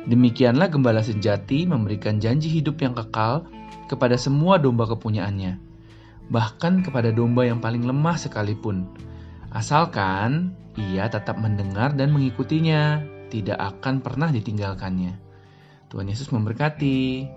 Demikianlah 0.07 0.71
gembala 0.71 1.03
sejati 1.03 1.67
memberikan 1.67 2.19
janji 2.19 2.47
hidup 2.47 2.79
yang 2.79 2.95
kekal 2.95 3.47
kepada 3.91 4.15
semua 4.15 4.55
domba 4.55 4.87
kepunyaannya, 4.87 5.59
bahkan 6.31 6.83
kepada 6.83 7.11
domba 7.11 7.43
yang 7.43 7.59
paling 7.59 7.83
lemah 7.83 8.15
sekalipun. 8.15 8.87
Asalkan 9.51 10.55
ia 10.79 11.11
tetap 11.11 11.35
mendengar 11.39 11.95
dan 11.95 12.15
mengikutinya, 12.15 13.03
tidak 13.27 13.59
akan 13.59 13.99
pernah 14.01 14.31
ditinggalkannya. 14.31 15.19
Tuhan 15.87 16.07
Yesus 16.11 16.31
memberkati. 16.35 17.31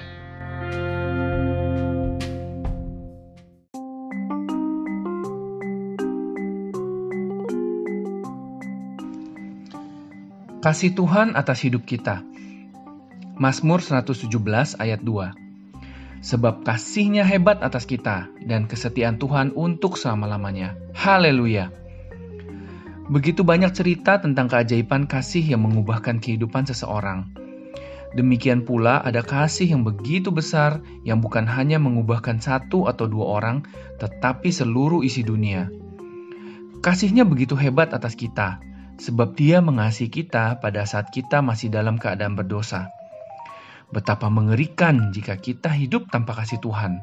Kasih 10.60 10.92
Tuhan 10.92 11.40
atas 11.40 11.64
hidup 11.64 11.88
kita. 11.88 12.20
Mazmur 13.40 13.80
117 13.80 14.28
ayat 14.76 15.00
2. 15.00 15.32
Sebab 16.20 16.68
kasihnya 16.68 17.24
hebat 17.24 17.64
atas 17.64 17.88
kita 17.88 18.28
dan 18.44 18.68
kesetiaan 18.68 19.16
Tuhan 19.16 19.56
untuk 19.56 19.96
selama-lamanya. 19.96 20.76
Haleluya. 20.92 21.79
Begitu 23.10 23.42
banyak 23.42 23.74
cerita 23.74 24.22
tentang 24.22 24.46
keajaiban 24.46 25.10
kasih 25.10 25.42
yang 25.42 25.66
mengubahkan 25.66 26.22
kehidupan 26.22 26.70
seseorang. 26.70 27.26
Demikian 28.14 28.62
pula 28.62 29.02
ada 29.02 29.26
kasih 29.26 29.66
yang 29.70 29.82
begitu 29.82 30.30
besar 30.30 30.78
yang 31.02 31.18
bukan 31.18 31.42
hanya 31.50 31.82
mengubahkan 31.82 32.38
satu 32.38 32.86
atau 32.86 33.10
dua 33.10 33.42
orang, 33.42 33.66
tetapi 33.98 34.54
seluruh 34.54 35.02
isi 35.02 35.26
dunia. 35.26 35.66
Kasihnya 36.86 37.26
begitu 37.26 37.58
hebat 37.58 37.90
atas 37.90 38.14
kita, 38.14 38.62
sebab 39.02 39.34
dia 39.34 39.58
mengasihi 39.58 40.06
kita 40.06 40.62
pada 40.62 40.86
saat 40.86 41.10
kita 41.10 41.42
masih 41.42 41.66
dalam 41.66 41.98
keadaan 41.98 42.38
berdosa. 42.38 42.94
Betapa 43.90 44.30
mengerikan 44.30 45.10
jika 45.10 45.34
kita 45.34 45.74
hidup 45.74 46.14
tanpa 46.14 46.38
kasih 46.38 46.62
Tuhan. 46.62 47.02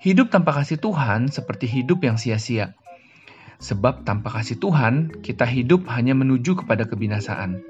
Hidup 0.00 0.32
tanpa 0.32 0.56
kasih 0.56 0.80
Tuhan 0.80 1.28
seperti 1.28 1.68
hidup 1.68 2.00
yang 2.00 2.16
sia-sia. 2.16 2.72
Sebab 3.56 4.04
tanpa 4.04 4.28
kasih 4.36 4.60
Tuhan, 4.60 5.24
kita 5.24 5.48
hidup 5.48 5.88
hanya 5.88 6.12
menuju 6.12 6.64
kepada 6.64 6.84
kebinasaan. 6.84 7.64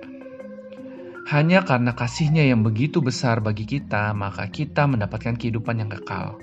Hanya 1.26 1.66
karena 1.66 1.94
kasihnya 1.94 2.46
yang 2.46 2.62
begitu 2.62 3.02
besar 3.02 3.42
bagi 3.42 3.66
kita, 3.66 4.14
maka 4.14 4.46
kita 4.46 4.86
mendapatkan 4.86 5.34
kehidupan 5.34 5.82
yang 5.82 5.90
kekal. 5.90 6.38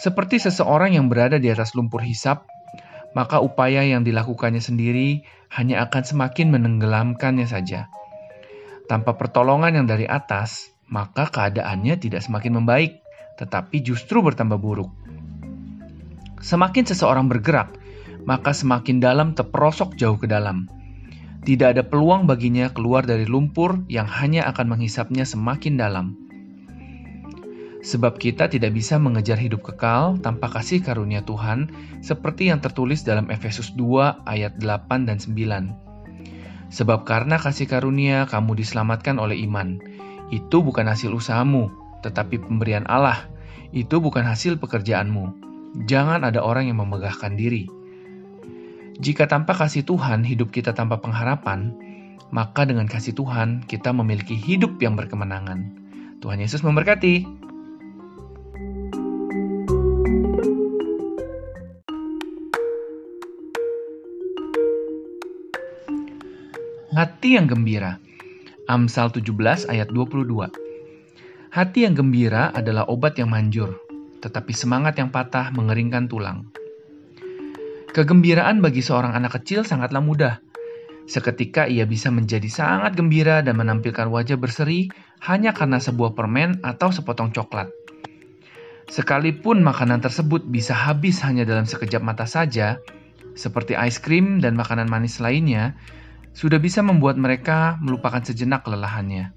Seperti 0.00 0.40
seseorang 0.40 0.96
yang 0.96 1.12
berada 1.12 1.36
di 1.36 1.52
atas 1.52 1.76
lumpur 1.76 2.00
hisap, 2.00 2.48
maka 3.12 3.38
upaya 3.44 3.84
yang 3.86 4.02
dilakukannya 4.02 4.58
sendiri 4.58 5.22
hanya 5.54 5.84
akan 5.86 6.02
semakin 6.02 6.50
menenggelamkannya 6.50 7.46
saja. 7.46 7.92
Tanpa 8.90 9.16
pertolongan 9.16 9.84
yang 9.84 9.86
dari 9.88 10.04
atas, 10.04 10.74
maka 10.90 11.30
keadaannya 11.30 12.00
tidak 12.00 12.20
semakin 12.20 12.60
membaik, 12.60 13.00
tetapi 13.36 13.80
justru 13.80 14.20
bertambah 14.20 14.58
buruk. 14.58 15.03
Semakin 16.44 16.84
seseorang 16.84 17.32
bergerak, 17.32 17.72
maka 18.28 18.52
semakin 18.52 19.00
dalam 19.00 19.32
terperosok 19.32 19.96
jauh 19.96 20.20
ke 20.20 20.28
dalam. 20.28 20.68
Tidak 21.40 21.72
ada 21.72 21.80
peluang 21.88 22.28
baginya 22.28 22.68
keluar 22.68 23.08
dari 23.08 23.24
lumpur 23.24 23.80
yang 23.88 24.04
hanya 24.04 24.44
akan 24.52 24.76
menghisapnya 24.76 25.24
semakin 25.24 25.80
dalam. 25.80 26.20
Sebab 27.80 28.20
kita 28.20 28.52
tidak 28.52 28.76
bisa 28.76 29.00
mengejar 29.00 29.40
hidup 29.40 29.64
kekal 29.64 30.20
tanpa 30.20 30.52
kasih 30.52 30.84
karunia 30.84 31.24
Tuhan, 31.24 31.72
seperti 32.04 32.52
yang 32.52 32.60
tertulis 32.60 33.08
dalam 33.08 33.32
Efesus 33.32 33.72
2 33.76 34.28
ayat 34.28 34.60
8 34.60 35.08
dan 35.08 35.16
9. 35.20 36.68
Sebab 36.68 37.08
karena 37.08 37.40
kasih 37.40 37.68
karunia 37.68 38.28
kamu 38.28 38.56
diselamatkan 38.56 39.16
oleh 39.16 39.40
iman. 39.48 39.80
Itu 40.28 40.60
bukan 40.60 40.88
hasil 40.92 41.08
usahamu, 41.08 41.72
tetapi 42.04 42.40
pemberian 42.40 42.84
Allah. 42.84 43.28
Itu 43.72 44.00
bukan 44.00 44.24
hasil 44.24 44.60
pekerjaanmu. 44.60 45.43
Jangan 45.74 46.22
ada 46.22 46.38
orang 46.38 46.70
yang 46.70 46.78
memegahkan 46.78 47.34
diri. 47.34 47.66
Jika 49.02 49.26
tanpa 49.26 49.58
kasih 49.58 49.82
Tuhan 49.82 50.22
hidup 50.22 50.54
kita 50.54 50.70
tanpa 50.70 51.02
pengharapan, 51.02 51.74
maka 52.30 52.62
dengan 52.62 52.86
kasih 52.86 53.10
Tuhan 53.10 53.66
kita 53.66 53.90
memiliki 53.90 54.38
hidup 54.38 54.78
yang 54.78 54.94
berkemenangan. 54.94 55.66
Tuhan 56.22 56.38
Yesus 56.38 56.62
memberkati. 56.62 57.26
Hati 66.94 67.34
yang 67.34 67.50
gembira. 67.50 67.98
Amsal 68.70 69.10
17 69.10 69.66
ayat 69.66 69.90
22. 69.90 70.54
Hati 71.50 71.78
yang 71.82 71.98
gembira 71.98 72.54
adalah 72.54 72.86
obat 72.86 73.18
yang 73.18 73.28
manjur, 73.34 73.83
tetapi 74.24 74.56
semangat 74.56 74.96
yang 74.96 75.12
patah 75.12 75.52
mengeringkan 75.52 76.08
tulang. 76.08 76.48
Kegembiraan 77.92 78.64
bagi 78.64 78.80
seorang 78.80 79.12
anak 79.12 79.36
kecil 79.38 79.68
sangatlah 79.68 80.00
mudah. 80.00 80.40
Seketika 81.04 81.68
ia 81.68 81.84
bisa 81.84 82.08
menjadi 82.08 82.48
sangat 82.48 82.96
gembira 82.96 83.44
dan 83.44 83.60
menampilkan 83.60 84.08
wajah 84.08 84.40
berseri 84.40 84.88
hanya 85.28 85.52
karena 85.52 85.76
sebuah 85.76 86.16
permen 86.16 86.64
atau 86.64 86.88
sepotong 86.88 87.36
coklat. 87.36 87.68
Sekalipun 88.88 89.60
makanan 89.60 90.00
tersebut 90.00 90.48
bisa 90.48 90.72
habis 90.72 91.20
hanya 91.20 91.44
dalam 91.44 91.68
sekejap 91.68 92.00
mata 92.00 92.24
saja, 92.24 92.80
seperti 93.36 93.76
es 93.76 94.00
krim 94.00 94.40
dan 94.40 94.56
makanan 94.56 94.88
manis 94.88 95.20
lainnya, 95.20 95.76
sudah 96.32 96.58
bisa 96.58 96.80
membuat 96.80 97.20
mereka 97.20 97.76
melupakan 97.84 98.24
sejenak 98.24 98.64
kelelahannya. 98.64 99.30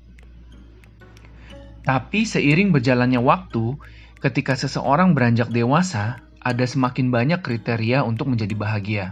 Tapi 1.87 2.27
seiring 2.27 2.75
berjalannya 2.75 3.21
waktu, 3.23 3.79
ketika 4.21 4.57
seseorang 4.57 5.13
beranjak 5.13 5.49
dewasa, 5.53 6.21
ada 6.41 6.65
semakin 6.65 7.11
banyak 7.11 7.39
kriteria 7.43 8.01
untuk 8.07 8.31
menjadi 8.31 8.55
bahagia. 8.55 9.05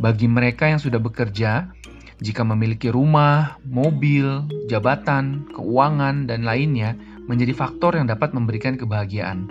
Bagi 0.00 0.28
mereka 0.28 0.68
yang 0.68 0.80
sudah 0.80 1.00
bekerja, 1.00 1.72
jika 2.20 2.42
memiliki 2.44 2.92
rumah, 2.92 3.56
mobil, 3.64 4.44
jabatan, 4.68 5.48
keuangan, 5.56 6.28
dan 6.28 6.44
lainnya 6.44 6.96
menjadi 7.24 7.56
faktor 7.56 7.96
yang 7.96 8.08
dapat 8.08 8.36
memberikan 8.36 8.76
kebahagiaan. 8.76 9.48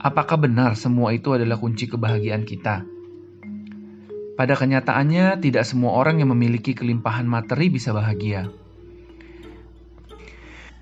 Apakah 0.00 0.40
benar 0.40 0.76
semua 0.76 1.12
itu 1.12 1.36
adalah 1.36 1.60
kunci 1.60 1.88
kebahagiaan 1.88 2.44
kita? 2.48 2.84
Pada 4.36 4.56
kenyataannya, 4.56 5.44
tidak 5.44 5.68
semua 5.68 5.92
orang 6.00 6.24
yang 6.24 6.32
memiliki 6.32 6.72
kelimpahan 6.72 7.28
materi 7.28 7.68
bisa 7.68 7.92
bahagia. 7.92 8.48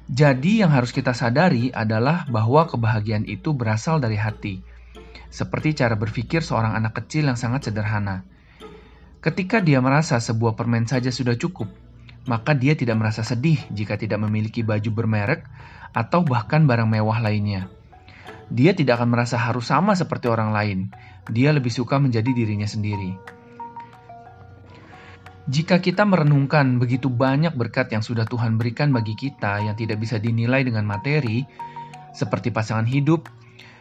Jadi, 0.08 0.64
yang 0.64 0.72
harus 0.72 0.88
kita 0.88 1.12
sadari 1.12 1.68
adalah 1.68 2.24
bahwa 2.32 2.64
kebahagiaan 2.64 3.28
itu 3.28 3.52
berasal 3.52 4.00
dari 4.00 4.16
hati, 4.16 4.64
seperti 5.28 5.76
cara 5.76 6.00
berpikir 6.00 6.40
seorang 6.40 6.72
anak 6.72 7.04
kecil 7.04 7.28
yang 7.28 7.36
sangat 7.36 7.68
sederhana. 7.68 8.24
Ketika 9.20 9.60
dia 9.60 9.84
merasa 9.84 10.16
sebuah 10.16 10.56
permen 10.56 10.88
saja 10.88 11.12
sudah 11.12 11.36
cukup, 11.36 11.68
maka 12.24 12.56
dia 12.56 12.72
tidak 12.72 12.96
merasa 12.96 13.20
sedih 13.20 13.60
jika 13.68 14.00
tidak 14.00 14.16
memiliki 14.24 14.64
baju 14.64 14.88
bermerek 14.88 15.44
atau 15.92 16.24
bahkan 16.24 16.64
barang 16.64 16.88
mewah 16.88 17.20
lainnya. 17.20 17.68
Dia 18.48 18.72
tidak 18.72 19.00
akan 19.00 19.12
merasa 19.12 19.36
harus 19.36 19.68
sama 19.68 19.92
seperti 19.92 20.32
orang 20.32 20.56
lain. 20.56 20.78
Dia 21.28 21.52
lebih 21.52 21.68
suka 21.68 22.00
menjadi 22.00 22.32
dirinya 22.32 22.64
sendiri. 22.64 23.37
Jika 25.48 25.80
kita 25.80 26.04
merenungkan 26.04 26.76
begitu 26.76 27.08
banyak 27.08 27.56
berkat 27.56 27.88
yang 27.88 28.04
sudah 28.04 28.28
Tuhan 28.28 28.60
berikan 28.60 28.92
bagi 28.92 29.16
kita 29.16 29.64
yang 29.64 29.72
tidak 29.80 29.96
bisa 29.96 30.20
dinilai 30.20 30.60
dengan 30.60 30.84
materi, 30.84 31.40
seperti 32.12 32.52
pasangan 32.52 32.84
hidup, 32.84 33.32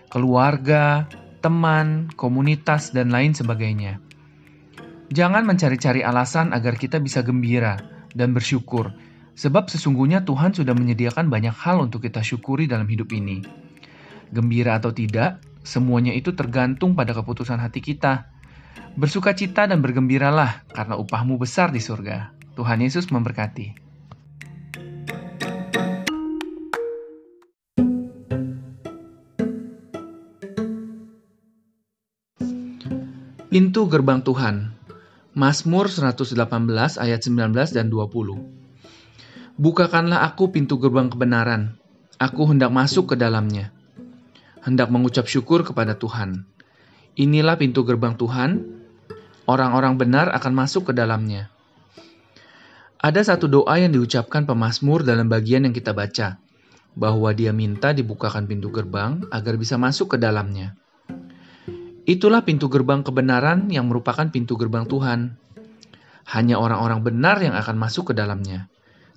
keluarga, 0.07 1.11
teman, 1.43 2.07
komunitas, 2.15 2.95
dan 2.95 3.11
lain 3.11 3.35
sebagainya. 3.35 3.99
Jangan 5.11 5.43
mencari-cari 5.43 6.07
alasan 6.07 6.55
agar 6.55 6.79
kita 6.79 7.03
bisa 7.03 7.19
gembira 7.19 7.75
dan 8.15 8.31
bersyukur, 8.31 8.95
sebab 9.35 9.67
sesungguhnya 9.67 10.23
Tuhan 10.23 10.55
sudah 10.55 10.71
menyediakan 10.71 11.27
banyak 11.27 11.51
hal 11.51 11.83
untuk 11.83 12.07
kita 12.07 12.23
syukuri 12.23 12.71
dalam 12.71 12.87
hidup 12.87 13.11
ini. 13.11 13.43
Gembira 14.31 14.79
atau 14.79 14.95
tidak, 14.95 15.43
semuanya 15.67 16.15
itu 16.15 16.31
tergantung 16.31 16.95
pada 16.95 17.11
keputusan 17.11 17.59
hati 17.59 17.83
kita 17.83 18.36
Bersukacita 18.97 19.69
dan 19.69 19.79
bergembiralah 19.79 20.65
karena 20.73 20.97
upahmu 20.97 21.37
besar 21.37 21.69
di 21.69 21.77
surga. 21.77 22.33
Tuhan 22.57 22.81
Yesus 22.81 23.13
memberkati. 23.13 23.87
Pintu 33.47 33.87
gerbang 33.87 34.21
Tuhan. 34.21 34.75
Mazmur 35.37 35.89
118 35.89 36.35
ayat 36.97 37.21
19 37.23 37.53
dan 37.73 37.87
20. 37.89 38.57
Bukakanlah 39.57 40.25
aku 40.25 40.53
pintu 40.53 40.77
gerbang 40.77 41.09
kebenaran. 41.09 41.77
Aku 42.17 42.49
hendak 42.49 42.69
masuk 42.69 43.13
ke 43.13 43.15
dalamnya. 43.17 43.73
Hendak 44.61 44.89
mengucap 44.93 45.25
syukur 45.25 45.65
kepada 45.65 45.97
Tuhan. 45.97 46.45
Inilah 47.17 47.57
pintu 47.57 47.81
gerbang 47.81 48.13
Tuhan, 48.13 48.61
orang-orang 49.49 49.97
benar 49.97 50.29
akan 50.37 50.53
masuk 50.53 50.93
ke 50.93 50.93
dalamnya. 50.93 51.49
Ada 53.01 53.33
satu 53.33 53.49
doa 53.49 53.73
yang 53.81 53.89
diucapkan 53.89 54.45
pemazmur 54.45 55.01
dalam 55.01 55.25
bagian 55.25 55.65
yang 55.65 55.73
kita 55.73 55.97
baca, 55.97 56.37
bahwa 56.93 57.29
dia 57.33 57.49
minta 57.57 57.89
dibukakan 57.89 58.45
pintu 58.45 58.69
gerbang 58.69 59.25
agar 59.33 59.57
bisa 59.57 59.81
masuk 59.81 60.13
ke 60.13 60.17
dalamnya. 60.21 60.77
Itulah 62.05 62.45
pintu 62.45 62.69
gerbang 62.69 63.01
kebenaran 63.01 63.65
yang 63.73 63.89
merupakan 63.89 64.29
pintu 64.29 64.53
gerbang 64.53 64.85
Tuhan. 64.85 65.41
Hanya 66.29 66.61
orang-orang 66.61 67.01
benar 67.01 67.41
yang 67.41 67.57
akan 67.57 67.81
masuk 67.81 68.13
ke 68.13 68.13
dalamnya. 68.13 68.69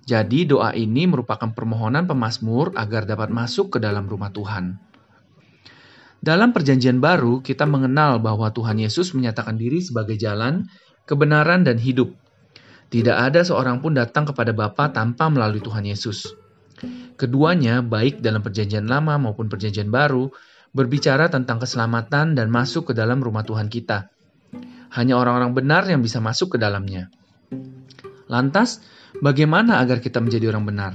Jadi 0.09 0.49
doa 0.49 0.73
ini 0.73 1.05
merupakan 1.05 1.53
permohonan 1.53 2.09
pemazmur 2.09 2.73
agar 2.81 3.05
dapat 3.05 3.29
masuk 3.29 3.77
ke 3.77 3.79
dalam 3.79 4.09
rumah 4.09 4.33
Tuhan. 4.33 4.90
Dalam 6.21 6.53
Perjanjian 6.53 7.01
Baru, 7.01 7.41
kita 7.41 7.65
mengenal 7.65 8.21
bahwa 8.21 8.53
Tuhan 8.53 8.77
Yesus 8.77 9.17
menyatakan 9.17 9.57
diri 9.57 9.81
sebagai 9.81 10.21
jalan, 10.21 10.69
kebenaran, 11.09 11.65
dan 11.65 11.81
hidup. 11.81 12.13
Tidak 12.93 13.17
ada 13.17 13.41
seorang 13.41 13.81
pun 13.81 13.97
datang 13.97 14.29
kepada 14.29 14.53
Bapa 14.53 14.93
tanpa 14.93 15.33
melalui 15.33 15.65
Tuhan 15.65 15.89
Yesus. 15.89 16.29
Keduanya, 17.17 17.81
baik 17.81 18.21
dalam 18.21 18.45
Perjanjian 18.45 18.85
Lama 18.85 19.17
maupun 19.17 19.49
Perjanjian 19.49 19.89
Baru, 19.89 20.29
berbicara 20.77 21.33
tentang 21.33 21.57
keselamatan 21.57 22.37
dan 22.37 22.53
masuk 22.53 22.93
ke 22.93 22.95
dalam 22.97 23.25
rumah 23.25 23.41
Tuhan 23.41 23.73
kita. 23.73 24.13
Hanya 24.93 25.17
orang-orang 25.17 25.57
benar 25.57 25.89
yang 25.89 26.05
bisa 26.05 26.21
masuk 26.21 26.57
ke 26.57 26.59
dalamnya. 26.61 27.09
Lantas, 28.29 28.85
bagaimana 29.25 29.81
agar 29.81 30.05
kita 30.05 30.21
menjadi 30.21 30.53
orang 30.53 30.69
benar? 30.69 30.93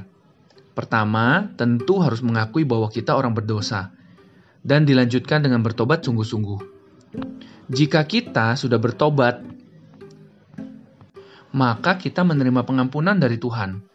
Pertama, 0.78 1.50
tentu 1.58 1.98
harus 2.06 2.22
mengakui 2.22 2.62
bahwa 2.62 2.94
kita 2.94 3.18
orang 3.18 3.34
berdosa 3.34 3.95
dan 4.66 4.82
dilanjutkan 4.90 5.46
dengan 5.46 5.62
bertobat 5.62 6.02
sungguh-sungguh. 6.02 6.60
Jika 7.70 8.02
kita 8.10 8.58
sudah 8.58 8.82
bertobat, 8.82 9.46
maka 11.54 12.02
kita 12.02 12.26
menerima 12.26 12.66
pengampunan 12.66 13.16
dari 13.16 13.38
Tuhan. 13.38 13.86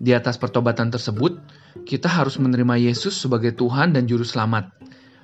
Di 0.00 0.10
atas 0.16 0.40
pertobatan 0.40 0.88
tersebut, 0.88 1.38
kita 1.84 2.08
harus 2.08 2.40
menerima 2.40 2.80
Yesus 2.80 3.14
sebagai 3.14 3.52
Tuhan 3.54 3.92
dan 3.92 4.08
Juru 4.08 4.24
Selamat, 4.24 4.72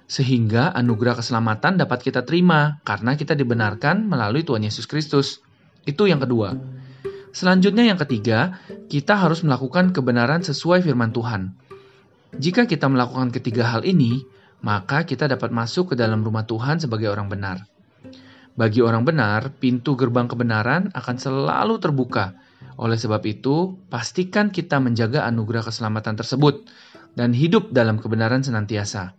sehingga 0.07 0.71
anugerah 0.77 1.19
keselamatan 1.19 1.81
dapat 1.81 2.05
kita 2.05 2.23
terima 2.23 2.79
karena 2.85 3.17
kita 3.17 3.33
dibenarkan 3.35 4.07
melalui 4.07 4.45
Tuhan 4.45 4.63
Yesus 4.63 4.85
Kristus. 4.87 5.41
Itu 5.89 6.07
yang 6.07 6.21
kedua. 6.21 6.55
Selanjutnya, 7.31 7.87
yang 7.87 7.99
ketiga, 7.99 8.59
kita 8.91 9.15
harus 9.15 9.43
melakukan 9.47 9.95
kebenaran 9.95 10.43
sesuai 10.43 10.83
firman 10.83 11.15
Tuhan. 11.15 11.55
Jika 12.35 12.67
kita 12.67 12.87
melakukan 12.91 13.31
ketiga 13.35 13.71
hal 13.71 13.87
ini, 13.87 14.23
maka 14.61 15.09
kita 15.09 15.29
dapat 15.29 15.53
masuk 15.53 15.93
ke 15.93 15.95
dalam 15.97 16.21
rumah 16.25 16.45
Tuhan 16.45 16.81
sebagai 16.81 17.09
orang 17.09 17.29
benar. 17.29 17.65
Bagi 18.57 18.85
orang 18.85 19.09
benar, 19.09 19.57
pintu 19.57 19.97
gerbang 19.97 20.29
kebenaran 20.29 20.93
akan 20.93 21.17
selalu 21.17 21.81
terbuka. 21.81 22.37
Oleh 22.77 22.97
sebab 22.97 23.25
itu, 23.25 23.77
pastikan 23.89 24.53
kita 24.53 24.77
menjaga 24.81 25.25
anugerah 25.25 25.65
keselamatan 25.65 26.17
tersebut 26.19 26.69
dan 27.17 27.33
hidup 27.33 27.73
dalam 27.73 27.97
kebenaran 27.97 28.45
senantiasa. 28.45 29.17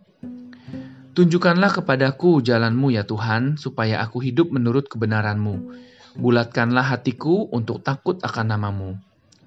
Tunjukkanlah 1.12 1.76
kepadaku 1.76 2.40
jalanmu 2.40 2.94
ya 2.94 3.04
Tuhan, 3.04 3.60
supaya 3.60 4.00
aku 4.00 4.22
hidup 4.24 4.48
menurut 4.48 4.88
kebenaranmu. 4.88 5.74
Bulatkanlah 6.16 6.92
hatiku 6.92 7.48
untuk 7.52 7.80
takut 7.80 8.20
akan 8.20 8.46
namamu. 8.52 8.90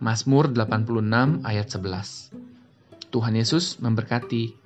Mazmur 0.02 0.52
86 0.52 1.46
ayat 1.48 1.68
11 1.72 2.36
Tuhan 3.16 3.34
Yesus 3.38 3.80
memberkati. 3.80 4.65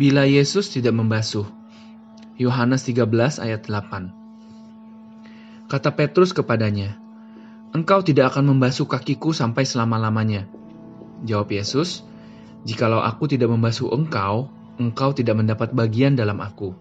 Bila 0.00 0.24
Yesus 0.24 0.72
tidak 0.72 0.96
membasuh. 0.96 1.44
Yohanes 2.40 2.88
13 2.88 3.04
ayat 3.36 3.68
8. 3.68 5.68
Kata 5.68 5.92
Petrus 5.92 6.32
kepadanya, 6.32 6.96
Engkau 7.76 8.00
tidak 8.00 8.32
akan 8.32 8.56
membasuh 8.56 8.88
kakiku 8.88 9.36
sampai 9.36 9.68
selama-lamanya. 9.68 10.48
Jawab 11.28 11.52
Yesus, 11.52 12.00
Jikalau 12.64 13.04
aku 13.04 13.28
tidak 13.28 13.52
membasuh 13.52 13.92
engkau, 13.92 14.48
engkau 14.80 15.12
tidak 15.12 15.36
mendapat 15.36 15.76
bagian 15.76 16.16
dalam 16.16 16.40
aku. 16.40 16.72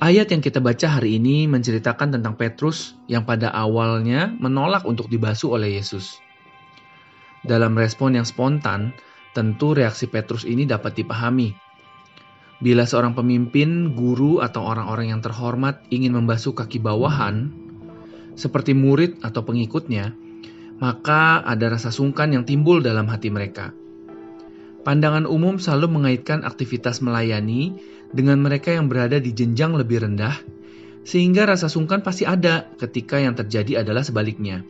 Ayat 0.00 0.32
yang 0.32 0.40
kita 0.40 0.64
baca 0.64 0.96
hari 0.96 1.20
ini 1.20 1.44
menceritakan 1.44 2.16
tentang 2.16 2.40
Petrus 2.40 2.96
yang 3.04 3.28
pada 3.28 3.52
awalnya 3.52 4.32
menolak 4.32 4.88
untuk 4.88 5.12
dibasuh 5.12 5.60
oleh 5.60 5.76
Yesus. 5.76 6.16
Dalam 7.44 7.76
respon 7.76 8.16
yang 8.16 8.24
spontan, 8.24 8.96
Tentu 9.32 9.72
reaksi 9.72 10.12
Petrus 10.12 10.44
ini 10.44 10.68
dapat 10.68 10.92
dipahami. 10.92 11.56
Bila 12.60 12.84
seorang 12.84 13.16
pemimpin, 13.16 13.96
guru, 13.96 14.44
atau 14.44 14.62
orang-orang 14.62 15.10
yang 15.10 15.24
terhormat 15.24 15.82
ingin 15.88 16.14
membasuh 16.14 16.52
kaki 16.54 16.78
bawahan, 16.78 17.50
seperti 18.36 18.76
murid 18.76 19.24
atau 19.24 19.42
pengikutnya, 19.42 20.12
maka 20.78 21.40
ada 21.42 21.72
rasa 21.72 21.88
sungkan 21.88 22.30
yang 22.36 22.44
timbul 22.44 22.84
dalam 22.84 23.08
hati 23.08 23.32
mereka. 23.32 23.72
Pandangan 24.82 25.24
umum 25.30 25.62
selalu 25.62 25.94
mengaitkan 25.94 26.42
aktivitas 26.42 27.00
melayani 27.00 27.78
dengan 28.10 28.42
mereka 28.42 28.74
yang 28.74 28.90
berada 28.90 29.16
di 29.22 29.30
jenjang 29.30 29.72
lebih 29.78 30.02
rendah, 30.04 30.36
sehingga 31.06 31.46
rasa 31.48 31.70
sungkan 31.72 32.04
pasti 32.04 32.28
ada 32.28 32.68
ketika 32.78 33.18
yang 33.18 33.32
terjadi 33.32 33.86
adalah 33.86 34.02
sebaliknya. 34.04 34.66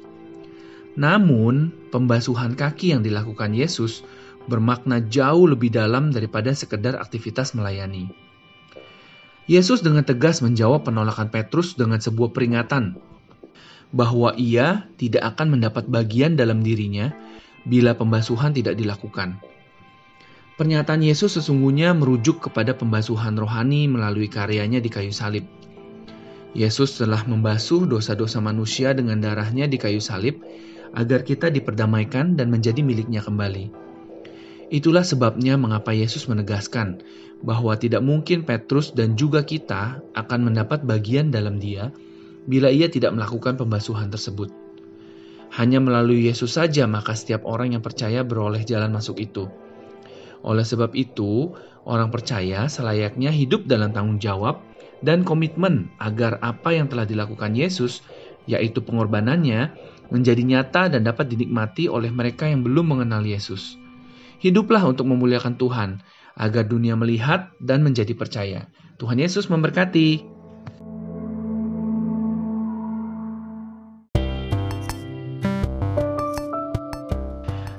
Namun, 0.97 1.73
pembasuhan 1.89 2.53
kaki 2.53 2.93
yang 2.93 3.01
dilakukan 3.01 3.57
Yesus 3.57 4.05
bermakna 4.47 5.03
jauh 5.05 5.47
lebih 5.47 5.71
dalam 5.75 6.11
daripada 6.11 6.55
sekedar 6.55 6.99
aktivitas 6.99 7.55
melayani. 7.55 8.11
Yesus 9.51 9.83
dengan 9.83 10.07
tegas 10.07 10.39
menjawab 10.39 10.87
penolakan 10.87 11.29
Petrus 11.29 11.75
dengan 11.75 11.99
sebuah 11.99 12.31
peringatan 12.31 12.95
bahwa 13.93 14.33
ia 14.39 14.89
tidak 14.97 15.35
akan 15.37 15.59
mendapat 15.59 15.85
bagian 15.91 16.39
dalam 16.39 16.65
dirinya 16.65 17.13
bila 17.67 17.95
pembasuhan 17.99 18.55
tidak 18.55 18.79
dilakukan. 18.79 19.39
Pernyataan 20.57 21.03
Yesus 21.03 21.41
sesungguhnya 21.41 21.91
merujuk 21.97 22.39
kepada 22.49 22.77
pembasuhan 22.77 23.35
rohani 23.35 23.91
melalui 23.91 24.31
karyanya 24.31 24.79
di 24.79 24.89
kayu 24.93 25.11
salib. 25.11 25.49
Yesus 26.53 27.01
telah 27.01 27.25
membasuh 27.25 27.89
dosa-dosa 27.89 28.39
manusia 28.45 28.93
dengan 28.93 29.19
darahnya 29.19 29.65
di 29.65 29.81
kayu 29.81 29.99
salib 29.99 30.45
agar 30.93 31.25
kita 31.25 31.49
diperdamaikan 31.49 32.37
dan 32.37 32.53
menjadi 32.53 32.85
miliknya 32.85 33.25
kembali. 33.25 33.73
Itulah 34.73 35.05
sebabnya 35.05 35.61
mengapa 35.61 35.93
Yesus 35.93 36.25
menegaskan 36.33 37.05
bahwa 37.45 37.77
tidak 37.77 38.01
mungkin 38.01 38.49
Petrus 38.49 38.97
dan 38.97 39.21
juga 39.21 39.45
kita 39.45 40.01
akan 40.17 40.49
mendapat 40.49 40.81
bagian 40.89 41.29
dalam 41.29 41.61
Dia 41.61 41.93
bila 42.49 42.73
ia 42.73 42.89
tidak 42.89 43.13
melakukan 43.13 43.61
pembasuhan 43.61 44.09
tersebut. 44.09 44.49
Hanya 45.53 45.77
melalui 45.77 46.25
Yesus 46.25 46.57
saja 46.57 46.89
maka 46.89 47.13
setiap 47.13 47.45
orang 47.45 47.77
yang 47.77 47.85
percaya 47.85 48.25
beroleh 48.25 48.65
jalan 48.65 48.97
masuk 48.97 49.21
itu. 49.21 49.53
Oleh 50.41 50.65
sebab 50.65 50.97
itu, 50.97 51.53
orang 51.85 52.09
percaya 52.09 52.65
selayaknya 52.65 53.29
hidup 53.29 53.69
dalam 53.69 53.93
tanggung 53.93 54.25
jawab 54.25 54.65
dan 55.05 55.21
komitmen 55.21 55.93
agar 56.01 56.41
apa 56.41 56.73
yang 56.73 56.89
telah 56.89 57.05
dilakukan 57.05 57.53
Yesus, 57.53 58.01
yaitu 58.49 58.81
pengorbanannya, 58.81 59.77
menjadi 60.09 60.41
nyata 60.41 60.89
dan 60.89 61.05
dapat 61.05 61.29
dinikmati 61.29 61.93
oleh 61.93 62.09
mereka 62.09 62.49
yang 62.49 62.65
belum 62.65 62.97
mengenal 62.97 63.21
Yesus. 63.21 63.82
Hiduplah 64.43 64.83
untuk 64.91 65.07
memuliakan 65.07 65.55
Tuhan, 65.55 66.03
agar 66.35 66.67
dunia 66.67 66.99
melihat 66.99 67.55
dan 67.63 67.87
menjadi 67.87 68.11
percaya. 68.19 68.67
Tuhan 68.99 69.23
Yesus 69.23 69.47
memberkati. 69.47 70.27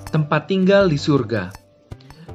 Tempat 0.08 0.42
tinggal 0.48 0.88
di 0.88 0.96
surga. 0.96 1.52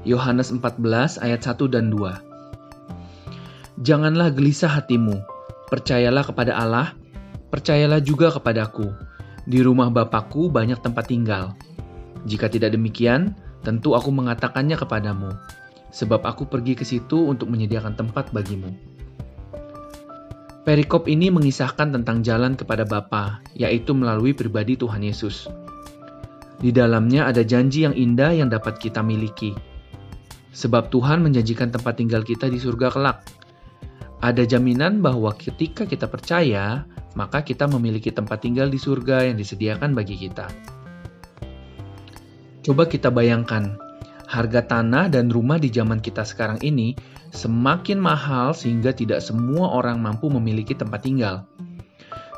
Yohanes 0.04 0.52
14 0.52 1.24
ayat 1.24 1.40
1 1.40 1.72
dan 1.72 1.88
2. 1.88 3.80
Janganlah 3.80 4.28
gelisah 4.36 4.76
hatimu, 4.76 5.24
percayalah 5.72 6.28
kepada 6.28 6.52
Allah, 6.52 6.92
percayalah 7.48 8.04
juga 8.04 8.28
kepadaku. 8.28 8.92
Di 9.48 9.64
rumah 9.64 9.88
Bapakku 9.88 10.52
banyak 10.52 10.84
tempat 10.84 11.08
tinggal. 11.08 11.56
Jika 12.28 12.52
tidak 12.52 12.76
demikian, 12.76 13.47
tentu 13.68 13.92
aku 13.92 14.08
mengatakannya 14.08 14.80
kepadamu, 14.80 15.36
sebab 15.92 16.24
aku 16.24 16.48
pergi 16.48 16.72
ke 16.72 16.88
situ 16.88 17.28
untuk 17.28 17.52
menyediakan 17.52 18.00
tempat 18.00 18.32
bagimu. 18.32 18.72
Perikop 20.64 21.04
ini 21.04 21.28
mengisahkan 21.28 21.92
tentang 21.92 22.24
jalan 22.24 22.56
kepada 22.56 22.88
Bapa, 22.88 23.44
yaitu 23.52 23.92
melalui 23.92 24.32
pribadi 24.32 24.76
Tuhan 24.80 25.04
Yesus. 25.04 25.48
Di 26.58 26.72
dalamnya 26.72 27.28
ada 27.28 27.44
janji 27.44 27.84
yang 27.84 27.92
indah 27.92 28.32
yang 28.32 28.48
dapat 28.48 28.80
kita 28.80 29.04
miliki. 29.04 29.52
Sebab 30.56 30.88
Tuhan 30.88 31.20
menjanjikan 31.20 31.68
tempat 31.68 32.00
tinggal 32.00 32.24
kita 32.24 32.48
di 32.48 32.56
surga 32.56 32.88
kelak. 32.88 33.20
Ada 34.24 34.48
jaminan 34.48 34.98
bahwa 35.04 35.30
ketika 35.36 35.86
kita 35.86 36.10
percaya, 36.10 36.88
maka 37.14 37.46
kita 37.46 37.70
memiliki 37.70 38.10
tempat 38.10 38.42
tinggal 38.42 38.66
di 38.68 38.76
surga 38.76 39.30
yang 39.30 39.36
disediakan 39.38 39.94
bagi 39.94 40.18
kita. 40.18 40.50
Coba 42.68 42.84
kita 42.84 43.08
bayangkan, 43.08 43.80
harga 44.28 44.60
tanah 44.60 45.08
dan 45.08 45.32
rumah 45.32 45.56
di 45.56 45.72
zaman 45.72 46.04
kita 46.04 46.20
sekarang 46.20 46.60
ini 46.60 46.92
semakin 47.32 47.96
mahal 47.96 48.52
sehingga 48.52 48.92
tidak 48.92 49.24
semua 49.24 49.72
orang 49.72 50.04
mampu 50.04 50.28
memiliki 50.28 50.76
tempat 50.76 51.00
tinggal. 51.00 51.48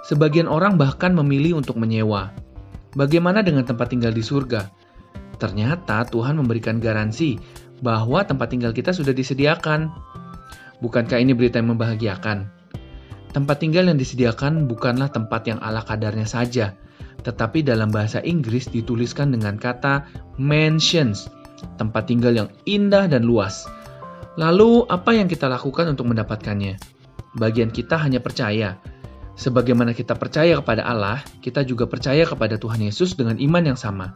Sebagian 0.07 0.47
orang 0.47 0.79
bahkan 0.79 1.11
memilih 1.19 1.59
untuk 1.59 1.83
menyewa, 1.83 2.31
Bagaimana 2.91 3.47
dengan 3.47 3.63
tempat 3.63 3.95
tinggal 3.95 4.11
di 4.11 4.19
surga? 4.19 4.67
Ternyata 5.39 6.03
Tuhan 6.11 6.43
memberikan 6.43 6.83
garansi 6.83 7.39
bahwa 7.79 8.27
tempat 8.27 8.51
tinggal 8.51 8.75
kita 8.75 8.91
sudah 8.91 9.15
disediakan. 9.15 9.95
Bukankah 10.83 11.23
ini 11.23 11.31
berita 11.31 11.63
yang 11.63 11.79
membahagiakan? 11.79 12.51
Tempat 13.31 13.57
tinggal 13.63 13.87
yang 13.87 13.95
disediakan 13.95 14.67
bukanlah 14.67 15.07
tempat 15.15 15.47
yang 15.47 15.63
ala 15.63 15.87
kadarnya 15.87 16.27
saja, 16.27 16.75
tetapi 17.21 17.65
dalam 17.65 17.93
bahasa 17.93 18.21
Inggris 18.25 18.69
dituliskan 18.69 19.33
dengan 19.33 19.61
kata 19.61 20.09
mansions, 20.41 21.29
tempat 21.77 22.09
tinggal 22.09 22.33
yang 22.33 22.49
indah 22.65 23.09
dan 23.09 23.25
luas. 23.25 23.69
Lalu, 24.41 24.89
apa 24.89 25.13
yang 25.13 25.29
kita 25.29 25.51
lakukan 25.51 25.93
untuk 25.93 26.09
mendapatkannya? 26.09 26.81
Bagian 27.37 27.71
kita 27.71 28.01
hanya 28.01 28.19
percaya 28.19 28.81
Sebagaimana 29.41 29.97
kita 29.97 30.21
percaya 30.21 30.61
kepada 30.61 30.85
Allah, 30.85 31.25
kita 31.41 31.65
juga 31.65 31.89
percaya 31.89 32.29
kepada 32.29 32.61
Tuhan 32.61 32.85
Yesus 32.85 33.17
dengan 33.17 33.41
iman 33.41 33.73
yang 33.73 33.79
sama. 33.81 34.13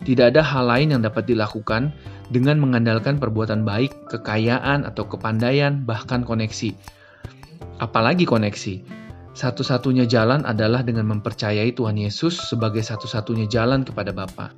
Tidak 0.00 0.32
ada 0.32 0.40
hal 0.40 0.64
lain 0.64 0.96
yang 0.96 1.02
dapat 1.04 1.28
dilakukan 1.28 1.92
dengan 2.32 2.56
mengandalkan 2.56 3.20
perbuatan 3.20 3.68
baik, 3.68 4.08
kekayaan, 4.08 4.88
atau 4.88 5.04
kepandaian, 5.04 5.84
bahkan 5.84 6.24
koneksi. 6.24 6.72
Apalagi 7.76 8.24
koneksi. 8.24 9.03
Satu-satunya 9.34 10.06
jalan 10.06 10.46
adalah 10.46 10.86
dengan 10.86 11.10
mempercayai 11.10 11.74
Tuhan 11.74 11.98
Yesus 11.98 12.38
sebagai 12.38 12.86
satu-satunya 12.86 13.50
jalan 13.50 13.82
kepada 13.82 14.14
Bapa. 14.14 14.54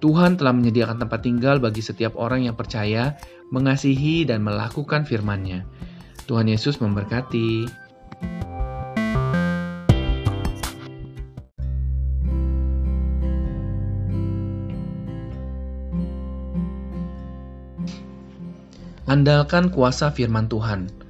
Tuhan 0.00 0.40
telah 0.40 0.56
menyediakan 0.56 1.04
tempat 1.04 1.20
tinggal 1.20 1.60
bagi 1.60 1.84
setiap 1.84 2.16
orang 2.16 2.48
yang 2.48 2.56
percaya, 2.56 3.20
mengasihi, 3.52 4.24
dan 4.24 4.40
melakukan 4.40 5.04
firman-Nya. 5.04 5.68
Tuhan 6.24 6.48
Yesus 6.48 6.80
memberkati. 6.80 7.68
Andalkan 19.04 19.68
kuasa 19.68 20.08
firman 20.08 20.48
Tuhan. 20.48 21.03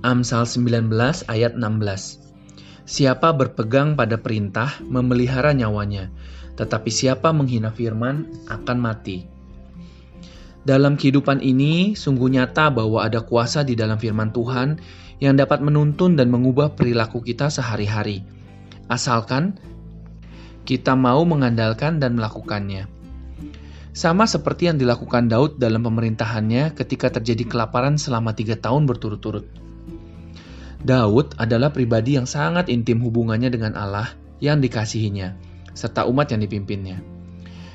Amsal 0.00 0.48
19 0.48 0.88
ayat 1.28 1.60
16. 1.60 2.88
Siapa 2.88 3.36
berpegang 3.36 4.00
pada 4.00 4.16
perintah 4.16 4.80
memelihara 4.80 5.52
nyawanya, 5.52 6.08
tetapi 6.56 6.88
siapa 6.88 7.36
menghina 7.36 7.68
firman 7.68 8.24
akan 8.48 8.78
mati. 8.80 9.28
Dalam 10.64 10.96
kehidupan 10.96 11.44
ini, 11.44 11.92
sungguh 11.92 12.32
nyata 12.32 12.72
bahwa 12.72 13.04
ada 13.04 13.20
kuasa 13.20 13.60
di 13.60 13.76
dalam 13.76 14.00
firman 14.00 14.32
Tuhan 14.32 14.80
yang 15.20 15.36
dapat 15.36 15.60
menuntun 15.60 16.16
dan 16.16 16.32
mengubah 16.32 16.72
perilaku 16.80 17.20
kita 17.20 17.52
sehari-hari. 17.52 18.24
Asalkan 18.88 19.60
kita 20.64 20.96
mau 20.96 21.28
mengandalkan 21.28 22.00
dan 22.00 22.16
melakukannya. 22.16 22.88
Sama 23.92 24.24
seperti 24.24 24.72
yang 24.72 24.80
dilakukan 24.80 25.28
Daud 25.28 25.60
dalam 25.60 25.84
pemerintahannya 25.84 26.72
ketika 26.72 27.12
terjadi 27.12 27.44
kelaparan 27.44 28.00
selama 28.00 28.32
tiga 28.32 28.56
tahun 28.56 28.88
berturut-turut. 28.88 29.68
Daud 30.80 31.36
adalah 31.36 31.68
pribadi 31.68 32.16
yang 32.16 32.24
sangat 32.24 32.72
intim 32.72 33.04
hubungannya 33.04 33.52
dengan 33.52 33.76
Allah 33.76 34.16
yang 34.40 34.64
dikasihinya, 34.64 35.36
serta 35.76 36.08
umat 36.08 36.32
yang 36.32 36.40
dipimpinnya. 36.40 37.04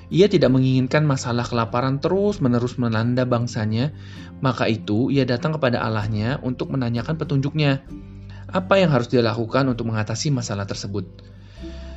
Ia 0.10 0.30
tidak 0.30 0.54
menginginkan 0.54 1.02
masalah 1.06 1.46
kelaparan 1.46 1.98
terus-menerus 1.98 2.78
melanda 2.78 3.26
bangsanya, 3.26 3.94
maka 4.42 4.70
itu 4.70 5.10
ia 5.10 5.26
datang 5.26 5.58
kepada 5.58 5.82
Allahnya 5.82 6.42
untuk 6.46 6.70
menanyakan 6.74 7.18
petunjuknya. 7.18 7.86
Apa 8.50 8.78
yang 8.78 8.94
harus 8.94 9.10
dia 9.10 9.26
lakukan 9.26 9.66
untuk 9.66 9.90
mengatasi 9.90 10.30
masalah 10.30 10.70
tersebut? 10.70 11.06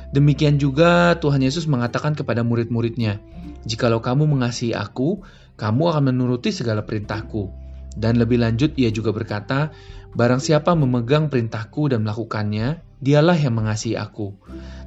Demikian 0.09 0.57
juga 0.57 1.13
Tuhan 1.21 1.45
Yesus 1.45 1.69
mengatakan 1.69 2.17
kepada 2.17 2.41
murid-muridnya, 2.41 3.21
Jikalau 3.69 4.01
kamu 4.01 4.25
mengasihi 4.25 4.73
aku, 4.73 5.21
kamu 5.53 5.83
akan 5.93 6.03
menuruti 6.09 6.49
segala 6.49 6.81
perintahku. 6.81 7.69
Dan 7.93 8.17
lebih 8.17 8.41
lanjut 8.41 8.73
ia 8.73 8.89
juga 8.89 9.13
berkata, 9.13 9.69
Barang 10.17 10.41
siapa 10.41 10.73
memegang 10.73 11.29
perintahku 11.29 11.93
dan 11.93 12.01
melakukannya, 12.01 12.81
dialah 12.97 13.37
yang 13.37 13.55
mengasihi 13.55 13.95
aku. 13.95 14.33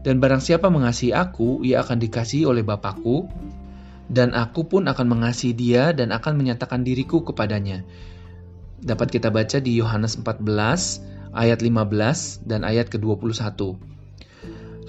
Dan 0.02 0.18
barang 0.18 0.42
siapa 0.42 0.66
mengasihi 0.66 1.14
aku, 1.14 1.62
ia 1.62 1.80
akan 1.80 2.02
dikasihi 2.02 2.42
oleh 2.42 2.66
Bapakku, 2.66 3.30
dan 4.10 4.34
aku 4.34 4.66
pun 4.66 4.90
akan 4.90 5.06
mengasihi 5.06 5.54
dia 5.54 5.94
dan 5.94 6.10
akan 6.10 6.36
menyatakan 6.36 6.82
diriku 6.82 7.22
kepadanya. 7.22 7.86
Dapat 8.82 9.14
kita 9.14 9.30
baca 9.30 9.62
di 9.62 9.78
Yohanes 9.78 10.18
14 10.18 10.42
ayat 11.32 11.62
15 11.62 12.42
dan 12.42 12.66
ayat 12.66 12.90
ke-21. 12.90 13.78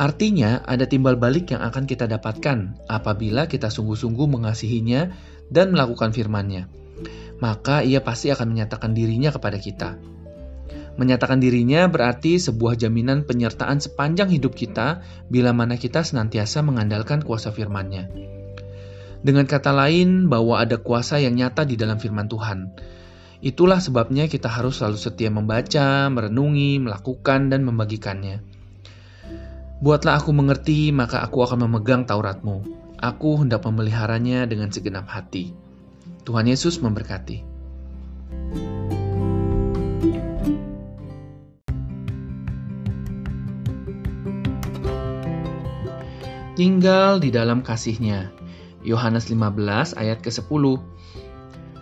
Artinya, 0.01 0.65
ada 0.65 0.89
timbal 0.89 1.21
balik 1.21 1.53
yang 1.53 1.61
akan 1.61 1.85
kita 1.85 2.09
dapatkan 2.09 2.89
apabila 2.89 3.45
kita 3.45 3.69
sungguh-sungguh 3.69 4.25
mengasihinya 4.25 5.13
dan 5.53 5.69
melakukan 5.69 6.09
firman-Nya. 6.09 6.65
Maka 7.37 7.85
ia 7.85 8.01
pasti 8.01 8.33
akan 8.33 8.49
menyatakan 8.49 8.97
dirinya 8.97 9.29
kepada 9.29 9.61
kita. 9.61 10.12
Menyatakan 10.93 11.41
dirinya 11.41 11.89
berarti 11.89 12.37
sebuah 12.37 12.77
jaminan 12.77 13.25
penyertaan 13.25 13.81
sepanjang 13.81 14.29
hidup 14.29 14.53
kita 14.53 15.01
bila 15.25 15.49
mana 15.49 15.73
kita 15.73 16.05
senantiasa 16.05 16.61
mengandalkan 16.61 17.25
kuasa 17.25 17.49
firman-Nya. 17.49 18.13
Dengan 19.23 19.47
kata 19.47 19.71
lain, 19.71 20.27
bahwa 20.27 20.59
ada 20.59 20.77
kuasa 20.77 21.17
yang 21.17 21.39
nyata 21.39 21.63
di 21.63 21.79
dalam 21.79 21.97
firman 21.97 22.27
Tuhan. 22.27 22.75
Itulah 23.43 23.79
sebabnya 23.79 24.27
kita 24.27 24.51
harus 24.51 24.79
selalu 24.79 24.99
setia 24.99 25.31
membaca, 25.31 26.11
merenungi, 26.11 26.79
melakukan, 26.83 27.47
dan 27.47 27.63
membagikannya. 27.63 28.43
Buatlah 29.83 30.19
aku 30.19 30.31
mengerti, 30.31 30.95
maka 30.95 31.23
aku 31.23 31.43
akan 31.43 31.67
memegang 31.67 32.07
Tauratmu. 32.07 32.63
Aku 33.03 33.43
hendak 33.43 33.67
memeliharanya 33.67 34.47
dengan 34.47 34.71
segenap 34.71 35.11
hati. 35.11 35.51
Tuhan 36.23 36.47
Yesus 36.47 36.79
memberkati. 36.79 37.43
Tinggal 46.53 47.17
di 47.17 47.33
dalam 47.33 47.65
kasihnya. 47.65 48.29
Yohanes 48.85 49.25
15 49.25 49.97
ayat 49.97 50.21
ke-10. 50.21 50.77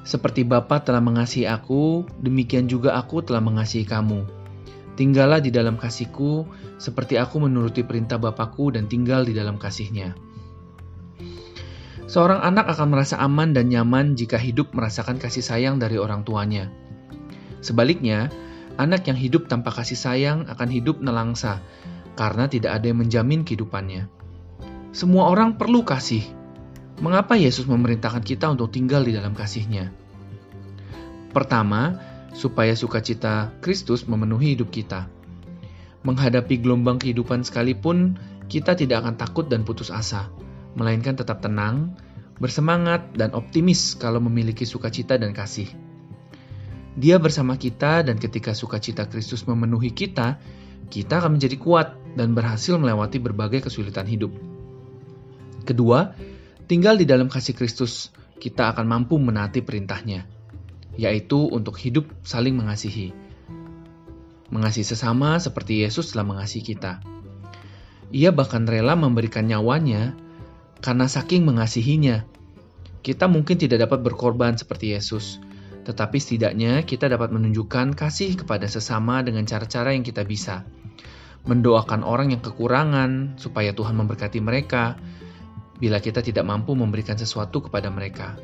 Seperti 0.07 0.47
Bapa 0.47 0.79
telah 0.79 1.03
mengasihi 1.03 1.43
aku, 1.43 2.07
demikian 2.23 2.71
juga 2.71 2.95
aku 2.95 3.19
telah 3.19 3.43
mengasihi 3.43 3.83
kamu. 3.83 4.23
Tinggallah 4.95 5.43
di 5.43 5.51
dalam 5.51 5.75
kasihku, 5.75 6.47
seperti 6.79 7.19
aku 7.19 7.43
menuruti 7.43 7.83
perintah 7.83 8.15
Bapakku 8.15 8.71
dan 8.71 8.87
tinggal 8.87 9.27
di 9.27 9.35
dalam 9.35 9.59
kasihnya. 9.59 10.15
Seorang 12.07 12.39
anak 12.39 12.71
akan 12.71 12.95
merasa 12.95 13.19
aman 13.19 13.51
dan 13.51 13.67
nyaman 13.67 14.15
jika 14.15 14.39
hidup 14.39 14.71
merasakan 14.71 15.19
kasih 15.19 15.43
sayang 15.43 15.83
dari 15.83 15.99
orang 15.99 16.23
tuanya. 16.23 16.71
Sebaliknya, 17.59 18.31
anak 18.79 19.03
yang 19.03 19.19
hidup 19.19 19.51
tanpa 19.51 19.75
kasih 19.75 19.99
sayang 19.99 20.47
akan 20.47 20.71
hidup 20.71 21.03
nelangsa 21.03 21.59
karena 22.15 22.47
tidak 22.47 22.79
ada 22.79 22.87
yang 22.87 23.03
menjamin 23.03 23.43
kehidupannya. 23.43 24.21
Semua 24.91 25.31
orang 25.31 25.55
perlu 25.55 25.87
kasih. 25.87 26.23
Mengapa 26.99 27.39
Yesus 27.39 27.65
memerintahkan 27.65 28.21
kita 28.21 28.51
untuk 28.51 28.75
tinggal 28.75 29.07
di 29.07 29.15
dalam 29.15 29.31
kasihnya? 29.31 29.89
Pertama, 31.31 31.97
supaya 32.35 32.75
sukacita 32.75 33.55
Kristus 33.63 34.03
memenuhi 34.03 34.53
hidup 34.53 34.69
kita. 34.69 35.07
Menghadapi 36.03 36.59
gelombang 36.59 36.99
kehidupan 36.99 37.47
sekalipun, 37.47 38.19
kita 38.51 38.75
tidak 38.75 39.07
akan 39.07 39.15
takut 39.15 39.47
dan 39.47 39.63
putus 39.63 39.89
asa 39.89 40.27
melainkan 40.75 41.15
tetap 41.19 41.43
tenang, 41.43 41.95
bersemangat, 42.39 43.11
dan 43.15 43.35
optimis 43.35 43.95
kalau 43.99 44.23
memiliki 44.23 44.63
sukacita 44.63 45.19
dan 45.19 45.35
kasih. 45.35 45.67
Dia 46.95 47.19
bersama 47.19 47.55
kita, 47.55 48.03
dan 48.03 48.19
ketika 48.19 48.51
sukacita 48.51 49.07
Kristus 49.07 49.47
memenuhi 49.47 49.91
kita, 49.91 50.39
kita 50.91 51.23
akan 51.23 51.39
menjadi 51.39 51.55
kuat 51.55 51.95
dan 52.19 52.35
berhasil 52.35 52.75
melewati 52.75 53.23
berbagai 53.23 53.63
kesulitan 53.71 54.03
hidup. 54.07 54.31
Kedua, 55.61 56.17
tinggal 56.65 56.97
di 56.97 57.05
dalam 57.05 57.29
kasih 57.29 57.53
Kristus, 57.53 58.09
kita 58.41 58.73
akan 58.73 58.89
mampu 58.89 59.21
menaati 59.21 59.61
perintahnya, 59.61 60.25
yaitu 60.97 61.37
untuk 61.53 61.77
hidup 61.77 62.09
saling 62.25 62.57
mengasihi. 62.57 63.13
Mengasihi 64.49 64.83
sesama 64.83 65.37
seperti 65.37 65.85
Yesus 65.85 66.11
telah 66.11 66.25
mengasihi 66.25 66.65
kita. 66.65 66.99
Ia 68.11 68.33
bahkan 68.35 68.67
rela 68.67 68.97
memberikan 68.97 69.47
nyawanya 69.47 70.17
karena 70.83 71.07
saking 71.07 71.47
mengasihinya. 71.47 72.27
Kita 73.01 73.29
mungkin 73.31 73.55
tidak 73.55 73.87
dapat 73.87 74.03
berkorban 74.03 74.59
seperti 74.59 74.91
Yesus, 74.97 75.39
tetapi 75.87 76.17
setidaknya 76.19 76.83
kita 76.83 77.07
dapat 77.07 77.31
menunjukkan 77.31 77.95
kasih 77.95 78.35
kepada 78.35 78.67
sesama 78.67 79.23
dengan 79.23 79.47
cara-cara 79.47 79.95
yang 79.95 80.03
kita 80.03 80.27
bisa. 80.27 80.67
Mendoakan 81.47 82.05
orang 82.05 82.35
yang 82.35 82.43
kekurangan 82.43 83.39
supaya 83.41 83.73
Tuhan 83.73 83.97
memberkati 83.97 84.37
mereka 84.43 84.99
bila 85.81 85.97
kita 85.97 86.21
tidak 86.21 86.45
mampu 86.45 86.77
memberikan 86.77 87.17
sesuatu 87.17 87.65
kepada 87.65 87.89
mereka. 87.89 88.37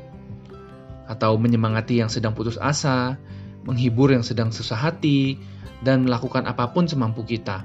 Atau 1.06 1.38
menyemangati 1.38 2.02
yang 2.02 2.10
sedang 2.10 2.34
putus 2.34 2.58
asa, 2.58 3.14
menghibur 3.62 4.10
yang 4.10 4.26
sedang 4.26 4.50
susah 4.50 4.76
hati, 4.76 5.38
dan 5.86 6.02
melakukan 6.02 6.50
apa 6.50 6.74
pun 6.74 6.90
semampu 6.90 7.22
kita. 7.22 7.62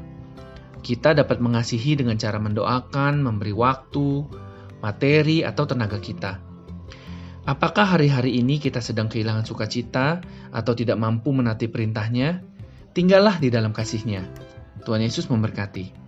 Kita 0.86 1.18
dapat 1.18 1.42
mengasihi 1.42 1.98
dengan 1.98 2.22
cara 2.22 2.38
mendoakan, 2.38 3.26
memberi 3.26 3.52
waktu, 3.52 4.30
materi, 4.80 5.42
atau 5.42 5.66
tenaga 5.66 5.98
kita. 5.98 6.38
Apakah 7.44 7.98
hari-hari 7.98 8.40
ini 8.40 8.62
kita 8.62 8.80
sedang 8.80 9.12
kehilangan 9.12 9.44
sukacita 9.44 10.24
atau 10.54 10.74
tidak 10.78 10.96
mampu 10.96 11.36
menati 11.36 11.68
perintahnya? 11.68 12.40
Tinggallah 12.94 13.42
di 13.42 13.50
dalam 13.52 13.76
kasihnya. 13.76 14.24
Tuhan 14.86 15.04
Yesus 15.04 15.28
memberkati. 15.28 16.04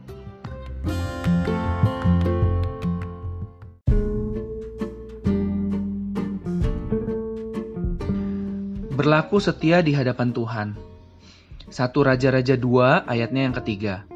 Berlaku 9.06 9.38
setia 9.38 9.86
di 9.86 9.94
hadapan 9.94 10.34
Tuhan. 10.34 10.68
Satu 11.70 12.02
Raja-Raja 12.02 12.58
2 12.58 13.06
ayatnya 13.06 13.46
yang 13.46 13.54
ketiga. 13.54 14.10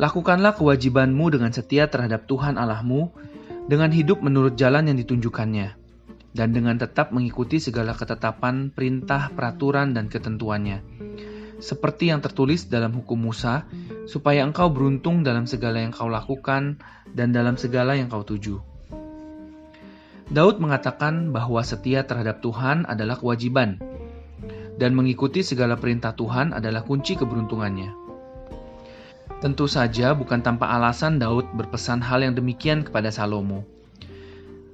Lakukanlah 0.00 0.56
kewajibanmu 0.56 1.28
dengan 1.28 1.52
setia 1.52 1.84
terhadap 1.92 2.24
Tuhan 2.24 2.56
Allahmu 2.56 3.12
dengan 3.68 3.92
hidup 3.92 4.24
menurut 4.24 4.56
jalan 4.56 4.88
yang 4.88 4.96
ditunjukkannya, 4.96 5.76
dan 6.32 6.48
dengan 6.56 6.80
tetap 6.80 7.12
mengikuti 7.12 7.60
segala 7.60 7.92
ketetapan, 7.92 8.72
perintah, 8.72 9.28
peraturan, 9.36 9.92
dan 9.92 10.08
ketentuannya, 10.08 10.80
seperti 11.60 12.08
yang 12.08 12.24
tertulis 12.24 12.64
dalam 12.72 12.96
hukum 12.96 13.20
Musa, 13.20 13.68
supaya 14.08 14.48
engkau 14.48 14.72
beruntung 14.72 15.20
dalam 15.28 15.44
segala 15.44 15.84
yang 15.84 15.92
kau 15.92 16.08
lakukan 16.08 16.80
dan 17.12 17.36
dalam 17.36 17.60
segala 17.60 18.00
yang 18.00 18.08
kau 18.08 18.24
tuju. 18.24 18.64
Daud 20.32 20.56
mengatakan 20.56 21.36
bahwa 21.36 21.60
setia 21.60 22.08
terhadap 22.08 22.40
Tuhan 22.40 22.88
adalah 22.88 23.20
kewajiban, 23.20 23.76
dan 24.80 24.96
mengikuti 24.96 25.44
segala 25.44 25.76
perintah 25.76 26.16
Tuhan 26.16 26.56
adalah 26.56 26.80
kunci 26.80 27.12
keberuntungannya. 27.20 27.92
Tentu 29.44 29.68
saja 29.68 30.16
bukan 30.16 30.40
tanpa 30.40 30.72
alasan 30.72 31.20
Daud 31.20 31.52
berpesan 31.52 32.00
hal 32.00 32.24
yang 32.24 32.32
demikian 32.32 32.88
kepada 32.88 33.12
Salomo. 33.12 33.68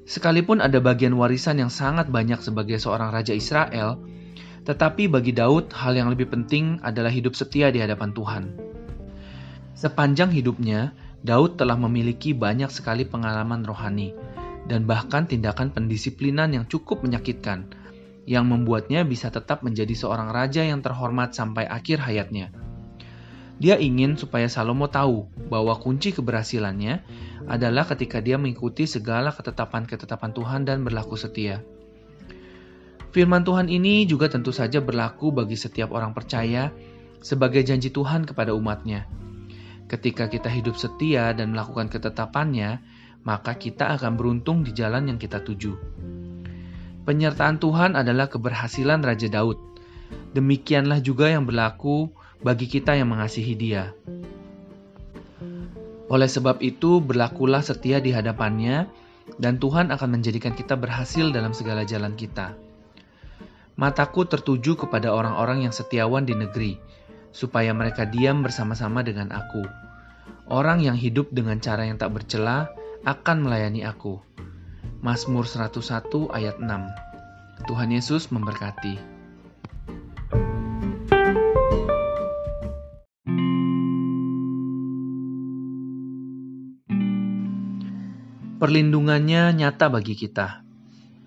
Sekalipun 0.07 0.63
ada 0.63 0.79
bagian 0.79 1.19
warisan 1.19 1.59
yang 1.59 1.71
sangat 1.71 2.07
banyak 2.07 2.39
sebagai 2.39 2.79
seorang 2.79 3.11
raja 3.11 3.35
Israel, 3.35 3.99
tetapi 4.63 5.11
bagi 5.11 5.35
Daud 5.35 5.75
hal 5.75 5.99
yang 5.99 6.15
lebih 6.15 6.31
penting 6.31 6.79
adalah 6.87 7.11
hidup 7.11 7.35
setia 7.35 7.75
di 7.75 7.83
hadapan 7.83 8.15
Tuhan. 8.15 8.45
Sepanjang 9.75 10.31
hidupnya, 10.31 10.95
Daud 11.27 11.59
telah 11.59 11.75
memiliki 11.75 12.31
banyak 12.31 12.71
sekali 12.71 13.03
pengalaman 13.03 13.67
rohani 13.67 14.15
dan 14.69 14.85
bahkan 14.85 15.25
tindakan 15.25 15.73
pendisiplinan 15.73 16.53
yang 16.53 16.65
cukup 16.69 17.01
menyakitkan 17.07 17.71
yang 18.29 18.47
membuatnya 18.47 19.03
bisa 19.03 19.33
tetap 19.33 19.65
menjadi 19.67 19.93
seorang 19.97 20.31
raja 20.31 20.63
yang 20.63 20.85
terhormat 20.85 21.33
sampai 21.35 21.67
akhir 21.67 21.99
hayatnya. 22.05 22.53
Dia 23.61 23.77
ingin 23.77 24.17
supaya 24.17 24.49
Salomo 24.49 24.89
tahu 24.89 25.29
bahwa 25.53 25.77
kunci 25.77 26.17
keberhasilannya 26.17 27.05
adalah 27.45 27.85
ketika 27.85 28.25
dia 28.25 28.41
mengikuti 28.41 28.89
segala 28.89 29.37
ketetapan-ketetapan 29.37 30.33
Tuhan 30.33 30.61
dan 30.65 30.81
berlaku 30.81 31.21
setia. 31.21 31.61
Firman 33.11 33.45
Tuhan 33.45 33.69
ini 33.69 34.07
juga 34.07 34.31
tentu 34.33 34.55
saja 34.55 34.81
berlaku 34.81 35.35
bagi 35.35 35.61
setiap 35.61 35.93
orang 35.93 36.17
percaya 36.17 36.73
sebagai 37.21 37.61
janji 37.61 37.93
Tuhan 37.93 38.25
kepada 38.25 38.57
umatnya. 38.57 39.05
Ketika 39.91 40.31
kita 40.31 40.47
hidup 40.47 40.79
setia 40.79 41.35
dan 41.35 41.53
melakukan 41.53 41.91
ketetapannya, 41.91 42.79
maka 43.25 43.57
kita 43.57 43.97
akan 43.99 44.17
beruntung 44.17 44.65
di 44.65 44.73
jalan 44.73 45.13
yang 45.13 45.19
kita 45.21 45.45
tuju. 45.45 45.77
Penyertaan 47.05 47.59
Tuhan 47.59 47.97
adalah 47.97 48.29
keberhasilan 48.29 49.03
Raja 49.03 49.29
Daud. 49.29 49.59
Demikianlah 50.37 51.03
juga 51.03 51.33
yang 51.33 51.49
berlaku 51.49 52.13
bagi 52.41 52.71
kita 52.71 52.95
yang 52.97 53.11
mengasihi 53.11 53.55
Dia. 53.57 53.93
Oleh 56.11 56.27
sebab 56.27 56.59
itu, 56.59 56.99
berlakulah 56.99 57.63
setia 57.63 58.03
di 58.03 58.11
hadapannya, 58.11 58.91
dan 59.39 59.63
Tuhan 59.63 59.95
akan 59.95 60.19
menjadikan 60.19 60.59
kita 60.59 60.75
berhasil 60.75 61.31
dalam 61.31 61.55
segala 61.55 61.87
jalan 61.87 62.19
kita. 62.19 62.59
Mataku 63.79 64.27
tertuju 64.27 64.75
kepada 64.75 65.15
orang-orang 65.15 65.65
yang 65.65 65.73
setiawan 65.73 66.27
di 66.27 66.35
negeri, 66.35 66.75
supaya 67.31 67.71
mereka 67.71 68.05
diam 68.11 68.43
bersama-sama 68.43 69.07
dengan 69.07 69.31
aku. 69.31 69.63
Orang 70.51 70.83
yang 70.83 70.99
hidup 70.99 71.31
dengan 71.31 71.63
cara 71.63 71.87
yang 71.87 71.95
tak 71.95 72.11
bercela 72.11 72.75
akan 73.05 73.49
melayani 73.49 73.81
aku. 73.85 74.21
Mazmur 75.01 75.49
101 75.49 76.29
ayat 76.37 76.61
6 76.61 76.69
Tuhan 77.65 77.89
Yesus 77.89 78.29
memberkati. 78.29 79.01
Perlindungannya 88.61 89.57
nyata 89.57 89.89
bagi 89.89 90.13
kita. 90.13 90.61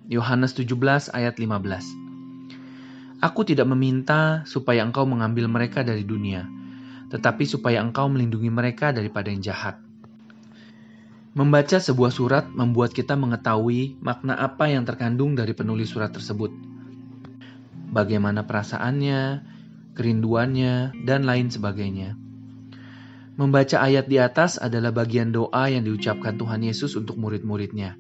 Yohanes 0.06 0.54
17 0.54 1.10
ayat 1.10 1.34
15. 1.34 3.26
Aku 3.26 3.42
tidak 3.42 3.66
meminta 3.66 4.46
supaya 4.46 4.86
engkau 4.86 5.10
mengambil 5.10 5.50
mereka 5.50 5.82
dari 5.82 6.06
dunia, 6.06 6.46
tetapi 7.10 7.50
supaya 7.50 7.82
engkau 7.82 8.06
melindungi 8.06 8.54
mereka 8.54 8.94
daripada 8.94 9.34
yang 9.34 9.42
jahat. 9.42 9.83
Membaca 11.34 11.82
sebuah 11.82 12.14
surat 12.14 12.46
membuat 12.54 12.94
kita 12.94 13.18
mengetahui 13.18 13.98
makna 14.06 14.38
apa 14.38 14.70
yang 14.70 14.86
terkandung 14.86 15.34
dari 15.34 15.58
penulis 15.58 15.90
surat 15.90 16.14
tersebut. 16.14 16.54
Bagaimana 17.90 18.46
perasaannya, 18.46 19.42
kerinduannya, 19.98 20.94
dan 21.02 21.26
lain 21.26 21.50
sebagainya. 21.50 22.14
Membaca 23.34 23.82
ayat 23.82 24.06
di 24.06 24.22
atas 24.22 24.62
adalah 24.62 24.94
bagian 24.94 25.34
doa 25.34 25.66
yang 25.74 25.82
diucapkan 25.82 26.38
Tuhan 26.38 26.62
Yesus 26.70 26.94
untuk 26.94 27.18
murid-muridnya. 27.18 27.98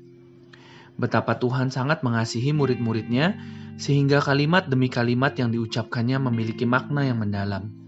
Betapa 0.93 1.41
Tuhan 1.41 1.73
sangat 1.73 2.05
mengasihi 2.05 2.53
murid-muridnya, 2.53 3.33
sehingga 3.81 4.21
kalimat 4.21 4.69
demi 4.69 4.93
kalimat 4.93 5.33
yang 5.33 5.49
diucapkannya 5.49 6.21
memiliki 6.21 6.69
makna 6.69 7.09
yang 7.09 7.17
mendalam. 7.17 7.82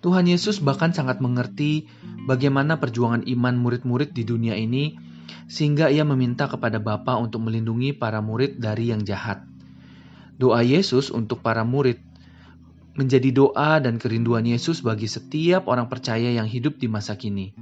Tuhan 0.00 0.24
Yesus 0.24 0.64
bahkan 0.64 0.96
sangat 0.96 1.20
mengerti 1.20 1.84
bagaimana 2.24 2.80
perjuangan 2.80 3.24
iman 3.28 3.54
murid-murid 3.60 4.16
di 4.16 4.24
dunia 4.24 4.56
ini 4.56 4.96
sehingga 5.44 5.92
ia 5.92 6.08
meminta 6.08 6.48
kepada 6.48 6.80
Bapa 6.80 7.20
untuk 7.20 7.44
melindungi 7.44 7.92
para 7.92 8.24
murid 8.24 8.56
dari 8.56 8.88
yang 8.90 9.04
jahat. 9.04 9.44
Doa 10.40 10.64
Yesus 10.64 11.12
untuk 11.12 11.44
para 11.44 11.68
murid 11.68 12.00
menjadi 12.96 13.30
doa 13.30 13.78
dan 13.78 14.00
kerinduan 14.00 14.48
Yesus 14.48 14.82
bagi 14.82 15.06
setiap 15.06 15.68
orang 15.68 15.86
percaya 15.86 16.32
yang 16.32 16.48
hidup 16.48 16.80
di 16.80 16.88
masa 16.90 17.14
kini. 17.14 17.54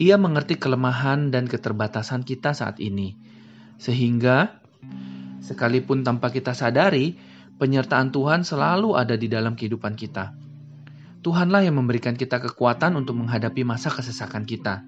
Ia 0.00 0.16
mengerti 0.16 0.56
kelemahan 0.56 1.28
dan 1.28 1.44
keterbatasan 1.44 2.24
kita 2.24 2.56
saat 2.56 2.80
ini, 2.80 3.20
sehingga 3.76 4.62
sekalipun 5.44 6.00
tanpa 6.00 6.32
kita 6.32 6.56
sadari, 6.56 7.20
penyertaan 7.60 8.08
Tuhan 8.08 8.40
selalu 8.40 8.96
ada 8.96 9.12
di 9.20 9.28
dalam 9.28 9.52
kehidupan 9.52 9.92
kita. 10.00 10.39
Tuhanlah 11.20 11.68
yang 11.68 11.76
memberikan 11.76 12.16
kita 12.16 12.40
kekuatan 12.40 12.96
untuk 12.96 13.20
menghadapi 13.20 13.60
masa 13.60 13.92
kesesakan 13.92 14.48
kita. 14.48 14.80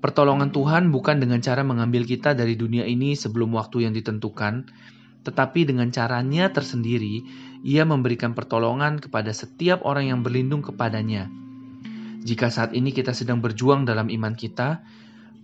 Pertolongan 0.00 0.50
Tuhan 0.50 0.88
bukan 0.88 1.20
dengan 1.20 1.38
cara 1.44 1.60
mengambil 1.62 2.08
kita 2.08 2.32
dari 2.32 2.56
dunia 2.56 2.88
ini 2.88 3.12
sebelum 3.12 3.52
waktu 3.54 3.86
yang 3.86 3.92
ditentukan, 3.92 4.66
tetapi 5.22 5.68
dengan 5.68 5.92
caranya 5.92 6.50
tersendiri, 6.50 7.22
ia 7.62 7.86
memberikan 7.86 8.34
pertolongan 8.34 8.98
kepada 8.98 9.30
setiap 9.30 9.86
orang 9.86 10.10
yang 10.10 10.20
berlindung 10.24 10.64
kepadanya. 10.64 11.30
Jika 12.24 12.50
saat 12.50 12.72
ini 12.72 12.90
kita 12.90 13.14
sedang 13.14 13.38
berjuang 13.38 13.86
dalam 13.86 14.10
iman 14.10 14.34
kita, 14.34 14.82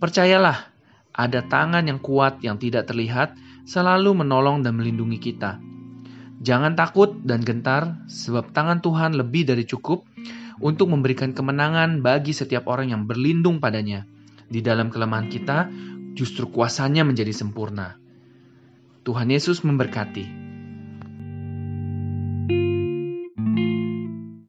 percayalah, 0.01 0.73
ada 1.13 1.45
tangan 1.45 1.85
yang 1.85 2.01
kuat 2.01 2.41
yang 2.41 2.57
tidak 2.57 2.89
terlihat 2.89 3.37
selalu 3.69 4.25
menolong 4.25 4.65
dan 4.65 4.75
melindungi 4.75 5.19
kita. 5.21 5.61
Jangan 6.39 6.79
takut 6.79 7.19
dan 7.27 7.43
gentar, 7.43 7.99
sebab 8.07 8.55
tangan 8.55 8.79
Tuhan 8.79 9.15
lebih 9.19 9.43
dari 9.43 9.67
cukup 9.67 10.07
untuk 10.63 10.91
memberikan 10.91 11.35
kemenangan 11.35 11.99
bagi 11.99 12.31
setiap 12.31 12.67
orang 12.71 12.95
yang 12.95 13.03
berlindung 13.03 13.59
padanya. 13.59 14.07
Di 14.47 14.63
dalam 14.63 14.87
kelemahan 14.87 15.27
kita, 15.27 15.67
justru 16.15 16.47
kuasanya 16.47 17.03
menjadi 17.03 17.35
sempurna. 17.35 17.99
Tuhan 19.03 19.31
Yesus 19.31 19.67
memberkati. 19.67 20.48